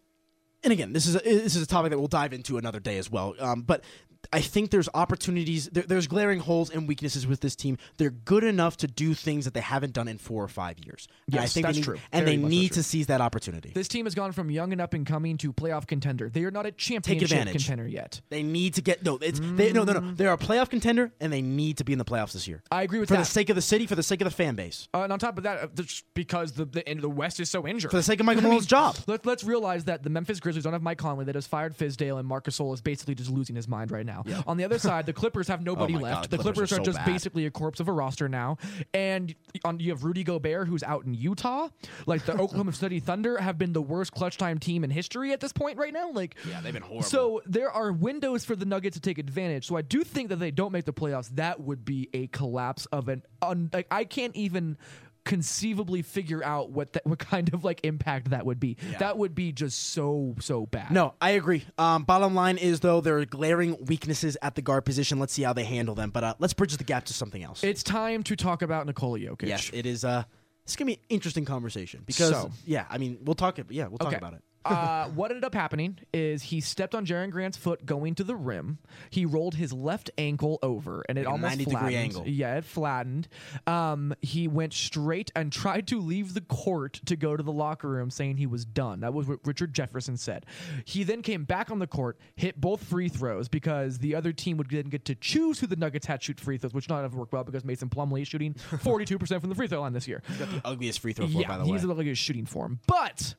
And 0.64 0.72
again, 0.72 0.94
this 0.94 1.06
is 1.06 1.16
a, 1.16 1.20
this 1.20 1.56
is 1.56 1.62
a 1.62 1.66
topic 1.66 1.90
that 1.90 1.98
we'll 1.98 2.08
dive 2.08 2.32
into 2.32 2.56
another 2.56 2.80
day 2.80 2.96
as 2.98 3.10
well. 3.10 3.34
Um, 3.38 3.60
but 3.62 3.84
I 4.32 4.40
think 4.40 4.70
there's 4.70 4.88
opportunities. 4.94 5.68
There, 5.70 5.82
there's 5.82 6.06
glaring 6.06 6.40
holes 6.40 6.70
and 6.70 6.86
weaknesses 6.86 7.26
with 7.26 7.40
this 7.40 7.56
team. 7.56 7.78
They're 7.96 8.10
good 8.10 8.44
enough 8.44 8.76
to 8.78 8.86
do 8.86 9.14
things 9.14 9.44
that 9.44 9.54
they 9.54 9.60
haven't 9.60 9.92
done 9.92 10.08
in 10.08 10.18
four 10.18 10.44
or 10.44 10.48
five 10.48 10.78
years. 10.84 11.08
And 11.30 11.40
I 11.40 11.46
think 11.46 11.66
that's 11.66 11.78
need, 11.78 11.84
true. 11.84 11.98
And 12.12 12.24
Very 12.24 12.36
they 12.36 12.42
so 12.42 12.48
need 12.48 12.72
to 12.72 12.82
seize 12.82 13.06
that 13.08 13.20
opportunity. 13.20 13.72
this 13.74 13.88
team 13.88 14.06
has 14.06 14.14
gone 14.14 14.32
from 14.32 14.50
young 14.50 14.72
and 14.72 14.80
up 14.80 14.94
and 14.94 15.06
coming 15.06 15.36
to 15.38 15.52
playoff 15.52 15.86
contender. 15.86 16.28
They 16.28 16.44
are 16.44 16.50
not 16.50 16.66
a 16.66 16.72
championship 16.72 17.48
contender 17.48 17.88
yet. 17.88 18.20
They 18.28 18.42
need 18.42 18.74
to 18.74 18.82
get 18.82 19.04
no. 19.04 19.18
It's 19.20 19.40
they, 19.40 19.72
no, 19.72 19.84
no, 19.84 19.94
no. 19.94 20.12
They're 20.12 20.32
a 20.32 20.38
playoff 20.38 20.68
contender, 20.70 21.12
and 21.20 21.32
they 21.32 21.42
need 21.42 21.78
to 21.78 21.84
be 21.84 21.92
in 21.92 21.98
the 21.98 22.04
playoffs 22.04 22.32
this 22.32 22.46
year. 22.46 22.62
I 22.70 22.82
agree 22.82 23.00
with 23.00 23.08
that. 23.08 23.14
for 23.14 23.20
that. 23.20 23.24
the 23.26 23.30
sake 23.32 23.48
of 23.48 23.56
the 23.56 23.62
city, 23.62 23.86
for 23.86 23.94
the 23.94 24.02
sake 24.02 24.20
of 24.20 24.26
the 24.26 24.30
fan 24.30 24.54
base, 24.54 24.88
Uh, 24.94 25.02
and 25.02 25.12
on 25.12 25.18
top 25.18 25.38
of 25.38 25.44
that, 25.44 25.62
uh, 25.64 25.82
because 26.14 26.52
the 26.52 26.66
the 26.66 26.86
end 26.88 26.98
of 26.98 27.02
the 27.02 27.10
West 27.10 27.40
is 27.40 27.50
so 27.50 27.66
injured. 27.66 27.90
for 27.90 27.96
the 27.96 28.02
sake 28.02 28.20
of 28.20 28.26
Michael 28.26 28.42
Malone's 28.42 28.66
job. 28.66 28.96
Let, 29.06 29.24
let's 29.24 29.44
realize 29.44 29.84
that 29.84 30.02
the 30.02 30.10
Memphis 30.10 30.40
Grizzlies 30.40 30.64
don't 30.64 30.72
have 30.72 30.82
Mike 30.82 30.98
Conley. 30.98 31.24
that 31.24 31.34
has 31.34 31.46
fired 31.46 31.76
Fizdale, 31.76 32.18
and 32.18 32.28
Marcus 32.28 32.50
Gasol 32.50 32.74
is 32.74 32.80
basically 32.80 33.14
just 33.14 33.30
losing 33.30 33.56
his 33.56 33.68
mind 33.68 33.90
right 33.90 34.06
now. 34.06 34.09
On 34.46 34.56
the 34.56 34.64
other 34.64 34.78
side, 34.78 35.06
the 35.06 35.12
Clippers 35.12 35.48
have 35.48 35.60
oh 35.62 35.64
nobody 35.64 35.94
Oh 35.96 35.98
left. 35.98 36.22
God, 36.22 36.30
the 36.30 36.38
Clippers 36.38 36.68
Clippers 36.68 36.72
are 36.72 36.74
are, 36.76 36.78
so 36.78 36.84
just 36.84 36.98
bad. 36.98 37.06
basically 37.06 37.46
a 37.46 37.50
corpse 37.50 37.80
of 37.80 37.88
a 37.88 37.92
roster 37.92 38.28
now. 38.28 38.58
And 38.94 39.34
on, 39.64 39.80
you 39.80 39.90
have 39.90 40.04
Rudy 40.04 40.24
Gobert, 40.24 40.68
who's 40.68 40.82
out 40.82 41.04
in 41.04 41.14
Utah. 41.14 41.68
Like 42.06 42.24
the 42.24 42.32
Oklahoma 42.40 42.72
City 42.72 43.00
Thunder 43.00 43.38
have 43.38 43.58
been 43.58 43.72
the 43.72 43.82
worst 43.82 44.12
clutch 44.12 44.36
time 44.38 44.58
team 44.58 44.84
in 44.84 44.90
history 44.90 45.32
at 45.32 45.40
this 45.40 45.52
point 45.52 45.78
right 45.78 45.92
now. 45.92 46.10
Like, 46.12 46.36
Yeah, 46.48 46.60
they've 46.60 46.72
been 46.72 46.82
horrible. 46.82 47.02
So 47.02 47.42
there 47.46 47.70
are 47.70 47.92
windows 47.92 48.44
for 48.44 48.56
the 48.56 48.64
Nuggets 48.64 48.96
to 48.96 49.00
take 49.00 49.18
advantage. 49.18 49.66
So 49.66 49.76
I 49.76 49.82
do 49.82 50.04
think 50.04 50.28
that 50.30 50.36
they 50.36 50.50
don't 50.50 50.72
make 50.72 50.84
the 50.84 50.92
playoffs. 50.92 51.28
That 51.36 51.60
would 51.60 51.84
be 51.84 52.08
a 52.12 52.26
collapse 52.28 52.86
of 52.86 53.08
an. 53.08 53.22
Un, 53.42 53.70
like 53.72 53.86
I 53.90 54.04
can't 54.04 54.34
even 54.36 54.76
conceivably 55.24 56.02
figure 56.02 56.42
out 56.44 56.70
what 56.70 56.92
that 56.94 57.06
what 57.06 57.18
kind 57.18 57.52
of 57.54 57.64
like 57.64 57.80
impact 57.84 58.30
that 58.30 58.44
would 58.46 58.58
be. 58.60 58.76
That 58.98 59.18
would 59.18 59.34
be 59.34 59.52
just 59.52 59.78
so 59.92 60.34
so 60.40 60.66
bad. 60.66 60.90
No, 60.90 61.14
I 61.20 61.30
agree. 61.30 61.64
Um, 61.78 62.04
bottom 62.04 62.34
line 62.34 62.58
is 62.58 62.80
though 62.80 63.00
there 63.00 63.18
are 63.18 63.24
glaring 63.26 63.76
weaknesses 63.86 64.36
at 64.42 64.54
the 64.54 64.62
guard 64.62 64.84
position. 64.84 65.18
Let's 65.18 65.32
see 65.32 65.42
how 65.42 65.52
they 65.52 65.64
handle 65.64 65.94
them. 65.94 66.10
But 66.10 66.24
uh, 66.24 66.34
let's 66.38 66.54
bridge 66.54 66.76
the 66.76 66.84
gap 66.84 67.04
to 67.06 67.14
something 67.14 67.42
else. 67.42 67.62
It's 67.64 67.82
time 67.82 68.22
to 68.24 68.36
talk 68.36 68.62
about 68.62 68.86
Nikola 68.86 69.18
Jokic. 69.18 69.48
yes, 69.48 69.70
it 69.72 69.86
is. 69.86 70.04
Uh, 70.04 70.24
it's 70.64 70.76
gonna 70.76 70.86
be 70.86 70.94
an 70.94 71.00
interesting 71.08 71.44
conversation 71.44 72.02
because 72.06 72.30
So- 72.30 72.50
yeah, 72.66 72.86
I 72.90 72.98
mean 72.98 73.18
we'll 73.22 73.34
talk. 73.34 73.58
It. 73.58 73.66
Yeah, 73.70 73.86
we'll 73.88 73.98
talk 73.98 74.08
Okay. 74.08 74.16
about 74.16 74.34
it. 74.34 74.42
Uh, 74.64 75.08
what 75.08 75.30
ended 75.30 75.44
up 75.44 75.54
happening 75.54 75.98
is 76.12 76.42
he 76.42 76.60
stepped 76.60 76.94
on 76.94 77.06
Jerian 77.06 77.30
Grant's 77.30 77.56
foot 77.56 77.86
going 77.86 78.14
to 78.16 78.24
the 78.24 78.36
rim. 78.36 78.78
He 79.08 79.24
rolled 79.24 79.54
his 79.54 79.72
left 79.72 80.10
ankle 80.18 80.58
over, 80.62 81.02
and 81.08 81.16
it 81.18 81.22
Like 81.22 81.28
a 81.28 81.30
almost 81.32 81.50
90 81.58 81.64
degree 81.64 81.72
flattened. 81.80 81.96
angle. 81.96 82.28
Yeah, 82.28 82.56
it 82.58 82.64
flattened. 82.64 83.28
Um, 83.66 84.14
he 84.20 84.48
went 84.48 84.72
straight 84.74 85.32
and 85.34 85.50
tried 85.52 85.86
to 85.88 85.98
leave 86.00 86.34
the 86.34 86.42
court 86.42 87.00
to 87.06 87.16
go 87.16 87.36
to 87.36 87.42
the 87.42 87.52
locker 87.52 87.88
room, 87.88 88.10
saying 88.10 88.36
he 88.36 88.46
was 88.46 88.64
done. 88.64 89.00
That 89.00 89.14
was 89.14 89.26
what 89.26 89.38
Richard 89.44 89.72
Jefferson 89.72 90.16
said. 90.16 90.44
He 90.84 91.04
then 91.04 91.22
came 91.22 91.44
back 91.44 91.70
on 91.70 91.78
the 91.78 91.86
court, 91.86 92.18
hit 92.36 92.60
both 92.60 92.82
free 92.84 93.08
throws 93.08 93.48
because 93.48 93.98
the 93.98 94.14
other 94.14 94.32
team 94.32 94.56
would 94.58 94.68
then 94.70 94.88
get 94.90 95.04
to 95.06 95.14
choose 95.14 95.60
who 95.60 95.66
the 95.66 95.76
Nuggets 95.76 96.06
had 96.06 96.22
shoot 96.22 96.38
free 96.38 96.58
throws, 96.58 96.74
which 96.74 96.88
not 96.88 97.02
have 97.02 97.14
worked 97.14 97.32
well 97.32 97.44
because 97.44 97.64
Mason 97.64 97.88
Plumlee 97.88 98.22
is 98.22 98.28
shooting 98.28 98.54
42% 98.54 99.40
from 99.40 99.48
the 99.48 99.54
free 99.56 99.68
throw 99.68 99.80
line 99.80 99.92
this 99.94 100.06
year. 100.06 100.22
Got 100.38 100.50
The 100.50 100.60
ugliest 100.66 101.00
free 101.00 101.12
throw 101.14 101.26
floor, 101.28 101.42
Yeah, 101.42 101.48
by 101.48 101.58
the 101.58 101.64
way. 101.64 101.70
he's 101.72 101.82
the 101.82 101.90
ugliest 101.90 102.20
shooting 102.20 102.44
form. 102.46 102.80
But 102.86 103.34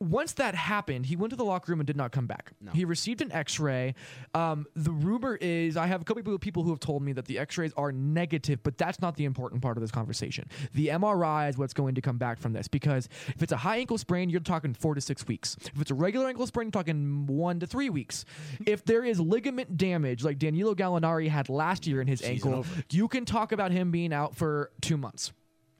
once 0.00 0.32
that 0.34 0.54
happened, 0.54 1.06
he 1.06 1.16
went 1.16 1.30
to 1.30 1.36
the 1.36 1.44
locker 1.44 1.72
room 1.72 1.80
and 1.80 1.86
did 1.86 1.96
not 1.96 2.12
come 2.12 2.26
back. 2.26 2.52
He 2.72 2.84
received 2.84 3.20
an 3.20 3.32
X-ray. 3.32 3.94
Um, 4.32 4.66
the 4.76 4.92
rumor 4.92 5.36
is, 5.36 5.76
I 5.76 5.86
have 5.86 6.02
a 6.02 6.04
couple 6.04 6.32
of 6.32 6.40
people 6.40 6.62
who 6.62 6.70
have 6.70 6.78
told 6.78 7.02
me 7.02 7.12
that 7.14 7.24
the 7.24 7.38
X-rays 7.38 7.72
are 7.76 7.90
negative, 7.90 8.62
but 8.62 8.78
that's 8.78 9.00
not 9.00 9.16
the 9.16 9.24
important 9.24 9.60
part 9.60 9.76
of 9.76 9.80
this 9.80 9.90
conversation. 9.90 10.48
The 10.72 10.88
MRI 10.88 11.48
is 11.48 11.58
what's 11.58 11.74
going 11.74 11.96
to 11.96 12.00
come 12.00 12.16
back 12.16 12.38
from 12.38 12.52
this 12.52 12.68
because 12.68 13.08
if 13.34 13.42
it's 13.42 13.52
a 13.52 13.56
high 13.56 13.78
ankle 13.78 13.98
sprain, 13.98 14.30
you're 14.30 14.40
talking 14.40 14.72
four 14.72 14.94
to 14.94 15.00
six 15.00 15.26
weeks. 15.26 15.56
If 15.74 15.80
it's 15.80 15.90
a 15.90 15.94
regular 15.94 16.28
ankle 16.28 16.46
sprain, 16.46 16.66
you're 16.66 16.72
talking 16.72 17.26
one 17.26 17.58
to 17.60 17.66
three 17.66 17.90
weeks. 17.90 18.24
if 18.66 18.84
there 18.84 19.04
is 19.04 19.18
ligament 19.18 19.76
damage, 19.76 20.22
like 20.22 20.38
Danilo 20.38 20.74
Gallinari 20.74 21.28
had 21.28 21.48
last 21.48 21.88
year 21.88 22.00
in 22.00 22.06
his 22.06 22.22
ankle, 22.22 22.54
over. 22.54 22.84
you 22.90 23.08
can 23.08 23.24
talk 23.24 23.50
about 23.50 23.72
him 23.72 23.90
being 23.90 24.12
out 24.12 24.36
for 24.36 24.70
two 24.80 24.96
months 24.96 25.32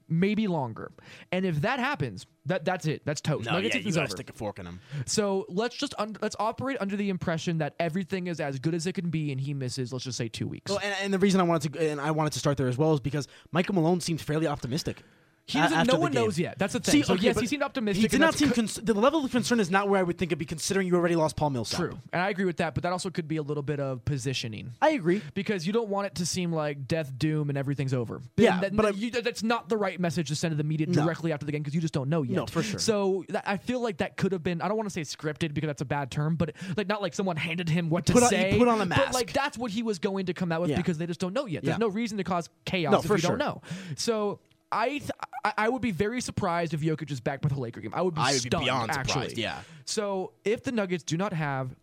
maybe 0.09 0.47
longer. 0.47 0.91
And 1.31 1.45
if 1.45 1.61
that 1.61 1.79
happens, 1.79 2.25
that 2.45 2.65
that's 2.65 2.85
it. 2.85 3.01
That's 3.05 3.21
toast. 3.21 3.45
no, 3.45 3.53
Nuggets 3.53 3.75
yeah, 3.75 3.81
you 3.81 3.91
gotta 3.91 4.01
over. 4.01 4.11
stick 4.11 4.29
a 4.29 4.33
fork 4.33 4.59
in 4.59 4.65
him. 4.65 4.79
So 5.05 5.45
let's 5.49 5.75
just 5.75 5.93
un- 5.97 6.17
let's 6.21 6.35
operate 6.39 6.77
under 6.79 6.95
the 6.95 7.09
impression 7.09 7.59
that 7.59 7.75
everything 7.79 8.27
is 8.27 8.39
as 8.39 8.59
good 8.59 8.73
as 8.73 8.87
it 8.87 8.93
can 8.93 9.09
be, 9.09 9.31
and 9.31 9.39
he 9.39 9.53
misses. 9.53 9.93
Let's 9.93 10.05
just 10.05 10.17
say 10.17 10.27
two 10.27 10.47
weeks. 10.47 10.69
Well, 10.69 10.79
and, 10.83 10.95
and 11.01 11.13
the 11.13 11.19
reason 11.19 11.39
I 11.39 11.43
wanted 11.43 11.73
to 11.73 11.91
and 11.91 12.01
I 12.01 12.11
wanted 12.11 12.33
to 12.33 12.39
start 12.39 12.57
there 12.57 12.67
as 12.67 12.77
well 12.77 12.93
is 12.93 12.99
because 12.99 13.27
Michael 13.51 13.75
Malone 13.75 14.01
seemed 14.01 14.21
fairly 14.21 14.47
optimistic. 14.47 15.03
He 15.51 15.59
doesn't- 15.59 15.87
no 15.87 15.99
one 15.99 16.11
game. 16.11 16.23
knows 16.23 16.37
yet. 16.39 16.57
That's 16.59 16.73
the 16.73 16.79
thing. 16.79 17.03
So, 17.03 17.13
yes, 17.15 17.39
he 17.39 17.47
seemed 17.47 17.63
optimistic, 17.63 18.01
He 18.01 18.07
did 18.07 18.19
not 18.19 18.35
seem 18.35 18.49
co- 18.49 18.55
cons- 18.55 18.75
the 18.75 18.93
level 18.93 19.23
of 19.25 19.31
concern 19.31 19.59
is 19.59 19.69
not 19.71 19.89
where 19.89 19.99
I 19.99 20.03
would 20.03 20.17
think 20.17 20.29
it'd 20.29 20.37
be 20.39 20.45
considering 20.45 20.87
you 20.87 20.95
already 20.95 21.15
lost 21.15 21.35
Paul 21.35 21.49
Millsap. 21.51 21.79
True, 21.79 21.99
and 22.13 22.21
I 22.21 22.29
agree 22.29 22.45
with 22.45 22.57
that. 22.57 22.73
But 22.75 22.83
that 22.83 22.91
also 22.91 23.09
could 23.09 23.27
be 23.27 23.37
a 23.37 23.41
little 23.41 23.63
bit 23.63 23.79
of 23.79 24.03
positioning. 24.05 24.73
I 24.81 24.91
agree. 24.91 25.21
Because 25.33 25.65
you 25.65 25.73
don't 25.73 25.89
want 25.89 26.07
it 26.07 26.15
to 26.15 26.25
seem 26.25 26.51
like 26.53 26.87
death, 26.87 27.11
doom, 27.17 27.49
and 27.49 27.57
everything's 27.57 27.93
over. 27.93 28.21
Yeah, 28.37 28.59
that, 28.61 28.75
but 28.75 28.95
you, 28.97 29.11
that's 29.11 29.43
not 29.43 29.69
the 29.69 29.77
right 29.77 29.99
message 29.99 30.27
to 30.29 30.35
send 30.35 30.51
to 30.51 30.55
the 30.55 30.63
media 30.63 30.87
No. 30.87 31.03
directly 31.03 31.31
after 31.31 31.45
the 31.45 31.51
game 31.51 31.61
because 31.61 31.73
you 31.75 31.81
just 31.81 31.93
don't 31.93 32.09
know 32.09 32.23
yet. 32.23 32.35
No, 32.35 32.45
for 32.45 32.61
sure. 32.63 32.79
So 32.79 33.23
that, 33.29 33.43
I 33.47 33.57
feel 33.57 33.79
like 33.81 33.97
that 33.97 34.17
could 34.17 34.31
have 34.31 34.43
been. 34.43 34.61
I 34.61 34.67
don't 34.67 34.77
want 34.77 34.89
to 34.89 34.93
say 34.93 35.01
scripted 35.01 35.53
because 35.53 35.67
that's 35.67 35.81
a 35.81 35.85
bad 35.85 36.11
term, 36.11 36.35
but 36.35 36.53
like 36.77 36.87
not 36.87 37.01
like 37.01 37.13
someone 37.13 37.35
handed 37.37 37.69
him 37.69 37.89
what 37.89 38.05
to 38.07 38.13
put 38.13 38.23
on- 38.23 38.31
you 38.31 38.37
say. 38.37 38.57
put 38.57 38.67
on 38.67 38.81
a 38.81 38.85
mask. 38.85 39.01
But 39.05 39.13
like 39.13 39.33
that's 39.33 39.57
what 39.57 39.71
he 39.71 39.83
was 39.83 39.99
going 39.99 40.27
to 40.27 40.33
come 40.33 40.51
out 40.51 40.61
with 40.61 40.69
Yeah. 40.69 40.77
because 40.77 40.97
they 40.97 41.05
just 41.07 41.19
don't 41.19 41.33
know 41.33 41.45
yet. 41.45 41.63
There's 41.63 41.73
Yeah. 41.75 41.77
no 41.77 41.87
reason 41.87 42.17
to 42.17 42.23
cause 42.23 42.49
chaos 42.65 42.91
No, 42.91 42.99
if 42.99 43.05
for 43.05 43.15
you 43.15 43.21
sure. 43.21 43.29
don't 43.31 43.39
know. 43.39 43.61
So. 43.95 44.39
I, 44.71 44.89
th- 44.89 45.11
I 45.57 45.67
would 45.69 45.81
be 45.81 45.91
very 45.91 46.21
surprised 46.21 46.73
if 46.73 46.81
Jokic 46.81 47.09
is 47.11 47.19
back 47.19 47.43
with 47.43 47.53
the 47.53 47.59
Laker 47.59 47.81
game. 47.81 47.91
I 47.93 48.01
would 48.01 48.13
be 48.13 48.21
I 48.21 48.33
would 48.33 48.43
be 48.43 48.49
stunned, 48.49 48.65
beyond 48.65 48.91
actually. 48.91 49.11
surprised, 49.11 49.37
yeah. 49.37 49.61
So 49.85 50.33
if 50.45 50.63
the 50.63 50.71
Nuggets 50.71 51.03
do 51.03 51.17
not 51.17 51.33
have 51.33 51.75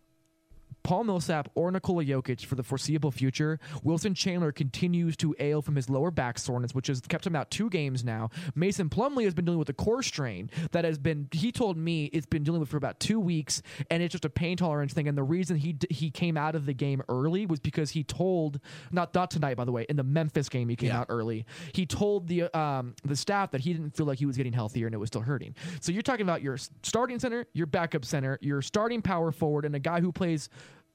Paul 0.87 1.03
Millsap 1.03 1.49
or 1.53 1.69
Nikola 1.69 2.05
Jokic 2.05 2.45
for 2.45 2.55
the 2.55 2.63
foreseeable 2.63 3.11
future. 3.11 3.59
Wilson 3.83 4.13
Chandler 4.13 4.53
continues 4.53 5.17
to 5.17 5.35
ail 5.37 5.61
from 5.61 5.75
his 5.75 5.89
lower 5.89 6.11
back 6.11 6.39
soreness, 6.39 6.73
which 6.73 6.87
has 6.87 7.01
kept 7.01 7.27
him 7.27 7.35
out 7.35 7.51
two 7.51 7.69
games 7.69 8.05
now. 8.05 8.29
Mason 8.55 8.87
Plumlee 8.89 9.25
has 9.25 9.33
been 9.33 9.43
dealing 9.43 9.59
with 9.59 9.67
a 9.67 9.73
core 9.73 10.01
strain 10.01 10.49
that 10.71 10.85
has 10.85 10.97
been, 10.97 11.27
he 11.33 11.51
told 11.51 11.75
me, 11.75 12.05
it's 12.05 12.25
been 12.25 12.43
dealing 12.43 12.61
with 12.61 12.69
for 12.69 12.77
about 12.77 13.01
two 13.01 13.19
weeks, 13.19 13.61
and 13.91 14.01
it's 14.01 14.13
just 14.13 14.23
a 14.23 14.29
pain 14.29 14.55
tolerance 14.55 14.93
thing. 14.93 15.09
And 15.09 15.17
the 15.17 15.23
reason 15.23 15.57
he 15.57 15.73
d- 15.73 15.87
he 15.89 16.09
came 16.09 16.37
out 16.37 16.55
of 16.55 16.65
the 16.65 16.73
game 16.73 17.01
early 17.09 17.45
was 17.45 17.59
because 17.59 17.89
he 17.89 18.05
told, 18.05 18.61
not 18.89 19.13
not 19.13 19.29
tonight 19.29 19.57
by 19.57 19.65
the 19.65 19.73
way, 19.73 19.85
in 19.89 19.97
the 19.97 20.03
Memphis 20.05 20.47
game 20.47 20.69
he 20.69 20.77
came 20.77 20.87
Yeah. 20.87 21.01
out 21.01 21.07
early. 21.09 21.45
He 21.73 21.85
told 21.85 22.29
the 22.29 22.43
um 22.57 22.95
the 23.03 23.17
staff 23.17 23.51
that 23.51 23.59
he 23.59 23.73
didn't 23.73 23.97
feel 23.97 24.05
like 24.05 24.19
he 24.19 24.25
was 24.25 24.37
getting 24.37 24.53
healthier 24.53 24.85
and 24.87 24.95
it 24.95 24.99
was 24.99 25.07
still 25.07 25.19
hurting. 25.19 25.53
So 25.81 25.91
you're 25.91 26.01
talking 26.01 26.23
about 26.23 26.41
your 26.41 26.57
starting 26.81 27.19
center, 27.19 27.45
your 27.51 27.67
backup 27.67 28.05
center, 28.05 28.37
your 28.41 28.61
starting 28.61 29.01
power 29.01 29.33
forward, 29.33 29.65
and 29.65 29.75
a 29.75 29.79
guy 29.79 29.99
who 29.99 30.13
plays 30.13 30.47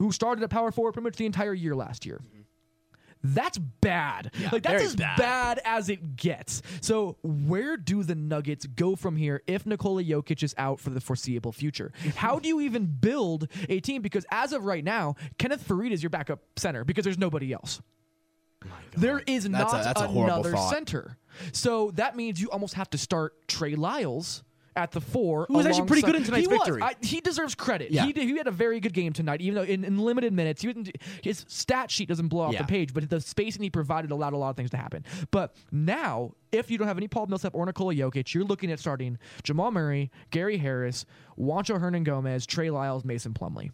who 0.02 0.10
started 0.10 0.42
at 0.42 0.50
power 0.50 0.72
forward 0.72 0.92
pretty 0.92 1.04
much 1.04 1.16
the 1.16 1.26
entire 1.26 1.54
year 1.54 1.76
last 1.76 2.04
year. 2.04 2.20
Mm-hmm. 2.26 2.40
That's 3.24 3.56
bad. 3.56 4.32
like 4.50 4.64
that's 4.64 4.82
as 4.82 4.96
bad. 4.96 5.16
bad. 5.16 5.60
as 5.64 5.88
it 5.88 6.16
gets. 6.16 6.60
So 6.80 7.18
where 7.22 7.76
do 7.76 8.02
the 8.02 8.16
Nuggets 8.16 8.66
go 8.66 8.96
from 8.96 9.14
here 9.14 9.42
if 9.46 9.64
Nikola 9.64 10.02
Jokic 10.02 10.42
is 10.42 10.56
out 10.58 10.80
for 10.80 10.90
the 10.90 11.00
foreseeable 11.00 11.52
future? 11.52 11.92
Mm-hmm. 12.00 12.10
How 12.18 12.40
do 12.40 12.48
you 12.48 12.60
even 12.62 12.86
build 12.86 13.46
a 13.68 13.78
team? 13.78 14.02
Because 14.02 14.26
as 14.32 14.52
of 14.52 14.64
right 14.64 14.82
now, 14.82 15.14
Kenneth 15.38 15.66
Faried 15.66 15.92
is 15.92 16.02
your 16.02 16.10
backup 16.10 16.40
center 16.56 16.84
because 16.84 17.04
there's 17.04 17.18
nobody 17.18 17.52
else. 17.52 17.80
There 18.96 19.22
is 19.24 19.48
That's 19.48 19.72
not 19.72 19.96
a 19.96 20.08
another 20.08 20.52
thought. 20.52 20.70
center. 20.70 21.16
So 21.52 21.92
that 21.92 22.16
means 22.16 22.40
you 22.40 22.50
almost 22.50 22.74
have 22.74 22.90
to 22.90 22.98
start 22.98 23.46
Trey 23.46 23.76
Lyles 23.76 24.42
at 24.76 24.90
the 24.92 25.00
four. 25.00 25.46
Who 25.48 25.54
was 25.54 25.66
actually 25.66 25.86
pretty 25.86 26.02
good 26.02 26.14
in 26.14 26.24
tonight's 26.24 26.46
he 26.48 26.52
victory. 26.52 26.82
I- 26.82 26.94
he 27.02 27.20
deserves 27.20 27.54
credit. 27.54 27.90
Yeah. 27.90 28.06
He, 28.06 28.12
did, 28.12 28.24
he 28.24 28.36
had 28.36 28.46
a 28.46 28.50
very 28.52 28.80
good 28.80 28.92
game 28.94 29.12
tonight, 29.12 29.40
even 29.40 29.54
though 29.56 29.62
in, 29.62 29.84
in 29.84 29.98
limited 29.98 30.32
minutes, 30.32 30.64
his 31.22 31.44
stat 31.48 31.90
sheet 31.90 32.08
doesn't 32.08 32.28
blow 32.28 32.44
off 32.44 32.52
Yeah. 32.52 32.62
the 32.62 32.68
page, 32.68 32.94
but 32.94 33.08
the 33.10 33.20
spacing 33.20 33.62
he 33.62 33.70
provided 33.70 34.10
allowed 34.10 34.32
a 34.32 34.36
lot 34.36 34.50
of 34.50 34.56
things 34.56 34.70
to 34.70 34.76
happen. 34.76 35.04
But 35.30 35.54
now, 35.70 36.32
if 36.52 36.70
you 36.70 36.78
don't 36.78 36.88
have 36.88 36.96
any 36.98 37.08
Paul 37.08 37.26
Millsap 37.26 37.54
or 37.54 37.64
Nikola 37.66 37.94
Jokic, 37.94 38.32
you're 38.34 38.44
looking 38.44 38.70
at 38.70 38.78
starting 38.78 39.18
Jamal 39.42 39.70
Murray, 39.70 40.10
Gary 40.30 40.56
Harris, 40.58 41.04
Juancho 41.38 41.78
Hernangomez, 41.80 42.46
Trey 42.46 42.70
Lyles, 42.70 43.04
Mason 43.04 43.32
Plumlee. 43.34 43.70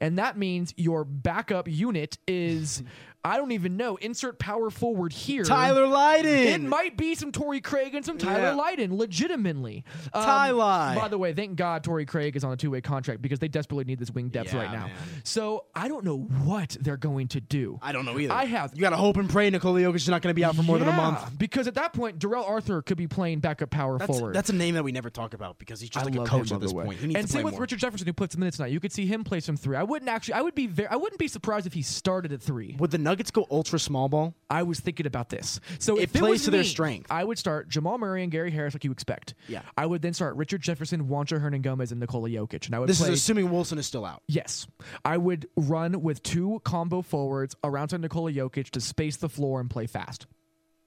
And 0.00 0.18
that 0.18 0.36
means 0.36 0.74
your 0.76 1.04
backup 1.04 1.68
unit 1.68 2.18
is, 2.26 2.82
I 3.24 3.36
don't 3.38 3.52
even 3.52 3.76
know, 3.76 3.96
insert 3.96 4.38
power 4.38 4.70
forward 4.70 5.12
here. 5.12 5.42
Tyler 5.44 5.86
Lydon. 5.86 6.30
It 6.30 6.60
might 6.62 6.96
be 6.96 7.14
some 7.14 7.32
Torrey 7.32 7.60
Craig 7.60 7.94
and 7.94 8.04
some 8.04 8.18
Tyler 8.18 8.40
Yeah. 8.40 8.52
Lydon, 8.54 8.96
legitimately. 8.96 9.84
Um, 10.12 10.22
Ty-Ly. 10.24 10.94
By 10.94 11.08
the 11.08 11.18
way, 11.18 11.32
thank 11.32 11.56
God 11.56 11.82
Torrey 11.82 12.06
Craig 12.06 12.36
is 12.36 12.44
on 12.44 12.52
a 12.52 12.56
two 12.56 12.70
way 12.70 12.80
contract 12.80 13.22
because 13.22 13.38
they 13.38 13.48
desperately 13.48 13.84
need 13.84 13.98
this 13.98 14.10
wing 14.10 14.28
depth 14.28 14.52
Yeah, 14.52 14.60
right 14.60 14.72
now. 14.72 14.86
man. 14.86 14.96
So 15.24 15.64
I 15.74 15.88
don't 15.88 16.04
know 16.04 16.16
what 16.18 16.76
they're 16.80 16.96
going 16.96 17.28
to 17.28 17.40
do. 17.40 17.78
I 17.82 17.92
don't 17.92 18.04
know 18.04 18.18
either. 18.18 18.32
I 18.32 18.44
have- 18.44 18.72
You 18.74 18.80
got 18.80 18.90
to 18.90 18.96
hope 18.96 19.16
and 19.16 19.28
pray 19.28 19.50
Nikola 19.50 19.80
Jokic 19.80 19.96
is 19.96 20.08
not 20.08 20.22
going 20.22 20.30
to 20.30 20.34
be 20.34 20.44
out 20.44 20.54
for 20.54 20.62
more 20.62 20.78
than 20.78 20.88
a 20.88 20.92
month. 20.92 21.36
Because 21.38 21.66
at 21.66 21.74
that 21.74 21.92
point, 21.92 22.18
Darrell 22.18 22.44
Arthur 22.44 22.80
could 22.82 22.96
be 22.96 23.06
playing 23.08 23.40
backup 23.40 23.70
power 23.70 23.98
That's, 23.98 24.10
forward. 24.18 24.34
that's 24.34 24.50
a 24.50 24.54
name 24.54 24.74
that 24.74 24.84
we 24.84 24.92
never 24.92 25.10
talk 25.10 25.34
about 25.34 25.58
because 25.58 25.80
he's 25.80 25.90
just 25.90 26.06
I 26.06 26.08
like 26.10 26.18
a 26.20 26.24
coach 26.24 26.50
him, 26.50 26.56
at 26.56 26.60
this 26.60 26.72
by 26.72 26.82
the 26.82 26.88
way. 26.88 26.94
point. 26.94 27.00
He 27.00 27.06
needs 27.08 27.18
and 27.20 27.28
same 27.30 27.44
with. 27.44 27.56
Richard 27.58 27.78
Jefferson, 27.80 28.06
who 28.06 28.12
plays 28.12 28.30
some 28.32 28.40
minutes 28.40 28.58
tonight. 28.58 28.72
You 28.72 28.80
could 28.80 28.92
see 28.92 29.06
him 29.06 29.24
play 29.24 29.40
some 29.40 29.56
three. 29.66 29.76
I 29.76 29.82
wouldn't 29.82 30.08
actually. 30.08 30.34
I 30.34 30.40
would 30.42 30.54
be 30.54 30.66
very. 30.66 30.88
I 30.88 30.96
wouldn't 30.96 31.18
be 31.18 31.28
surprised 31.28 31.66
if 31.66 31.72
he 31.74 31.82
started 31.82 32.32
at 32.32 32.40
three. 32.40 32.76
Would 32.78 32.90
the 32.90 32.98
Nuggets 32.98 33.30
go 33.30 33.46
ultra 33.50 33.78
small 33.78 34.08
ball? 34.08 34.34
I 34.48 34.62
was 34.62 34.80
thinking 34.80 35.06
about 35.06 35.28
this. 35.28 35.60
So 35.78 35.96
It 35.98 36.04
if 36.04 36.12
plays 36.12 36.42
it 36.42 36.44
to 36.46 36.50
their 36.52 36.60
me, 36.62 36.66
strength. 36.66 37.08
I 37.10 37.24
would 37.24 37.38
start 37.38 37.68
Jamal 37.68 37.98
Murray 37.98 38.22
and 38.22 38.30
Gary 38.32 38.50
Harris 38.50 38.74
like 38.74 38.84
you 38.84 38.92
expect. 38.92 39.34
Yeah. 39.48 39.62
I 39.76 39.84
would 39.86 40.02
then 40.02 40.14
start 40.14 40.36
Richard 40.36 40.62
Jefferson, 40.62 41.08
Juancho 41.08 41.40
Hernangomez, 41.40 41.90
and 41.90 42.00
Nikola 42.00 42.28
Jokic, 42.30 42.66
and 42.66 42.74
I 42.74 42.78
would 42.78 42.88
This 42.88 43.00
play. 43.00 43.08
is 43.12 43.20
assuming 43.20 43.50
Wilson 43.50 43.78
is 43.78 43.86
still 43.86 44.04
out. 44.04 44.22
Yes, 44.28 44.66
I 45.04 45.16
would 45.18 45.48
run 45.56 46.00
with 46.02 46.22
two 46.22 46.60
combo 46.64 47.02
forwards 47.02 47.54
around 47.64 47.88
to 47.88 47.98
Nikola 47.98 48.32
Jokic 48.32 48.70
to 48.70 48.80
space 48.80 49.16
the 49.16 49.28
floor 49.28 49.60
and 49.60 49.68
play 49.68 49.86
fast. 49.86 50.26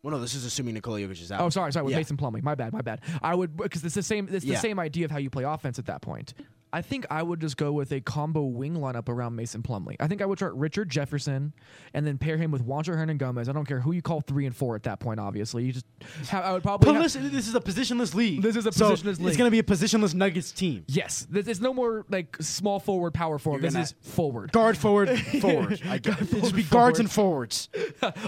Well, 0.02 0.12
no, 0.13 0.22
this 0.22 0.34
is 0.34 0.46
assuming 0.46 0.76
Nikola 0.76 1.00
Jokic 1.02 1.22
is 1.22 1.30
out. 1.30 1.42
Oh, 1.42 1.50
sorry, 1.50 1.74
sorry, 1.74 1.84
with 1.84 1.92
Yeah. 1.92 1.98
Mason 1.98 2.15
Plumlee. 2.15 2.42
My 2.42 2.56
bad, 2.56 2.72
my 2.72 2.80
bad. 2.82 3.02
I 3.22 3.36
would 3.36 3.58
because 3.58 3.84
it's 3.84 3.96
the 3.96 4.02
same. 4.04 4.30
It's 4.32 4.46
the 4.46 4.52
Yeah. 4.54 4.60
same 4.60 4.80
idea 4.80 5.04
of 5.04 5.12
how 5.12 5.18
you 5.18 5.30
play 5.30 5.44
offense 5.44 5.78
at 5.78 5.88
that 5.88 6.02
point. 6.02 6.34
I 6.71 6.82
think 6.82 7.05
I 7.10 7.23
would 7.23 7.39
just 7.41 7.58
go 7.58 7.71
with 7.71 7.91
a 7.91 8.01
combo 8.01 8.43
wing 8.43 8.75
lineup 8.75 9.10
around 9.10 9.36
Mason 9.36 9.62
Plumlee. 9.63 9.95
I 9.99 10.08
think 10.08 10.21
I 10.21 10.25
would 10.25 10.38
start 10.38 10.53
Richard 10.55 10.89
Jefferson 10.89 11.53
and 11.93 12.05
then 12.05 12.17
pair 12.17 12.38
him 12.38 12.51
with 12.51 12.65
Juancho 12.65 12.95
Hernangomez. 12.95 13.49
I 13.49 13.53
don't 13.53 13.65
care 13.65 13.79
who 13.82 13.91
you 13.91 14.01
call 14.01 14.21
three 14.21 14.45
and 14.45 14.55
four 14.55 14.75
at 14.75 14.84
that 14.84 14.99
point. 14.99 15.19
Obviously, 15.19 15.63
you 15.65 15.73
just 15.73 15.86
have, 16.29 16.43
I 16.45 16.53
would 16.53 16.62
probably. 16.63 16.93
But 16.93 17.01
listen, 17.01 17.32
this 17.32 17.47
is 17.47 17.55
a 17.55 17.60
positionless 17.60 18.13
league. 18.13 18.41
This 18.41 18.55
is 18.55 18.65
a 18.65 18.71
So 18.71 18.91
positionless 18.91 19.17
league. 19.19 19.27
It's 19.29 19.38
going 19.38 19.47
to 19.47 19.51
be 19.51 19.60
a 19.60 19.63
positionless 19.63 20.13
Nuggets 20.13 20.51
team. 20.51 20.84
yes, 20.88 21.25
this 21.29 21.47
is 21.47 21.60
no 21.60 21.73
more 21.73 22.05
like 22.10 22.38
small 22.39 22.79
forward, 22.79 23.13
power 23.13 23.39
forward. 23.39 23.63
You're 23.63 23.71
This 23.71 23.91
is 23.91 23.95
forward. 24.01 24.51
Guard, 24.51 24.77
forward, 24.77 25.10
forward. 25.41 25.82
I 25.88 25.97
get 25.97 26.21
it. 26.21 26.45
should 26.45 26.55
be 26.55 26.63
guards 26.63 26.99
and 26.99 27.10
forwards. 27.10 27.69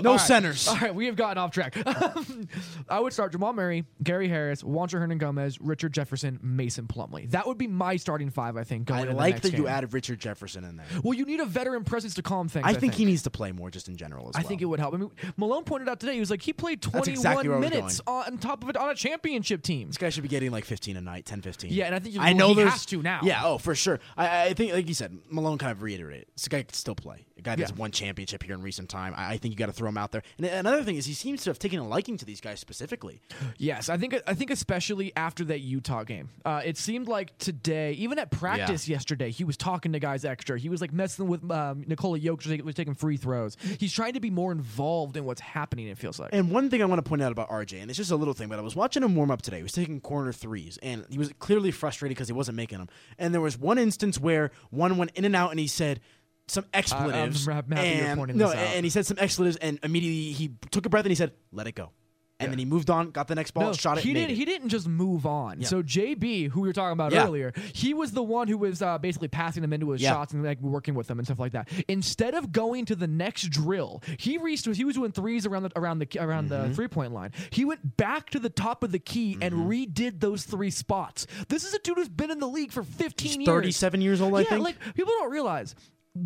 No 0.02 0.12
All 0.12 0.16
right. 0.18 0.22
centers. 0.22 0.68
All 0.68 0.78
right, 0.78 0.94
we 0.94 1.06
have 1.06 1.16
gotten 1.16 1.38
off 1.38 1.52
track. 1.52 1.76
I 2.90 3.00
would 3.00 3.14
start 3.14 3.32
Jamal 3.32 3.54
Murray, 3.54 3.86
Gary 4.04 4.28
Harris, 4.28 4.64
Juancho 4.64 4.96
Hernangomez, 5.00 5.58
Richard 5.62 5.94
Jefferson, 5.94 6.40
Mason 6.42 6.88
Plumlee. 6.88 7.30
That 7.32 7.48
would 7.48 7.58
be 7.58 7.68
my 7.68 7.96
starting 7.98 8.30
five, 8.32 8.58
I 8.58 8.64
think. 8.64 8.86
Going 8.86 9.10
I 9.10 9.14
like 9.14 9.42
that 9.42 9.52
you 9.52 9.60
game. 9.60 9.68
added 9.68 9.94
Richard 9.94 10.20
Jefferson 10.20 10.64
in 10.64 10.78
there. 10.78 10.86
Well, 11.04 11.14
you 11.14 11.26
need 11.26 11.40
a 11.40 11.46
veteran 11.46 11.84
presence 11.84 12.14
to 12.16 12.22
calm 12.22 12.48
things. 12.50 12.66
I, 12.66 12.70
I 12.72 12.74
think 12.74 12.94
he 12.94 13.06
needs 13.06 13.24
to 13.24 13.30
play 13.30 13.52
more 13.52 13.70
just 13.70 13.88
in 13.88 13.98
general 13.98 14.30
as 14.30 14.36
I 14.36 14.40
well. 14.40 14.48
think 14.50 14.62
it 14.62 14.66
would 14.66 14.80
help. 14.80 14.94
I 14.94 14.98
mean, 14.98 15.12
Malone 15.38 15.64
pointed 15.64 15.90
out 15.90 16.00
today. 16.00 16.14
He 16.16 16.20
was 16.20 16.32
like, 16.32 16.42
he 16.42 16.54
played 16.54 16.82
21 16.82 17.10
exactly 17.10 17.48
where 17.50 17.58
I 17.58 17.62
was 17.62 17.70
minutes 17.70 18.02
on 18.08 18.38
top 18.40 18.64
of 18.64 18.70
it 18.70 18.78
on 18.78 18.90
a 18.90 18.96
championship 18.96 19.62
team. 19.64 19.88
This 19.88 19.98
guy 19.98 20.10
should 20.10 20.24
be 20.24 20.30
getting 20.30 20.52
like 20.52 20.66
15 20.66 20.98
a 20.98 21.02
night, 21.02 21.26
10, 21.26 21.42
15. 21.42 21.72
Yeah, 21.72 21.86
and 21.86 21.96
I 21.96 22.00
think 22.00 22.16
you- 22.16 22.22
I 22.22 22.34
know 22.34 22.54
he 22.54 22.62
has 22.62 22.86
to 22.88 23.02
now. 23.02 23.20
Yeah, 23.24 23.42
oh, 23.46 23.58
for 23.58 23.76
sure. 23.76 24.00
I, 24.18 24.46
I 24.48 24.54
think, 24.54 24.74
like 24.74 24.88
you 24.88 24.94
said, 24.94 25.18
Malone 25.30 25.58
kind 25.58 25.72
of 25.72 25.82
reiterated. 25.82 26.28
This 26.36 26.48
guy 26.48 26.64
could 26.64 26.76
still 26.76 26.96
play. 26.96 27.26
A 27.38 27.42
guy 27.42 27.56
that's 27.56 27.72
Yeah. 27.72 27.78
won 27.78 27.92
championship 27.92 28.44
here 28.44 28.54
in 28.54 28.62
recent 28.62 28.88
time. 28.90 29.14
I, 29.18 29.34
I 29.34 29.38
think 29.38 29.52
you 29.54 29.58
got 29.58 29.66
to 29.66 29.74
throw 29.74 29.90
him 29.90 29.98
out 29.98 30.12
there. 30.12 30.22
And 30.38 30.46
another 30.46 30.84
thing 30.84 30.96
is 30.98 31.06
he 31.08 31.14
seems 31.14 31.44
to 31.44 31.50
have 31.50 31.58
taken 31.60 31.80
a 31.80 31.88
liking 31.88 32.18
to 32.18 32.26
these 32.26 32.40
guys 32.40 32.60
specifically. 32.60 33.20
Yes, 33.58 33.90
I 33.90 33.98
think 33.98 34.16
I 34.28 34.34
think 34.36 34.52
especially 34.52 35.12
after 35.16 35.44
that 35.46 35.60
Utah 35.62 36.04
game, 36.04 36.30
uh, 36.46 36.62
it 36.64 36.78
seemed 36.78 37.08
like 37.08 37.36
today, 37.40 37.94
even 37.94 38.20
at 38.22 38.32
practice 38.32 38.88
yesterday, 38.88 39.32
he 39.32 39.44
was 39.44 39.58
talking 39.58 39.94
to 39.94 40.00
guys 40.00 40.24
extra. 40.24 40.58
He 40.58 40.70
was 40.70 40.82
like 40.82 40.94
messing 40.94 41.28
with 41.28 41.50
um, 41.52 41.84
Nikola 41.88 42.20
Jokic, 42.20 42.62
was 42.62 42.76
taking 42.76 42.94
free 42.94 43.18
throws. 43.18 43.58
He's 43.80 43.92
trying 43.92 44.14
to 44.14 44.20
be 44.20 44.30
more 44.30 44.52
involved 44.52 45.18
in 45.18 45.26
what's 45.26 45.42
happening. 45.42 45.88
It 45.88 45.98
feels 45.98 46.20
like. 46.20 46.30
And 46.34 46.52
one 46.52 46.70
thing 46.70 46.82
I 46.82 46.86
want 46.86 47.04
to 47.04 47.08
point 47.08 47.22
out 47.22 47.32
about 47.32 47.50
RJ, 47.50 47.82
and 47.82 47.90
it's 47.90 47.98
just 47.98 48.12
a 48.12 48.16
little 48.16 48.34
thing, 48.34 48.48
but 48.48 48.60
I 48.60 48.62
was 48.62 48.76
watching 48.76 49.04
him 49.04 49.16
warm 49.16 49.32
up 49.32 49.42
today. 49.42 49.58
He 49.58 49.64
was 49.64 49.74
taking 49.74 50.00
corner 50.00 50.32
threes, 50.32 50.78
and 50.82 51.06
he 51.10 51.18
was 51.18 51.32
clearly 51.40 51.72
frustrated 51.72 52.16
because 52.16 52.28
he 52.28 52.34
wasn't 52.34 52.58
making 52.58 52.78
them. 52.78 52.88
And 53.18 53.34
there 53.34 53.42
was 53.42 53.58
one 53.58 53.78
instance 53.78 54.20
where 54.20 54.52
one 54.70 54.98
went 54.98 55.12
in 55.16 55.26
and 55.26 55.36
out, 55.36 55.52
and 55.52 55.60
he 55.60 55.68
said 55.68 56.00
some 56.48 56.66
expletives. 56.74 57.48
I'm 57.48 57.54
happy 57.54 57.76
you're 57.76 58.06
and, 58.08 58.18
pointing 58.20 58.38
no, 58.38 58.50
this 58.50 58.58
out. 58.58 58.76
and 58.76 58.86
he 58.86 58.90
said 58.90 59.06
some 59.06 59.18
expletives, 59.20 59.58
and 59.58 59.80
immediately 59.84 60.32
he 60.32 60.52
took 60.70 60.86
a 60.86 60.90
breath 60.90 61.06
and 61.06 61.12
he 61.12 61.16
said, 61.16 61.34
"Let 61.52 61.68
it 61.68 61.76
go." 61.76 61.92
And 62.42 62.52
then 62.52 62.60
he 62.60 62.66
moved 62.66 62.90
on, 62.90 63.12
got 63.12 63.28
the 63.28 63.36
next 63.36 63.52
ball, 63.52 63.66
No, 63.68 63.74
shot 63.74 63.98
it. 63.98 64.04
he 64.04 64.14
didn't. 64.14 64.32
it. 64.32 64.36
He 64.36 64.46
didn't 64.46 64.70
just 64.70 64.88
move 64.88 65.26
on. 65.26 65.64
So 65.64 65.82
JB, 65.84 66.50
who 66.50 66.62
we 66.62 66.68
were 66.70 66.74
talking 66.74 66.94
about 66.94 67.12
Yeah. 67.12 67.26
earlier, 67.26 67.54
he 67.74 67.94
was 67.94 68.12
the 68.12 68.24
one 68.24 68.48
who 68.48 68.58
was 68.58 68.82
uh, 68.82 68.98
basically 68.98 69.28
passing 69.28 69.62
them 69.62 69.74
into 69.74 69.92
his 69.92 70.02
Yeah. 70.02 70.12
shots 70.12 70.34
and 70.34 70.44
like 70.44 70.60
working 70.62 70.94
with 70.96 71.08
them 71.08 71.20
and 71.20 71.28
stuff 71.28 71.40
like 71.40 71.52
that. 71.54 71.70
Instead 71.88 72.34
of 72.34 72.52
going 72.52 72.86
to 72.86 72.96
the 72.96 73.08
next 73.08 73.50
drill, 73.50 74.02
he 74.18 74.38
reached. 74.38 74.66
He 74.76 74.84
was 74.84 74.96
doing 74.96 75.12
threes 75.12 75.46
around 75.46 75.64
the 75.64 75.72
around 75.76 76.00
the 76.00 76.08
around 76.20 76.50
Mm-hmm. 76.50 76.70
the 76.70 76.76
three 76.76 76.88
point 76.88 77.14
line. 77.14 77.32
He 77.52 77.66
went 77.66 77.98
back 77.98 78.30
to 78.32 78.40
the 78.40 78.50
top 78.50 78.84
of 78.84 78.92
the 78.92 79.00
key 79.00 79.38
and 79.42 79.54
redid 79.70 80.20
those 80.20 80.44
three 80.44 80.72
spots. 80.72 81.28
This 81.50 81.64
is 81.64 81.74
a 81.74 81.80
dude 81.80 81.98
who's 81.98 82.10
been 82.10 82.32
in 82.32 82.40
the 82.40 82.48
league 82.48 82.72
for 82.72 82.84
15 82.84 83.28
He's 83.30 83.38
years. 83.38 83.48
37 83.48 84.02
years 84.02 84.22
old, 84.22 84.36
I 84.36 84.42
yeah, 84.42 84.50
think. 84.50 84.64
like 84.64 84.80
people 84.96 85.14
don't 85.20 85.32
realize. 85.32 85.76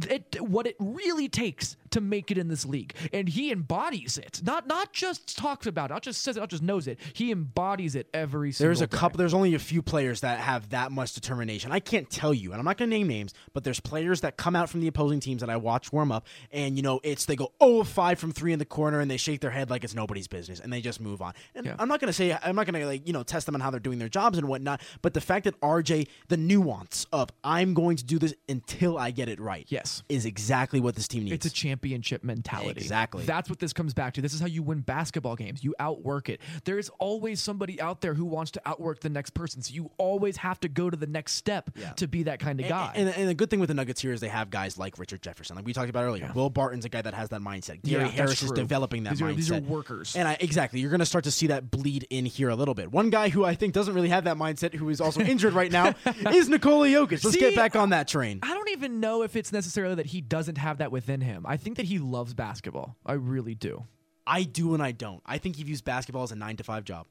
It, 0.10 0.38
what 0.41 0.65
it 0.65 0.75
really 0.80 1.30
takes 1.30 1.78
to 1.96 2.02
make 2.02 2.32
it 2.32 2.38
in 2.38 2.48
this 2.48 2.66
league, 2.66 2.94
and 3.12 3.28
he 3.28 3.52
embodies 3.52 4.18
it. 4.18 4.42
Not 4.44 4.68
not 4.68 4.94
just 4.94 5.38
talks 5.38 5.66
about 5.68 5.90
it, 5.92 5.94
not 5.96 6.04
just 6.04 6.22
says 6.22 6.38
it, 6.38 6.40
not 6.40 6.50
just 6.50 6.64
knows 6.64 6.88
it. 6.88 7.00
He 7.14 7.32
embodies 7.32 7.96
it 7.96 8.08
every 8.14 8.52
single. 8.52 8.70
There's 8.70 8.82
a 8.82 8.88
couple. 8.88 9.18
There's 9.18 9.34
only 9.34 9.56
a 9.56 9.60
few 9.60 9.82
players 9.82 10.22
that 10.22 10.40
have 10.40 10.70
that 10.70 10.92
much 10.92 11.14
determination. 11.14 11.72
I 11.72 11.80
can't 11.80 12.10
tell 12.10 12.34
you, 12.34 12.52
and 12.52 12.60
I'm 12.60 12.66
not 12.66 12.78
going 12.78 12.90
to 12.90 12.96
name 12.96 13.08
names, 13.08 13.34
but 13.54 13.64
there's 13.64 13.80
players 13.80 14.22
that 14.22 14.38
come 14.38 14.56
out 14.56 14.70
from 14.70 14.82
the 14.82 14.88
opposing 14.88 15.20
teams 15.20 15.42
that 15.42 15.50
I 15.50 15.58
watch 15.58 15.92
warm 15.92 16.12
up, 16.12 16.28
and 16.52 16.78
you 16.78 16.84
know, 16.84 17.00
it's 17.04 17.26
they 17.26 17.36
go 17.36 17.52
0 17.64 17.80
of 17.80 17.88
5 17.88 18.20
from 18.20 18.32
three 18.32 18.54
in 18.54 18.60
the 18.60 18.66
corner, 18.66 19.00
and 19.00 19.10
they 19.10 19.18
shake 19.18 19.42
their 19.42 19.52
head 19.52 19.70
like 19.70 19.84
it's 19.84 19.96
nobody's 19.96 20.28
business, 20.28 20.60
and 20.60 20.72
they 20.72 20.82
just 20.82 21.02
move 21.02 21.22
on. 21.22 21.34
And 21.56 21.66
Yeah. 21.66 21.76
I'm 21.80 21.88
not 21.88 22.00
going 22.00 22.10
to 22.10 22.14
say 22.14 22.38
I'm 22.44 22.56
not 22.56 22.66
going 22.68 22.80
to 22.80 22.86
like 22.86 23.08
you 23.08 23.14
know 23.14 23.24
test 23.24 23.46
them 23.46 23.56
on 23.56 23.62
how 23.62 23.72
they're 23.72 23.80
doing 23.80 24.00
their 24.00 24.10
jobs 24.10 24.38
and 24.38 24.48
whatnot, 24.48 24.82
but 25.02 25.14
the 25.14 25.22
fact 25.22 25.46
that 25.46 25.60
RJ, 25.62 26.08
the 26.28 26.38
nuance 26.38 27.06
of 27.12 27.30
I'm 27.44 27.74
going 27.74 27.98
to 27.98 28.04
do 28.04 28.20
this 28.20 28.34
until 28.50 28.98
I 28.98 29.12
get 29.12 29.30
it 29.30 29.40
right, 29.40 29.66
Yes. 29.70 30.04
is 30.10 30.26
exactly 30.26 30.80
what 30.80 30.96
this 30.96 31.08
team 31.08 31.24
needs. 31.24 31.34
It's 31.34 31.46
a 31.46 31.50
championship 31.86 32.24
mentality. 32.24 32.82
Exactly. 32.82 33.26
That's 33.26 33.50
what 33.50 33.60
this 33.60 33.71
comes 33.74 33.93
back 33.93 34.13
to. 34.15 34.21
This 34.21 34.34
is 34.34 34.39
how 34.39 34.48
you 34.48 34.63
win 34.63 34.80
basketball 34.82 35.36
games. 35.36 35.63
You 35.63 35.76
outwork 35.80 36.30
it. 36.30 36.41
There 36.63 36.80
is 36.80 36.89
always 37.00 37.39
somebody 37.39 37.80
out 37.80 38.02
there 38.02 38.13
who 38.15 38.26
wants 38.26 38.52
to 38.52 38.62
outwork 38.65 39.02
the 39.02 39.10
next 39.10 39.32
person. 39.32 39.62
So 39.62 39.74
you 39.74 39.91
always 39.98 40.38
have 40.38 40.60
to 40.62 40.67
go 40.69 40.89
to 40.89 40.98
the 40.98 41.06
next 41.08 41.34
step 41.34 41.69
Yeah. 41.76 41.91
to 41.93 42.08
be 42.08 42.24
that 42.24 42.39
kind 42.39 42.60
of 42.60 42.67
guy. 42.67 42.91
And, 42.95 43.10
and 43.10 43.30
the 43.30 43.34
good 43.36 43.50
thing 43.50 43.60
with 43.60 43.67
the 43.67 43.74
Nuggets 43.76 44.02
here 44.02 44.13
is 44.13 44.19
they 44.21 44.30
have 44.30 44.50
guys 44.50 44.78
like 44.78 44.98
Richard 44.98 45.21
Jefferson, 45.21 45.56
like 45.56 45.65
we 45.65 45.74
talked 45.74 45.89
about 45.89 46.04
earlier. 46.06 46.32
Will 46.34 46.50
Barton's 46.50 46.86
a 46.86 46.89
guy 46.89 47.02
that 47.04 47.13
has 47.13 47.30
that 47.30 47.41
mindset. 47.41 47.82
Gary 47.84 48.06
Yeah, 48.06 48.10
Harris 48.10 48.41
is 48.41 48.52
developing 48.52 49.04
that 49.04 49.12
These 49.12 49.21
are- 49.21 49.26
mindset. 49.26 49.36
these 49.36 49.52
are 49.52 49.60
workers. 49.62 50.15
And 50.15 50.28
I, 50.28 50.38
exactly, 50.39 50.80
you're 50.80 50.89
going 50.89 51.00
to 51.00 51.06
start 51.06 51.26
to 51.26 51.32
see 51.32 51.48
that 51.48 51.69
bleed 51.69 52.08
in 52.10 52.26
here 52.26 52.50
a 52.50 52.56
little 52.56 52.74
bit. 52.74 52.91
One 52.91 53.10
guy 53.10 53.30
who 53.30 53.45
I 53.45 53.54
think 53.56 53.74
doesn't 53.74 53.93
really 53.93 54.10
have 54.10 54.24
that 54.24 54.38
mindset, 54.38 54.74
who 54.74 54.89
is 54.89 55.00
also 55.02 55.21
injured 55.21 55.54
right 55.54 55.71
now, 55.71 55.93
is 56.32 56.50
Nikola 56.50 56.88
Jokic. 56.88 57.24
Let's 57.24 57.32
See, 57.34 57.39
get 57.39 57.56
back 57.56 57.76
on 57.76 57.89
that 57.91 58.08
train. 58.08 58.39
I 58.41 58.54
don't 58.54 58.69
even 58.69 59.00
know 59.00 59.21
if 59.24 59.36
it's 59.36 59.52
necessarily 59.52 59.95
that 59.95 60.08
he 60.08 60.21
doesn't 60.21 60.58
have 60.58 60.80
that 60.80 60.91
within 60.91 61.21
him. 61.21 61.45
I 61.48 61.58
think 61.65 61.75
that 61.78 61.86
he 61.88 61.99
loves 61.99 62.34
basketball. 62.34 62.95
I 63.06 63.13
really 63.13 63.56
do. 63.56 63.84
I 64.25 64.43
do 64.43 64.73
and 64.73 64.82
I 64.82 64.91
don't. 64.93 65.21
I 65.25 65.38
think 65.38 65.58
he 65.58 65.63
views 65.63 65.82
basketball 65.82 66.23
as 66.23 66.32
a 66.32 66.36
nine 66.36 66.56
to 66.58 66.63
five 66.63 66.86
job. 66.86 67.08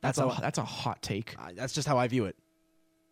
That's, 0.00 0.18
That's 0.18 0.38
a 0.38 0.40
that's 0.40 0.58
a 0.58 0.64
hot 0.64 1.00
take. 1.02 1.36
Uh, 1.38 1.50
that's 1.54 1.72
just 1.72 1.86
how 1.86 1.96
I 1.98 2.08
view 2.08 2.24
it. 2.24 2.36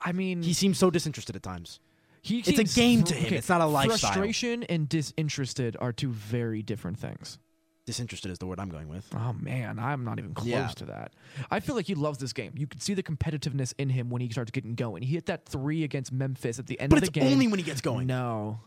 I 0.01 0.13
mean, 0.13 0.43
He 0.43 0.53
seems 0.55 0.79
so 0.79 0.91
disinterested 0.91 1.37
at 1.37 1.43
times. 1.43 1.79
he 2.23 2.39
it's 2.41 2.59
a 2.59 2.65
game 2.65 3.05
to 3.05 3.15
him. 3.15 3.35
It's 3.35 3.49
not 3.49 3.61
a 3.61 3.67
lifestyle. 3.67 3.99
Frustration 4.13 4.63
and 4.65 4.89
disinterested 4.89 5.77
are 5.81 5.93
two 5.93 6.11
very 6.11 6.63
different 6.63 6.99
things. 6.99 7.39
Disinterested 7.87 8.31
is 8.31 8.39
the 8.39 8.47
word 8.47 8.59
I'm 8.61 8.69
going 8.69 8.89
with. 8.89 9.07
Oh 9.15 9.33
man, 9.39 9.79
I'm 9.79 10.05
not 10.05 10.19
even 10.19 10.35
close 10.35 10.49
Yeah. 10.49 10.67
to 10.69 10.85
that. 10.87 11.13
I 11.51 11.61
feel 11.61 11.75
like 11.77 11.87
he 11.87 11.95
loves 11.95 12.19
this 12.19 12.33
game. 12.33 12.53
You 12.57 12.67
can 12.67 12.81
see 12.81 12.95
the 12.95 13.03
competitiveness 13.03 13.73
in 13.79 13.89
him 13.91 14.11
when 14.11 14.21
he 14.21 14.29
starts 14.31 14.51
getting 14.51 14.75
going. 14.75 15.03
He 15.03 15.15
hit 15.15 15.27
that 15.27 15.45
three 15.47 15.85
against 15.85 16.11
Memphis 16.13 16.59
at 16.59 16.67
the 16.67 16.79
end 16.81 16.91
But 16.91 16.99
of 16.99 17.05
the 17.05 17.11
game. 17.11 17.23
But 17.23 17.27
it's 17.29 17.33
only 17.35 17.47
when 17.49 17.59
he 17.59 17.65
gets 17.65 17.81
going. 17.81 18.07
No, 18.07 18.61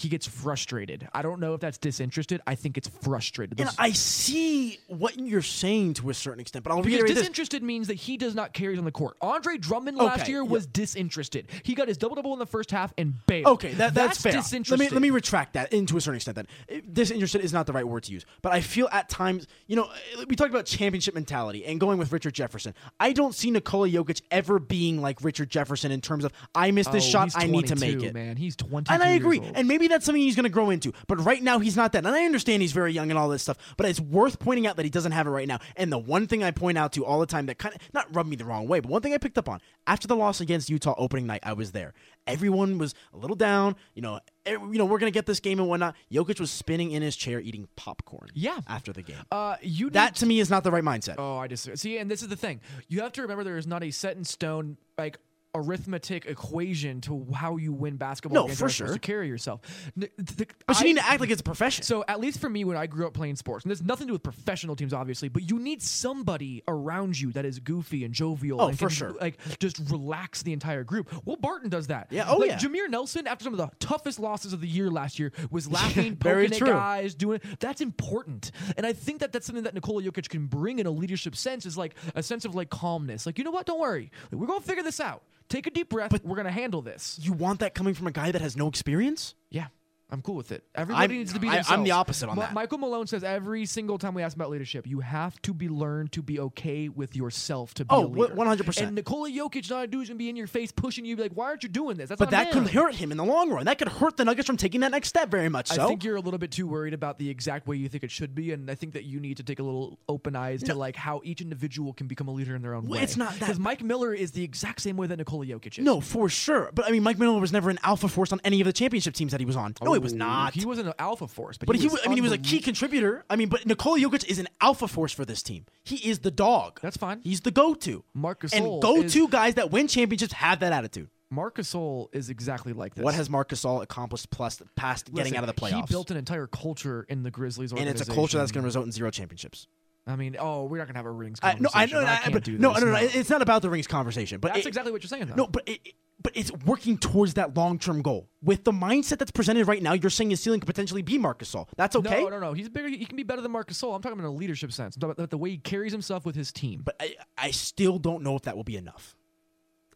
he 0.00 0.08
gets 0.08 0.26
frustrated. 0.26 1.08
I 1.12 1.20
don't 1.22 1.40
know 1.40 1.52
if 1.54 1.60
that's 1.60 1.76
disinterested. 1.76 2.40
I 2.46 2.54
think 2.54 2.78
it's 2.78 2.88
frustrated. 2.88 3.60
And 3.60 3.68
I 3.78 3.92
see 3.92 4.78
what 4.86 5.18
you're 5.18 5.42
saying 5.42 5.94
to 5.94 6.08
a 6.08 6.14
certain 6.14 6.40
extent, 6.40 6.64
but 6.64 6.70
I'll 6.72 6.78
because 6.78 6.92
reiterate 6.92 7.08
this. 7.10 7.18
disinterested 7.18 7.62
means 7.62 7.88
that 7.88 7.94
he 7.94 8.16
does 8.16 8.34
not 8.34 8.54
carry 8.54 8.78
on 8.78 8.84
the 8.84 8.92
court. 8.92 9.16
Andre 9.20 9.58
Drummond 9.58 9.98
last 9.98 10.26
year 10.26 10.42
yeah. 10.42 10.48
was 10.48 10.66
disinterested. 10.66 11.48
He 11.64 11.74
got 11.74 11.88
his 11.88 11.98
double 11.98 12.16
double 12.16 12.32
in 12.32 12.38
the 12.38 12.46
first 12.46 12.70
half 12.70 12.94
and 12.96 13.14
bailed. 13.26 13.46
Okay, 13.48 13.72
that, 13.74 13.92
that's, 13.92 14.20
fair. 14.20 14.32
Let 14.32 14.44
Disinterested. 14.44 14.78
me 14.78 14.94
let 14.94 15.02
me 15.02 15.10
retract 15.10 15.52
that 15.52 15.72
into 15.72 15.98
a 15.98 16.00
certain 16.00 16.16
extent. 16.16 16.36
Then 16.36 16.82
disinterested 16.92 17.42
is 17.42 17.52
not 17.52 17.66
the 17.66 17.72
right 17.72 17.86
word 17.86 18.04
to 18.04 18.12
use, 18.12 18.24
but 18.40 18.52
I 18.52 18.62
feel 18.62 18.88
at 18.92 19.10
times, 19.10 19.46
you 19.66 19.76
know, 19.76 19.84
uh, 19.84 20.24
we 20.28 20.36
talked 20.36 20.50
about 20.50 20.64
championship 20.64 21.14
mentality 21.14 21.66
and 21.66 21.78
going 21.78 21.98
with 21.98 22.10
Richard 22.12 22.32
Jefferson. 22.32 22.72
I 22.98 23.12
don't 23.12 23.34
see 23.34 23.50
Nikola 23.50 23.88
Jokic 23.88 24.22
ever 24.30 24.58
being 24.58 25.02
like 25.02 25.22
Richard 25.22 25.50
Jefferson 25.50 25.92
in 25.92 26.00
terms 26.00 26.24
of 26.24 26.32
I 26.54 26.70
missed 26.70 26.92
this 26.92 27.04
Oh, 27.04 27.10
shot, 27.10 27.32
I 27.34 27.46
need 27.46 27.66
to 27.66 27.76
make 27.76 28.02
it. 28.02 28.14
Man, 28.14 28.36
he's 28.36 28.56
twenty. 28.56 28.92
And 28.92 29.02
I 29.02 29.10
agree. 29.10 29.40
And 29.54 29.66
maybe 29.66 29.88
that's 29.90 30.04
something 30.04 30.22
he's 30.22 30.36
going 30.36 30.44
to 30.44 30.50
grow 30.50 30.70
into. 30.70 30.92
But 31.06 31.24
right 31.24 31.42
now, 31.42 31.58
he's 31.58 31.76
not 31.76 31.92
that. 31.92 32.04
And 32.04 32.14
I 32.14 32.24
understand 32.24 32.62
he's 32.62 32.72
very 32.72 32.92
young 32.92 33.10
and 33.10 33.18
all 33.18 33.28
this 33.28 33.42
stuff, 33.42 33.56
but 33.76 33.86
it's 33.86 34.00
worth 34.00 34.38
pointing 34.38 34.66
out 34.66 34.76
that 34.76 34.84
he 34.84 34.90
doesn't 34.90 35.12
have 35.12 35.26
it 35.26 35.30
right 35.30 35.48
now. 35.48 35.58
And 35.76 35.92
the 35.92 35.98
one 35.98 36.26
thing 36.26 36.42
I 36.42 36.50
point 36.50 36.78
out 36.78 36.92
to 36.92 37.04
all 37.04 37.20
the 37.20 37.26
time 37.26 37.46
that 37.46 37.58
kind 37.58 37.74
of 37.74 37.80
not 37.92 38.14
rubbed 38.14 38.28
me 38.28 38.36
the 38.36 38.44
wrong 38.44 38.66
way, 38.68 38.80
but 38.80 38.90
one 38.90 39.02
thing 39.02 39.14
I 39.14 39.18
picked 39.18 39.38
up 39.38 39.48
on 39.48 39.60
after 39.86 40.06
the 40.06 40.16
loss 40.16 40.40
against 40.40 40.70
Utah 40.70 40.94
opening 40.96 41.26
night, 41.26 41.40
I 41.42 41.52
was 41.52 41.72
there. 41.72 41.94
Everyone 42.26 42.78
was 42.78 42.94
a 43.12 43.16
little 43.16 43.36
down. 43.36 43.76
You 43.94 44.02
know, 44.02 44.20
eh, 44.46 44.52
you 44.52 44.78
know, 44.78 44.84
we're 44.84 44.98
going 44.98 45.12
to 45.12 45.16
get 45.16 45.26
this 45.26 45.40
game 45.40 45.58
and 45.58 45.68
whatnot. 45.68 45.96
Jokic 46.12 46.38
was 46.38 46.50
spinning 46.50 46.92
in 46.92 47.02
his 47.02 47.16
chair 47.16 47.40
eating 47.40 47.68
popcorn. 47.76 48.28
Yeah. 48.34 48.60
After 48.68 48.92
the 48.92 49.02
game. 49.02 49.16
Uh, 49.32 49.56
you 49.62 49.90
that 49.90 50.16
to 50.16 50.26
me 50.26 50.40
is 50.40 50.50
not 50.50 50.64
the 50.64 50.70
right 50.70 50.84
mindset. 50.84 51.16
Oh, 51.18 51.38
I 51.38 51.48
just 51.48 51.76
see, 51.78 51.98
and 51.98 52.10
this 52.10 52.22
is 52.22 52.28
the 52.28 52.36
thing. 52.36 52.60
You 52.88 53.00
have 53.00 53.12
to 53.12 53.22
remember 53.22 53.44
there 53.44 53.58
is 53.58 53.66
not 53.66 53.82
a 53.82 53.90
set 53.90 54.16
in 54.16 54.24
stone 54.24 54.76
like 54.98 55.18
arithmetic 55.54 56.26
equation 56.26 57.00
to 57.02 57.26
how 57.34 57.56
you 57.56 57.72
win 57.72 57.96
basketball. 57.96 58.42
No, 58.42 58.46
games 58.46 58.58
for 58.58 58.68
sure. 58.68 58.92
To 58.92 58.98
carry 58.98 59.28
yourself, 59.28 59.60
N- 59.96 60.08
the- 60.16 60.46
but 60.66 60.78
you 60.78 60.84
need 60.86 60.96
to 60.96 61.06
act 61.06 61.20
like 61.20 61.30
it's 61.30 61.40
a 61.40 61.44
profession. 61.44 61.84
So 61.84 62.04
at 62.06 62.20
least 62.20 62.40
for 62.40 62.48
me, 62.48 62.64
when 62.64 62.76
I 62.76 62.86
grew 62.86 63.06
up 63.06 63.14
playing 63.14 63.36
sports, 63.36 63.64
and 63.64 63.70
there's 63.70 63.82
nothing 63.82 64.06
to 64.06 64.10
do 64.10 64.12
with 64.14 64.22
professional 64.22 64.76
teams, 64.76 64.92
obviously, 64.92 65.28
but 65.28 65.50
you 65.50 65.58
need 65.58 65.82
somebody 65.82 66.62
around 66.68 67.18
you 67.18 67.32
that 67.32 67.44
is 67.44 67.58
goofy 67.58 68.04
and 68.04 68.14
jovial. 68.14 68.60
Oh, 68.60 68.68
and 68.68 68.78
for 68.78 68.86
can, 68.86 68.94
sure. 68.96 69.14
Like 69.20 69.38
just 69.58 69.78
relax 69.90 70.42
the 70.42 70.52
entire 70.52 70.84
group. 70.84 71.12
Well, 71.24 71.36
Barton 71.36 71.68
does 71.70 71.88
that. 71.88 72.08
Yeah, 72.10 72.26
oh, 72.28 72.36
like, 72.36 72.50
yeah. 72.50 72.58
Jameer 72.58 72.88
Nelson, 72.88 73.26
after 73.26 73.44
some 73.44 73.52
of 73.54 73.58
the 73.58 73.70
toughest 73.78 74.18
losses 74.18 74.52
of 74.52 74.60
the 74.60 74.68
year 74.68 74.90
last 74.90 75.18
year, 75.18 75.32
was 75.50 75.68
laughing, 75.72 76.16
poking 76.16 76.50
true. 76.50 76.68
at 76.68 76.72
guys, 76.74 77.14
doing. 77.14 77.40
That's 77.58 77.80
important, 77.80 78.52
and 78.76 78.86
I 78.86 78.92
think 78.92 79.20
that 79.20 79.32
that's 79.32 79.46
something 79.46 79.64
that 79.64 79.74
Nikola 79.74 80.02
Jokic 80.02 80.28
can 80.28 80.46
bring 80.46 80.78
in 80.78 80.86
a 80.86 80.90
leadership 80.90 81.34
sense. 81.36 81.66
Is 81.66 81.76
like 81.76 81.94
a 82.14 82.22
sense 82.22 82.44
of 82.44 82.54
like 82.54 82.70
calmness. 82.70 83.26
Like 83.26 83.38
you 83.38 83.44
know 83.44 83.50
what? 83.50 83.66
Don't 83.66 83.80
worry. 83.80 84.10
We're 84.30 84.46
gonna 84.46 84.60
figure 84.60 84.82
this 84.82 85.00
out. 85.00 85.22
Take 85.50 85.66
a 85.66 85.70
deep 85.70 85.90
breath. 85.90 86.10
But 86.10 86.24
we're 86.24 86.36
gonna 86.36 86.50
handle 86.50 86.80
this. 86.80 87.18
you 87.20 87.32
want 87.32 87.60
that 87.60 87.74
coming 87.74 87.92
from 87.92 88.06
a 88.06 88.12
guy 88.12 88.30
that 88.30 88.40
has 88.40 88.56
no 88.56 88.68
experience? 88.68 89.34
Yeah. 89.50 89.66
I'm 90.12 90.22
cool 90.22 90.34
with 90.34 90.52
it. 90.52 90.64
Everybody 90.74 91.02
I'm- 91.02 91.10
needs 91.18 91.32
to 91.32 91.40
be 91.40 91.48
I- 91.48 91.62
I'm 91.68 91.82
the 91.84 91.92
opposite 91.92 92.28
on 92.28 92.36
Ma- 92.36 92.42
that. 92.42 92.52
Michael 92.54 92.78
Malone 92.78 93.06
says 93.06 93.22
every 93.24 93.64
single 93.66 93.98
time 93.98 94.14
we 94.14 94.22
ask 94.22 94.34
about 94.36 94.50
leadership, 94.50 94.86
you 94.86 95.00
have 95.00 95.40
to 95.42 95.54
be 95.54 95.68
learned 95.68 96.12
to 96.12 96.22
be 96.22 96.40
okay 96.40 96.88
with 96.88 97.14
yourself 97.16 97.74
to 97.74 97.84
be 97.84 97.88
Oh, 97.94 98.06
a 98.06 98.08
leader. 98.08 98.34
100%. 98.34 98.86
And 98.88 98.94
Nikola 98.96 99.30
Jokic 99.30 99.68
not 99.70 99.84
a 99.84 99.86
dude's 99.86 100.08
gonna 100.08 100.18
be 100.18 100.28
in 100.28 100.36
your 100.36 100.46
face 100.46 100.72
pushing 100.72 101.04
you, 101.04 101.16
be 101.16 101.22
like, 101.22 101.32
"Why 101.32 101.46
aren't 101.46 101.62
you 101.62 101.68
doing 101.68 101.96
this?" 101.96 102.08
That's 102.08 102.18
But 102.18 102.30
that 102.30 102.50
could 102.52 102.68
hurt 102.68 102.94
him 102.96 103.10
in 103.12 103.18
the 103.18 103.24
long 103.24 103.50
run. 103.50 103.64
That 103.66 103.78
could 103.78 103.88
hurt 103.88 104.16
the 104.16 104.24
Nuggets 104.24 104.46
from 104.46 104.56
taking 104.56 104.80
that 104.80 104.90
next 104.90 105.08
step 105.08 105.30
very 105.30 105.48
much 105.48 105.68
so. 105.68 105.84
I 105.84 105.86
think 105.88 106.04
you're 106.04 106.16
a 106.16 106.20
little 106.20 106.38
bit 106.38 106.50
too 106.50 106.66
worried 106.66 106.94
about 106.94 107.18
the 107.18 107.28
exact 107.30 107.66
way 107.66 107.76
you 107.76 107.88
think 107.88 108.02
it 108.04 108.10
should 108.10 108.34
be, 108.34 108.52
and 108.52 108.70
I 108.70 108.74
think 108.74 108.94
that 108.94 109.04
you 109.04 109.20
need 109.20 109.36
to 109.38 109.42
take 109.42 109.58
a 109.58 109.62
little 109.62 109.98
open 110.08 110.34
eyes 110.36 110.62
to 110.64 110.74
like 110.74 110.96
how 110.96 111.20
each 111.24 111.40
individual 111.40 111.92
can 111.92 112.06
become 112.06 112.28
a 112.28 112.32
leader 112.32 112.56
in 112.56 112.62
their 112.62 112.74
own 112.74 112.84
Well, 112.86 112.98
way. 112.98 113.04
it's 113.04 113.16
not 113.16 113.30
that- 113.34 113.40
because 113.40 113.58
Mike 113.58 113.82
Miller 113.82 114.12
is 114.12 114.32
the 114.32 114.42
exact 114.42 114.80
same 114.80 114.96
way 114.96 115.06
that 115.06 115.16
Nikola 115.16 115.46
Jokic 115.46 115.78
is. 115.78 115.84
no, 115.84 116.00
for 116.00 116.28
sure. 116.28 116.70
But 116.74 116.86
I 116.86 116.90
mean, 116.90 117.02
Mike 117.02 117.18
Miller 117.18 117.38
was 117.40 117.52
never 117.52 117.70
an 117.70 117.78
alpha 117.82 118.08
force 118.08 118.32
on 118.32 118.40
any 118.44 118.60
of 118.60 118.64
the 118.66 118.72
championship 118.72 119.14
teams 119.14 119.32
that 119.32 119.40
he 119.40 119.46
was 119.46 119.56
on. 119.56 119.74
No, 119.82 119.94
he 120.00 120.02
was 120.02 120.12
not. 120.12 120.54
He 120.54 120.64
wasn't 120.64 120.88
an 120.88 120.94
alpha 120.98 121.28
force, 121.28 121.58
but, 121.58 121.66
but 121.66 121.76
he, 121.76 121.84
was 121.84 121.92
was, 121.92 122.00
I 122.04 122.08
mean, 122.08 122.16
he 122.16 122.22
was 122.22 122.32
a 122.32 122.38
key 122.38 122.60
contributor. 122.60 123.24
I 123.28 123.36
mean, 123.36 123.48
but 123.48 123.66
Nikola 123.66 123.98
Jokic 123.98 124.24
is 124.26 124.38
an 124.38 124.48
alpha 124.60 124.88
force 124.88 125.12
for 125.12 125.24
this 125.24 125.42
team. 125.42 125.66
He 125.84 125.96
is 125.96 126.20
the 126.20 126.30
dog. 126.30 126.80
That's 126.82 126.96
fine. 126.96 127.20
He's 127.22 127.40
the 127.40 127.50
go-to. 127.50 128.04
Marcus 128.14 128.52
and 128.52 128.80
go-to 128.82 129.24
is- 129.24 129.30
guys 129.30 129.54
that 129.54 129.70
win 129.70 129.88
championships 129.88 130.32
have 130.34 130.60
that 130.60 130.72
attitude. 130.72 131.08
Marcus 131.30 131.76
is 132.12 132.28
exactly 132.28 132.72
like 132.72 132.94
this. 132.94 133.04
What 133.04 133.14
has 133.14 133.30
Marc 133.30 133.50
Gasol 133.50 133.82
accomplished 133.82 134.30
plus 134.30 134.60
past 134.74 135.12
getting 135.14 135.36
out 135.36 135.44
of 135.44 135.54
the 135.54 135.60
playoffs? 135.60 135.86
He 135.86 135.92
built 135.92 136.10
an 136.10 136.16
entire 136.16 136.48
culture 136.48 137.06
in 137.08 137.22
the 137.22 137.30
Grizzlies 137.30 137.72
and 137.72 137.88
it's 137.88 138.00
a 138.00 138.06
culture 138.06 138.38
that's 138.38 138.50
going 138.50 138.62
to 138.62 138.66
result 138.66 138.86
in 138.86 138.92
zero 138.92 139.10
championships. 139.10 139.68
I 140.06 140.16
mean, 140.16 140.36
oh, 140.38 140.64
we're 140.64 140.78
not 140.78 140.86
going 140.86 140.94
to 140.94 140.98
have 140.98 141.06
a 141.06 141.10
rings 141.10 141.38
I, 141.42 141.54
no, 141.54 141.68
I 141.72 141.86
conversation. 141.86 142.04
know. 142.04 142.10
I, 142.10 142.16
can't 142.16 142.32
but, 142.32 142.44
do 142.44 142.58
no, 142.58 142.72
this. 142.74 142.82
no, 142.82 142.92
no, 142.92 142.98
It's 142.98 143.30
not 143.30 143.42
about 143.42 143.62
the 143.62 143.70
rings 143.70 143.86
conversation. 143.86 144.40
But 144.40 144.54
That's 144.54 144.66
it- 144.66 144.68
exactly 144.68 144.92
what 144.92 145.02
you're 145.02 145.08
saying, 145.08 145.26
though. 145.26 145.34
No, 145.34 145.46
but 145.46 145.68
it- 145.68 145.94
but 146.22 146.36
it's 146.36 146.52
working 146.64 146.98
towards 146.98 147.34
that 147.34 147.56
long 147.56 147.78
term 147.78 148.02
goal. 148.02 148.28
With 148.42 148.64
the 148.64 148.72
mindset 148.72 149.18
that's 149.18 149.30
presented 149.30 149.66
right 149.66 149.82
now, 149.82 149.92
you're 149.92 150.10
saying 150.10 150.30
his 150.30 150.40
ceiling 150.40 150.60
could 150.60 150.66
potentially 150.66 151.02
be 151.02 151.18
Marc 151.18 151.42
Gasol. 151.42 151.68
That's 151.76 151.96
okay. 151.96 152.22
No, 152.22 152.28
no, 152.28 152.40
no. 152.40 152.52
He's 152.52 152.68
bigger. 152.68 152.88
He 152.88 153.04
can 153.04 153.16
be 153.16 153.22
better 153.22 153.42
than 153.42 153.52
Marcus 153.52 153.80
Gasol. 153.80 153.94
I'm 153.94 154.02
talking 154.02 154.18
about 154.18 154.28
in 154.28 154.34
a 154.34 154.38
leadership 154.38 154.72
sense. 154.72 154.96
I'm 154.96 155.00
talking 155.00 155.12
about 155.12 155.30
the 155.30 155.38
way 155.38 155.50
he 155.50 155.58
carries 155.58 155.92
himself 155.92 156.24
with 156.24 156.34
his 156.34 156.52
team. 156.52 156.82
But 156.84 156.96
I, 157.00 157.16
I 157.36 157.50
still 157.50 157.98
don't 157.98 158.22
know 158.22 158.36
if 158.36 158.42
that 158.42 158.56
will 158.56 158.64
be 158.64 158.76
enough. 158.76 159.16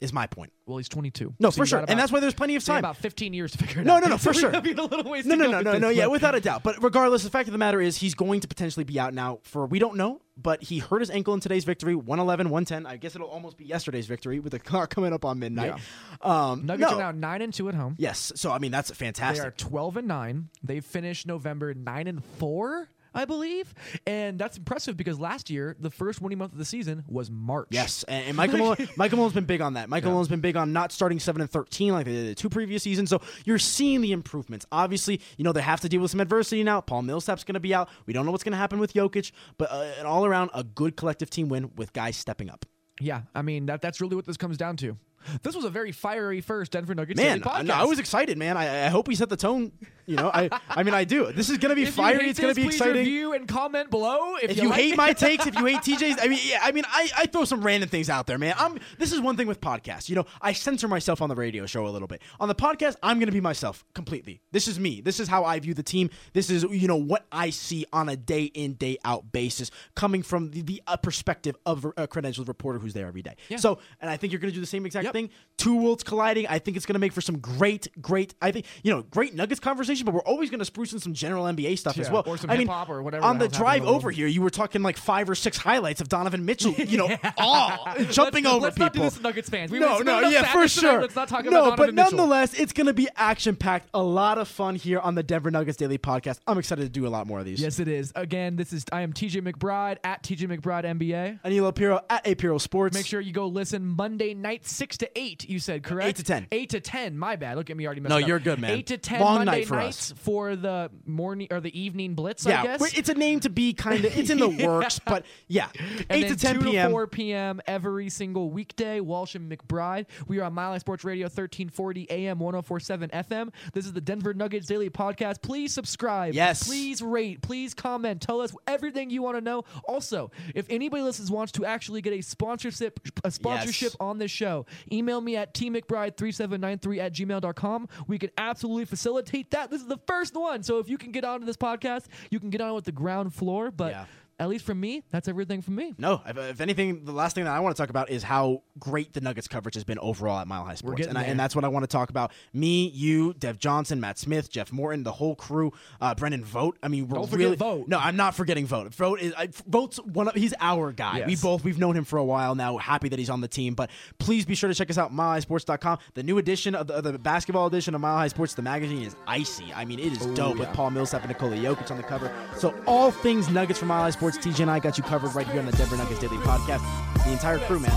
Is 0.05 0.13
my 0.13 0.27
point. 0.27 0.53
well, 0.67 0.77
he's 0.79 0.89
22. 0.89 1.35
No, 1.41 1.51
So 1.51 1.57
for 1.63 1.67
sure, 1.67 1.81
got 1.81 1.91
and 1.91 1.99
that's 1.99 2.13
why 2.13 2.21
there's 2.21 2.35
plenty 2.35 2.57
of 2.57 2.65
time. 2.65 2.83
got 2.83 2.97
15 2.97 3.33
years 3.35 3.53
to 3.53 3.59
figure 3.59 3.81
it 3.83 3.85
No, 3.87 3.95
out. 3.95 4.03
no, 4.03 4.09
no, 4.11 4.17
So 4.19 4.33
for 4.33 4.39
sure. 4.39 4.51
have 4.51 4.67
a 4.67 4.71
little 4.73 5.11
ways 5.11 5.25
No, 5.27 5.35
no, 5.35 5.45
go 5.47 5.51
no, 5.61 5.73
no, 5.73 5.79
no. 5.79 5.89
Yeah, 5.89 6.07
without 6.07 6.35
a 6.35 6.41
doubt. 6.41 6.63
But 6.63 6.83
regardless, 6.83 7.23
the 7.25 7.31
fact 7.31 7.49
of 7.49 7.53
the 7.53 7.59
matter 7.59 7.81
is 7.81 7.97
he's 7.97 8.15
going 8.15 8.41
to 8.41 8.49
potentially 8.49 8.85
be 8.85 9.01
out 9.01 9.15
now 9.15 9.41
for 9.43 9.67
we 9.67 9.79
don't 9.79 9.97
know. 9.97 10.21
But 10.37 10.65
he 10.65 10.79
hurt 10.81 10.99
his 11.01 11.11
ankle 11.11 11.33
in 11.35 11.39
today's 11.41 11.65
victory, 11.65 11.95
111, 11.95 12.51
110. 12.51 12.87
I 12.93 12.97
guess 12.97 13.15
it'll 13.15 13.29
almost 13.29 13.57
be 13.57 13.65
yesterday's 13.67 14.07
victory 14.07 14.41
with 14.41 14.51
the 14.53 14.59
clock 14.71 14.91
coming 14.91 15.13
up 15.13 15.25
on 15.25 15.39
midnight. 15.39 15.75
Um, 16.21 16.67
Nuggets 16.67 16.91
no. 16.91 16.97
are 16.97 17.01
now 17.01 17.11
nine 17.13 17.41
and 17.43 17.55
two 17.55 17.69
at 17.69 17.75
home. 17.77 17.95
Yes, 17.99 18.33
so 18.35 18.51
I 18.51 18.59
mean 18.59 18.73
that's 18.73 18.91
fantastic. 18.91 19.43
They 19.43 19.49
are 19.49 19.53
12 19.53 19.97
and 19.99 20.09
9. 20.09 20.49
They 20.63 20.81
finished 20.81 21.27
November 21.27 21.73
9 21.73 22.07
and 22.09 22.25
4, 22.25 22.89
I 23.15 23.25
believe. 23.25 23.73
And 24.07 24.39
that's 24.39 24.57
impressive 24.57 24.97
because 24.97 25.21
last 25.21 25.51
year, 25.51 25.77
the 25.79 25.91
first 25.91 26.21
winning 26.21 26.39
month 26.39 26.53
of 26.53 26.59
the 26.59 26.65
season 26.65 27.05
was 27.09 27.31
March. 27.31 27.69
Yes, 27.71 28.05
and, 28.09 28.27
and 28.27 28.37
Michael 28.37 28.59
Malone, 28.59 28.89
Michael 28.97 29.19
Malone's 29.19 29.35
been 29.35 29.45
big 29.45 29.61
on 29.61 29.75
that. 29.75 29.89
Michael 29.89 30.11
Malone's 30.11 30.29
been 30.29 30.41
big 30.41 30.57
on 30.57 30.73
not 30.73 30.93
starting 30.93 31.21
seven 31.21 31.41
and 31.41 31.51
thirteen 31.51 31.93
like 31.93 32.07
they 32.07 32.13
did 32.13 32.27
the 32.29 32.35
two 32.35 32.49
previous 32.49 32.83
seasons. 32.83 33.11
So 33.11 33.21
you're 33.45 33.59
seeing 33.59 34.01
the 34.01 34.13
improvements. 34.13 34.67
Obviously, 34.73 35.21
you 35.37 35.45
know 35.45 35.53
they 35.53 35.63
have 35.63 35.81
to 35.83 35.89
deal 35.89 36.01
with 36.01 36.11
some 36.11 36.21
adversity 36.21 36.63
now. 36.65 36.81
Paul 36.81 37.03
Millsap's 37.03 37.45
going 37.45 37.55
to 37.55 37.61
be 37.61 37.75
out. 37.75 37.89
We 38.07 38.13
don't 38.13 38.27
know 38.27 38.33
what's 38.33 38.45
going 38.45 38.53
to 38.53 38.59
happen 38.59 38.79
with 38.79 38.95
Jokic, 38.95 39.33
but 39.59 39.71
uh, 39.71 39.87
an 40.01 40.07
all 40.07 40.27
around 40.27 40.51
a 40.55 40.65
good 40.65 40.97
collective 40.97 41.31
team 41.31 41.49
win 41.49 41.71
with 41.77 41.93
guys 41.93 42.17
stepping 42.17 42.51
up. 42.51 42.67
Yeah, 43.01 43.23
I 43.35 43.43
mean 43.43 43.67
that 43.67 43.83
that's 43.83 44.01
really 44.01 44.17
what 44.17 44.27
this 44.27 44.37
comes 44.37 44.57
down 44.57 44.77
to. 44.79 44.97
This 45.43 45.55
was 45.57 45.65
a 45.65 45.71
very 45.71 45.93
fiery 45.93 46.41
first 46.41 46.73
Denver 46.73 46.95
Nuggets 46.95 47.21
Man, 47.21 47.43
I, 47.45 47.63
podcast. 47.63 47.67
no, 47.67 47.75
I 47.75 47.85
was 47.85 47.99
excited, 47.99 48.39
man. 48.39 48.57
I, 48.57 48.87
I 48.87 48.89
hope 48.89 49.09
we 49.09 49.15
set 49.15 49.29
the 49.29 49.37
tone. 49.37 49.73
You 50.07 50.17
know, 50.17 50.31
I 50.33 50.51
I 50.69 50.83
mean 50.83 50.93
I 50.93 51.05
do. 51.05 51.33
This 51.33 51.49
is 51.49 51.57
going 51.59 51.71
to 51.71 51.75
be 51.75 51.83
If 51.83 51.89
you 51.89 51.93
fiery. 51.93 52.29
It's 52.29 52.39
going 52.39 52.55
to 52.55 52.61
this, 52.61 52.63
be 52.63 52.69
please 52.69 52.77
exciting. 52.77 52.97
Review 52.97 53.33
and 53.33 53.49
comment 53.49 53.91
below 53.91 54.37
if, 54.37 54.51
if 54.51 54.57
you 54.59 54.69
like 54.69 54.81
hate 54.81 54.93
it. 54.93 54.97
my 54.99 55.13
takes, 55.15 55.47
if 55.47 55.55
you 55.59 55.65
hate 55.65 55.79
TJ's, 55.81 56.19
I 56.21 56.29
mean, 56.29 56.39
yeah, 56.45 56.59
I 56.63 56.73
mean, 56.73 56.85
I, 56.87 57.09
I 57.17 57.27
throw 57.27 57.45
some 57.47 57.63
random 57.63 57.89
things 57.89 58.11
out 58.11 58.27
there, 58.27 58.37
man. 58.37 58.55
I'm 58.59 58.79
this 58.99 59.13
is 59.13 59.21
one 59.21 59.37
thing 59.37 59.47
with 59.47 59.63
podcasts. 59.63 60.11
You 60.11 60.17
know, 60.17 60.27
I 60.43 60.53
censor 60.53 60.89
myself 60.89 61.23
on 61.23 61.31
the 61.31 61.35
radio 61.35 61.65
show 61.65 61.87
a 61.87 61.89
little 61.89 62.09
bit. 62.09 62.21
On 62.39 62.49
the 62.49 62.55
podcast, 62.55 62.97
I'm 63.03 63.19
going 63.19 63.29
to 63.29 63.33
be 63.33 63.41
myself 63.41 63.83
completely. 63.95 64.43
This 64.53 64.69
is 64.69 64.79
me. 64.79 65.01
This 65.01 65.21
is 65.21 65.29
how 65.29 65.45
I 65.45 65.59
view 65.59 65.73
the 65.73 65.83
team. 65.83 66.11
This 66.35 66.51
is 66.51 66.65
you 66.65 66.87
know 66.87 66.97
what 66.97 67.25
I 67.33 67.49
see 67.49 67.87
on 67.93 68.11
a 68.11 68.17
day 68.17 68.45
in 68.45 68.75
day 68.75 68.99
out 69.07 69.33
basis, 69.33 69.71
coming 69.95 70.23
from 70.23 70.51
the, 70.51 70.61
the 70.61 70.83
uh, 70.87 70.99
perspective 70.99 71.57
of 71.65 71.87
a 71.97 72.07
credentialed 72.07 72.49
reporter 72.49 72.79
who's 72.79 72.93
there 72.93 73.07
every 73.07 73.23
day. 73.23 73.37
So, 73.57 73.79
and 74.03 74.11
I 74.11 74.19
think 74.19 74.33
you're 74.35 74.41
going 74.41 74.51
to 74.53 74.55
do 74.55 74.61
the 74.61 74.67
same 74.67 74.85
exact 74.85 75.05
Yep. 75.05 75.14
Thing. 75.15 75.31
Two 75.57 75.77
worlds 75.77 76.03
colliding. 76.03 76.49
I 76.49 76.59
think 76.59 76.77
it's 76.77 76.85
going 76.85 76.95
to 76.95 76.99
make 76.99 77.13
for 77.13 77.21
some 77.21 77.39
great, 77.39 77.87
great. 78.03 78.35
I 78.43 78.51
think 78.51 78.67
you 78.83 78.93
know, 78.93 79.03
great 79.03 79.35
Nuggets 79.35 79.61
conversation. 79.61 80.05
But 80.05 80.13
we're 80.13 80.23
always 80.23 80.51
going 80.51 80.59
to 80.59 80.65
spruce 80.65 80.93
in 80.93 80.99
some 80.99 81.15
general 81.15 81.45
NBA 81.45 81.79
stuff 81.79 81.97
as 81.97 82.11
well. 82.11 82.25
or 82.27 82.37
some 82.37 82.51
I 82.51 82.57
mean, 82.57 82.69
or 82.69 83.03
whatever 83.03 83.25
on 83.25 83.39
the 83.39 83.45
the 83.49 83.57
drive 83.57 83.77
in 83.77 83.83
the 83.83 83.87
world. 83.87 83.97
over 83.97 84.11
here, 84.11 84.27
you 84.27 84.43
were 84.43 84.51
talking 84.51 84.83
like 84.83 84.97
five 84.97 85.31
or 85.31 85.35
six 85.35 85.57
highlights 85.57 86.01
of 86.01 86.09
Donovan 86.09 86.45
Mitchell, 86.45 86.73
you 86.79 86.99
know, 86.99 87.17
all 87.39 87.87
jumping 88.11 88.45
let's, 88.45 88.55
over 88.55 88.65
let's 88.65 88.75
people. 88.75 88.85
not 88.85 88.93
do 88.93 89.01
this, 89.01 89.21
Nuggets 89.21 89.49
fans. 89.49 89.71
We 89.71 89.79
no, 89.79 89.99
no, 89.99 90.21
yeah, 90.29 90.43
for 90.43 90.67
sadness 90.69 90.75
tonight. 90.75 90.91
sure. 90.91 91.01
Let's 91.03 91.17
not 91.17 91.29
talk 91.29 91.45
no, 91.45 91.51
about 91.51 91.77
but 91.77 91.87
Donovan 91.87 91.95
Mitchell. 91.95 92.19
nonetheless, 92.19 92.55
it's 92.55 92.73
going 92.73 92.87
to 92.87 92.95
be 92.95 93.09
action 93.17 93.57
packed. 93.57 93.89
A 93.95 94.03
lot 94.03 94.39
of 94.39 94.49
fun 94.49 94.75
here 94.75 94.99
on 94.99 95.15
the 95.15 95.23
Denver 95.23 95.51
Nuggets 95.51 95.77
Daily 95.77 95.99
Podcast. 95.99 96.41
I'm 96.47 96.59
excited 96.59 96.83
to 96.83 96.89
do 96.89 97.07
a 97.07 97.09
lot 97.09 97.27
more 97.27 97.39
of 97.39 97.45
these. 97.45 97.61
Yes, 97.61 97.79
it 97.79 97.89
is. 97.89 98.13
Again, 98.15 98.57
this 98.57 98.73
is 98.73 98.85
I 98.93 99.03
am 99.03 99.13
TJ 99.13 99.43
McBride 99.43 99.99
at 100.05 100.23
TJ 100.23 100.59
McBride 100.59 100.85
NBA. 100.85 101.41
Aniello 101.43 101.75
Piro 101.75 102.01
at 102.11 102.25
Apiro 102.25 102.61
Sports. 102.61 102.95
Make 102.95 103.07
sure 103.07 103.21
you 103.21 103.33
go 103.33 103.47
listen 103.47 103.87
Monday 103.87 104.35
night, 104.35 104.67
six 104.67 104.99
to 104.99 105.04
eight. 105.15 105.49
You 105.49 105.59
said 105.59 105.83
correct? 105.83 106.09
Eight 106.09 106.17
to 106.17 106.23
10. 106.25 106.47
Eight 106.53 106.71
to 106.71 106.81
ten. 106.81 107.17
My 107.19 107.37
bad. 107.37 107.57
Look 107.57 107.71
at 107.71 107.77
me 107.77 107.87
already. 107.87 108.01
Messed 108.01 108.11
No, 108.11 108.19
up. 108.19 108.27
you're 108.27 108.39
good, 108.39 108.59
man. 108.61 108.71
Eight 108.73 108.87
to 108.89 108.99
ten 108.99 109.21
Long 109.21 109.37
Monday 109.39 109.53
night 109.61 109.67
for 109.69 109.77
nights 109.77 110.13
us. 110.13 110.19
for 110.19 110.57
the 110.57 110.91
morning 111.07 111.49
or 111.51 111.61
the 111.61 111.79
evening 111.79 112.15
blitz. 112.15 112.47
I 112.47 112.51
Yeah, 112.51 112.63
guess. 112.79 112.97
it's 112.99 113.09
a 113.09 113.15
name 113.15 113.41
to 113.41 113.51
be 113.51 113.73
kind 113.73 114.05
of. 114.05 114.17
It's 114.25 114.31
in 114.31 114.39
the 114.39 114.49
works, 114.49 114.99
but 115.05 115.27
yeah, 115.49 115.69
And 116.09 116.25
eight 116.25 116.29
to 116.29 116.37
ten 116.37 116.61
2 116.61 116.71
p.m. 116.71 116.89
to 116.89 116.93
4 116.93 117.07
p.m. 117.09 117.61
every 117.67 118.09
single 118.11 118.51
weekday. 118.51 119.01
Walsh 119.01 119.35
and 119.35 119.51
McBride. 119.51 120.07
We 120.27 120.39
are 120.41 120.45
on 120.45 120.55
Mile 120.55 120.73
High 120.73 120.79
Sports 120.79 121.05
Radio, 121.05 121.25
1340 121.27 122.11
AM, 122.11 122.39
1047 122.39 123.11
FM. 123.11 123.53
This 123.73 123.87
is 123.87 123.93
the 123.93 124.01
Denver 124.01 124.33
Nuggets 124.35 124.67
Daily 124.67 124.91
Podcast. 124.91 125.43
Please 125.43 125.73
subscribe. 125.75 126.35
Yes. 126.35 126.67
Please 126.67 127.03
rate. 127.03 127.43
Please 127.43 127.75
comment. 127.75 128.21
Tell 128.23 128.41
us 128.41 128.55
everything 128.67 129.11
you 129.11 129.23
want 129.23 129.37
to 129.37 129.41
know. 129.41 129.65
Also, 129.87 130.31
if 130.55 130.67
anybody 130.71 131.03
listens 131.03 131.31
wants 131.31 131.53
to 131.53 131.65
actually 131.65 132.01
get 132.01 132.13
a 132.13 132.21
sponsorship 132.23 133.01
a 133.25 133.31
sponsorship 133.31 133.93
Yes. 133.93 133.97
on 134.01 134.19
this 134.19 134.31
show, 134.31 134.67
email 134.93 135.21
me 135.21 135.37
at 135.37 135.55
tmcbride3793 135.55 136.99
at 136.99 137.13
gmail.com. 137.13 137.89
We 138.07 138.19
can 138.19 138.31
absolutely 138.39 138.85
facilitate 138.85 139.51
that. 139.53 139.71
This 139.71 139.81
is 139.81 139.87
the 139.89 139.99
first 140.07 140.35
one. 140.35 140.63
So 140.63 140.79
if 140.79 140.89
you 140.89 140.99
can 140.99 141.13
get 141.13 141.25
onto 141.25 141.47
this 141.47 141.57
podcast, 141.57 142.07
you 142.31 142.41
can 142.41 142.51
get 142.51 142.61
on 142.61 142.75
with 142.75 142.85
the 142.85 142.93
ground 142.93 143.35
floor. 143.35 143.71
But 143.71 143.93
Yeah. 143.93 144.05
At 144.39 144.49
least 144.49 144.65
for 144.65 144.75
me, 144.75 145.05
that's 145.11 145.29
everything 145.29 145.63
from 145.63 145.77
me. 145.77 145.95
No, 145.97 146.21
if, 146.27 146.37
if 146.37 146.61
anything, 146.61 147.05
the 147.05 147.13
last 147.13 147.35
thing 147.35 147.45
that 147.45 147.53
I 147.53 147.61
want 147.61 147.77
to 147.77 147.81
talk 147.81 147.91
about 147.91 148.11
is 148.11 148.23
how 148.23 148.63
great 148.79 149.13
the 149.13 149.21
Nuggets 149.21 149.47
coverage 149.47 149.75
has 149.75 149.85
been 149.85 149.99
overall 150.01 150.41
at 150.41 150.49
Mile 150.49 150.65
High 150.65 150.75
Sports, 150.75 151.07
and, 151.07 151.17
I, 151.17 151.23
and 151.25 151.39
that's 151.39 151.55
what 151.55 151.65
I 151.65 151.69
want 151.69 151.85
to 151.85 151.87
talk 151.87 152.11
about. 152.11 152.33
Me, 152.53 152.89
you, 152.89 153.33
Dev 153.35 153.59
Johnson, 153.59 154.01
Matt 154.01 154.19
Smith, 154.19 154.51
Jeff 154.51 154.73
Morton, 154.73 155.05
the 155.05 155.13
whole 155.13 155.37
crew, 155.37 155.73
uh, 156.01 156.15
Brendan 156.15 156.45
Vogt. 156.45 156.79
I 156.83 156.89
mean, 156.89 157.09
we're 157.09 157.17
Don't 157.19 157.29
forget 157.31 157.45
really 157.45 157.57
Vogt. 157.57 157.89
no, 157.89 157.99
I'm 157.99 158.17
not 158.17 158.35
forgetting 158.35 158.67
Vote. 158.67 158.93
Vogt 158.93 159.21
is 159.23 159.33
I, 159.37 159.49
Vogt's 159.67 159.99
one 159.99 160.29
of 160.29 160.35
he's 160.35 160.55
our 160.61 160.91
guy. 160.93 161.25
We 161.27 161.37
both 161.37 161.63
we've 161.63 161.79
known 161.79 161.97
him 161.97 162.05
for 162.05 162.19
a 162.19 162.25
while 162.25 162.55
now. 162.55 162.77
Happy 162.77 163.09
that 163.09 163.19
he's 163.19 163.31
on 163.31 163.41
the 163.41 163.49
team, 163.49 163.75
but 163.75 163.91
please 164.19 164.45
be 164.45 164.55
sure 164.55 164.69
to 164.69 164.75
check 164.75 164.91
us 164.91 164.99
out 164.99 165.13
milehighsports.com. 165.13 165.99
The 166.15 166.23
new 166.23 166.39
edition 166.39 166.75
of 166.75 166.87
the, 166.89 166.95
of 166.95 167.05
the 167.05 167.19
basketball 167.19 167.67
edition 167.67 167.95
of 167.95 168.01
Mile 168.01 168.17
High 168.17 168.29
Sports, 168.29 168.55
the 168.55 168.63
magazine 168.63 169.03
is 169.03 169.15
icy. 169.27 169.73
I 169.75 169.85
mean, 169.85 169.99
it 169.99 170.13
is 170.13 170.27
dope 170.35 170.59
with 170.59 170.73
Paul 170.73 170.91
Millsap 170.91 171.23
and 171.23 171.29
Nikola 171.29 171.57
Jokic 171.57 171.91
on 171.91 171.97
the 171.97 172.03
cover. 172.03 172.33
So 172.57 172.75
all 172.87 173.11
things 173.11 173.49
Nuggets 173.49 173.79
from 173.79 173.89
Mile 173.89 174.03
High 174.03 174.11
Sports, 174.11 174.24
TJ 174.33 174.61
and 174.61 174.71
I 174.71 174.79
got 174.79 174.97
you 174.97 175.05
covered 175.05 175.35
right 175.35 175.47
here 175.47 175.61
on 175.61 175.67
the 175.67 175.73
Denver 175.73 175.97
Nuggets 175.97 176.21
Daily 176.21 176.37
Podcast. 176.39 176.83
The 177.25 177.33
entire 177.33 177.59
crew, 177.59 177.79
man, 177.79 177.91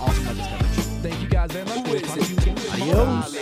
awesome 0.00 0.24
Nuggets 0.24 0.48
coverage. 0.48 0.70
Thank 1.02 1.20
you 1.22 1.28
guys 1.28 1.50
very 1.52 1.64
much. 1.64 1.88
We'll 1.88 2.00
talk 2.00 2.18
to 2.18 2.24
you 2.24 2.36
again. 2.38 2.58
Adios. 2.72 3.36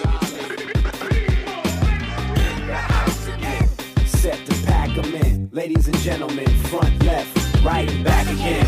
Set 4.07 4.47
to 4.47 4.66
pack 4.66 4.91
'em 4.97 5.14
in. 5.14 5.51
Ladies 5.53 5.89
and 5.89 5.99
gentlemen, 5.99 6.47
front, 6.64 7.03
left, 7.05 7.64
right, 7.64 7.89
back 8.05 8.26
again. 8.31 8.66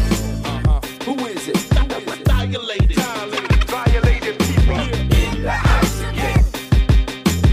Who 1.05 1.15
is 1.27 1.49
it? 1.49 1.57
Violated. 2.27 2.99
Violated 3.69 4.39
people. 4.39 4.81
In 4.81 5.43
the 5.43 5.51
house 5.51 6.01
again. 6.01 6.45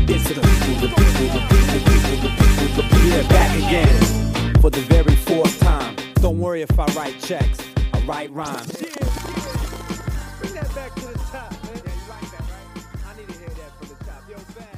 It's 0.07 0.28
the 0.28 0.34
people, 0.36 0.80
the 0.82 0.88
people, 0.88 1.30
the 1.30 1.41
people, 1.49 1.70
the 1.70 1.80
people, 1.86 2.20
the 2.20 2.30
people, 2.30 2.68
the 2.76 2.84
people. 2.84 3.07
Yeah, 3.10 3.28
back 3.28 3.55
again. 3.57 4.60
For 4.62 4.70
the 4.70 4.82
very 4.82 5.16
fourth 5.16 5.57
time. 5.60 5.89
Don't 6.22 6.39
worry 6.39 6.61
if 6.61 6.78
I 6.80 6.86
write 6.95 7.20
checks. 7.22 7.59
I 7.93 8.01
write 8.05 8.32
rhymes. 8.32 8.72
Bring 8.78 10.53
that 10.53 10.76
back 10.76 10.93
to 10.95 11.05
the 11.07 11.13
top, 11.32 11.51
man. 11.63 11.74
Yeah, 11.76 11.93
you 11.93 12.09
like 12.09 12.32
that, 12.32 12.41
right? 12.41 13.05
I 13.05 13.17
need 13.17 13.28
to 13.28 13.34
hear 13.39 13.49
that 13.49 13.72
from 13.78 13.88
the 13.88 13.95
top. 14.03 14.30
Yo, 14.30 14.38
Fab. 14.38 14.78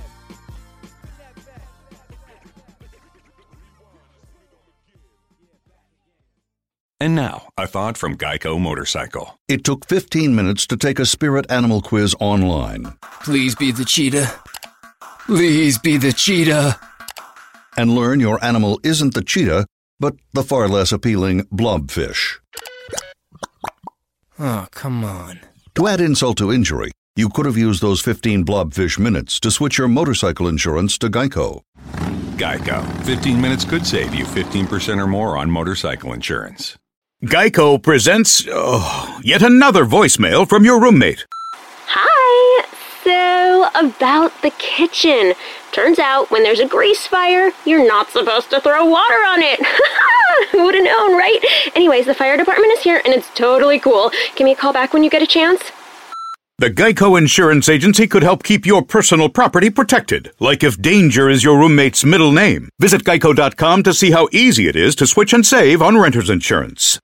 Bring 1.02 1.18
that 1.18 1.46
back. 1.46 1.62
And 7.00 7.16
now, 7.16 7.48
a 7.58 7.66
thought 7.66 7.98
from 7.98 8.16
Geico 8.18 8.60
Motorcycle. 8.62 9.40
It 9.48 9.64
took 9.64 9.88
15 9.88 10.36
minutes 10.36 10.68
to 10.68 10.78
take 10.78 11.00
a 11.00 11.06
spirit 11.08 11.50
animal 11.52 11.82
quiz 11.82 12.16
online 12.20 12.94
Please 13.24 13.56
be 13.56 13.72
the 13.72 13.86
cheetah. 13.86 14.32
Please 15.26 15.80
be 15.80 15.98
the 15.98 16.14
cheetah. 16.14 16.80
and 17.78 17.96
learn 17.96 18.20
your 18.20 18.44
animal 18.44 18.80
isn't 18.84 19.14
the 19.16 19.24
cheetah, 19.24 19.66
but 20.02 20.16
the 20.34 20.44
far 20.44 20.68
less 20.68 20.92
appealing 20.92 21.44
blobfish. 21.44 22.40
Oh, 24.40 24.68
come 24.72 25.06
on. 25.06 25.40
To 25.76 25.88
add 25.88 26.02
insult 26.02 26.40
to 26.40 26.52
injury, 26.52 26.92
you 27.16 27.30
could 27.30 27.46
have 27.46 27.56
used 27.56 27.82
those 27.82 28.02
15 28.02 28.44
blobfish 28.44 28.98
minutes 28.98 29.40
to 29.42 29.52
switch 29.52 29.78
your 29.78 29.88
motorcycle 29.88 30.48
insurance 30.48 30.98
to 30.98 31.08
Geico. 31.08 31.62
Geico. 32.36 32.84
15 33.04 33.40
minutes 33.40 33.64
could 33.64 33.86
save 33.86 34.16
you 34.16 34.26
15% 34.26 34.98
or 34.98 35.06
more 35.06 35.38
on 35.38 35.52
motorcycle 35.52 36.12
insurance. 36.14 36.76
Geico 37.24 37.80
presents 37.82 38.48
oh, 38.50 39.20
yet 39.24 39.44
another 39.44 39.86
voicemail 39.86 40.50
from 40.50 40.66
your 40.66 40.82
roommate. 40.82 41.28
Hi. 41.86 42.66
So, 43.04 43.70
about 43.76 44.32
the 44.42 44.50
kitchen. 44.58 45.34
Turns 45.72 46.00
out 46.00 46.30
when 46.32 46.44
there's 46.44 46.60
a 46.60 46.68
grease 46.68 47.08
fire, 47.08 47.52
you're 47.66 47.88
not 47.88 48.10
supposed 48.10 48.50
to 48.50 48.60
throw 48.60 48.86
water 48.86 49.14
on 49.14 49.42
it. 49.42 49.60
Who 50.52 50.66
would 50.66 50.76
have 50.76 50.84
known, 50.84 51.18
right? 51.18 51.40
Anyways, 51.76 52.06
the 52.06 52.14
fire 52.14 52.36
department 52.36 52.74
is 52.74 52.84
here 52.84 53.02
and 53.06 53.14
it's 53.14 53.30
totally 53.36 53.80
cool. 53.80 54.12
Give 54.36 54.46
me 54.46 54.52
a 54.52 54.56
call 54.56 54.74
back 54.74 54.94
when 54.94 55.04
you 55.04 55.10
get 55.10 55.22
a 55.22 55.28
chance. 55.28 55.62
The 56.62 56.70
Geico 56.70 57.18
Insurance 57.18 57.68
Agency 57.70 58.06
could 58.06 58.22
help 58.22 58.44
keep 58.44 58.68
your 58.68 58.84
personal 58.84 59.30
property 59.30 59.72
protected, 59.72 60.32
like 60.40 60.64
if 60.64 60.80
danger 60.80 61.28
is 61.28 61.44
your 61.44 61.58
roommate's 61.58 62.06
middle 62.06 62.32
name. 62.32 62.70
Visit 62.80 63.04
geico.com 63.04 63.82
to 63.82 63.94
see 63.96 64.12
how 64.12 64.30
easy 64.32 64.68
it 64.68 64.76
is 64.76 64.94
to 64.98 65.08
switch 65.08 65.34
and 65.34 65.44
save 65.44 65.82
on 65.82 65.98
renter's 65.98 66.30
insurance. 66.30 67.00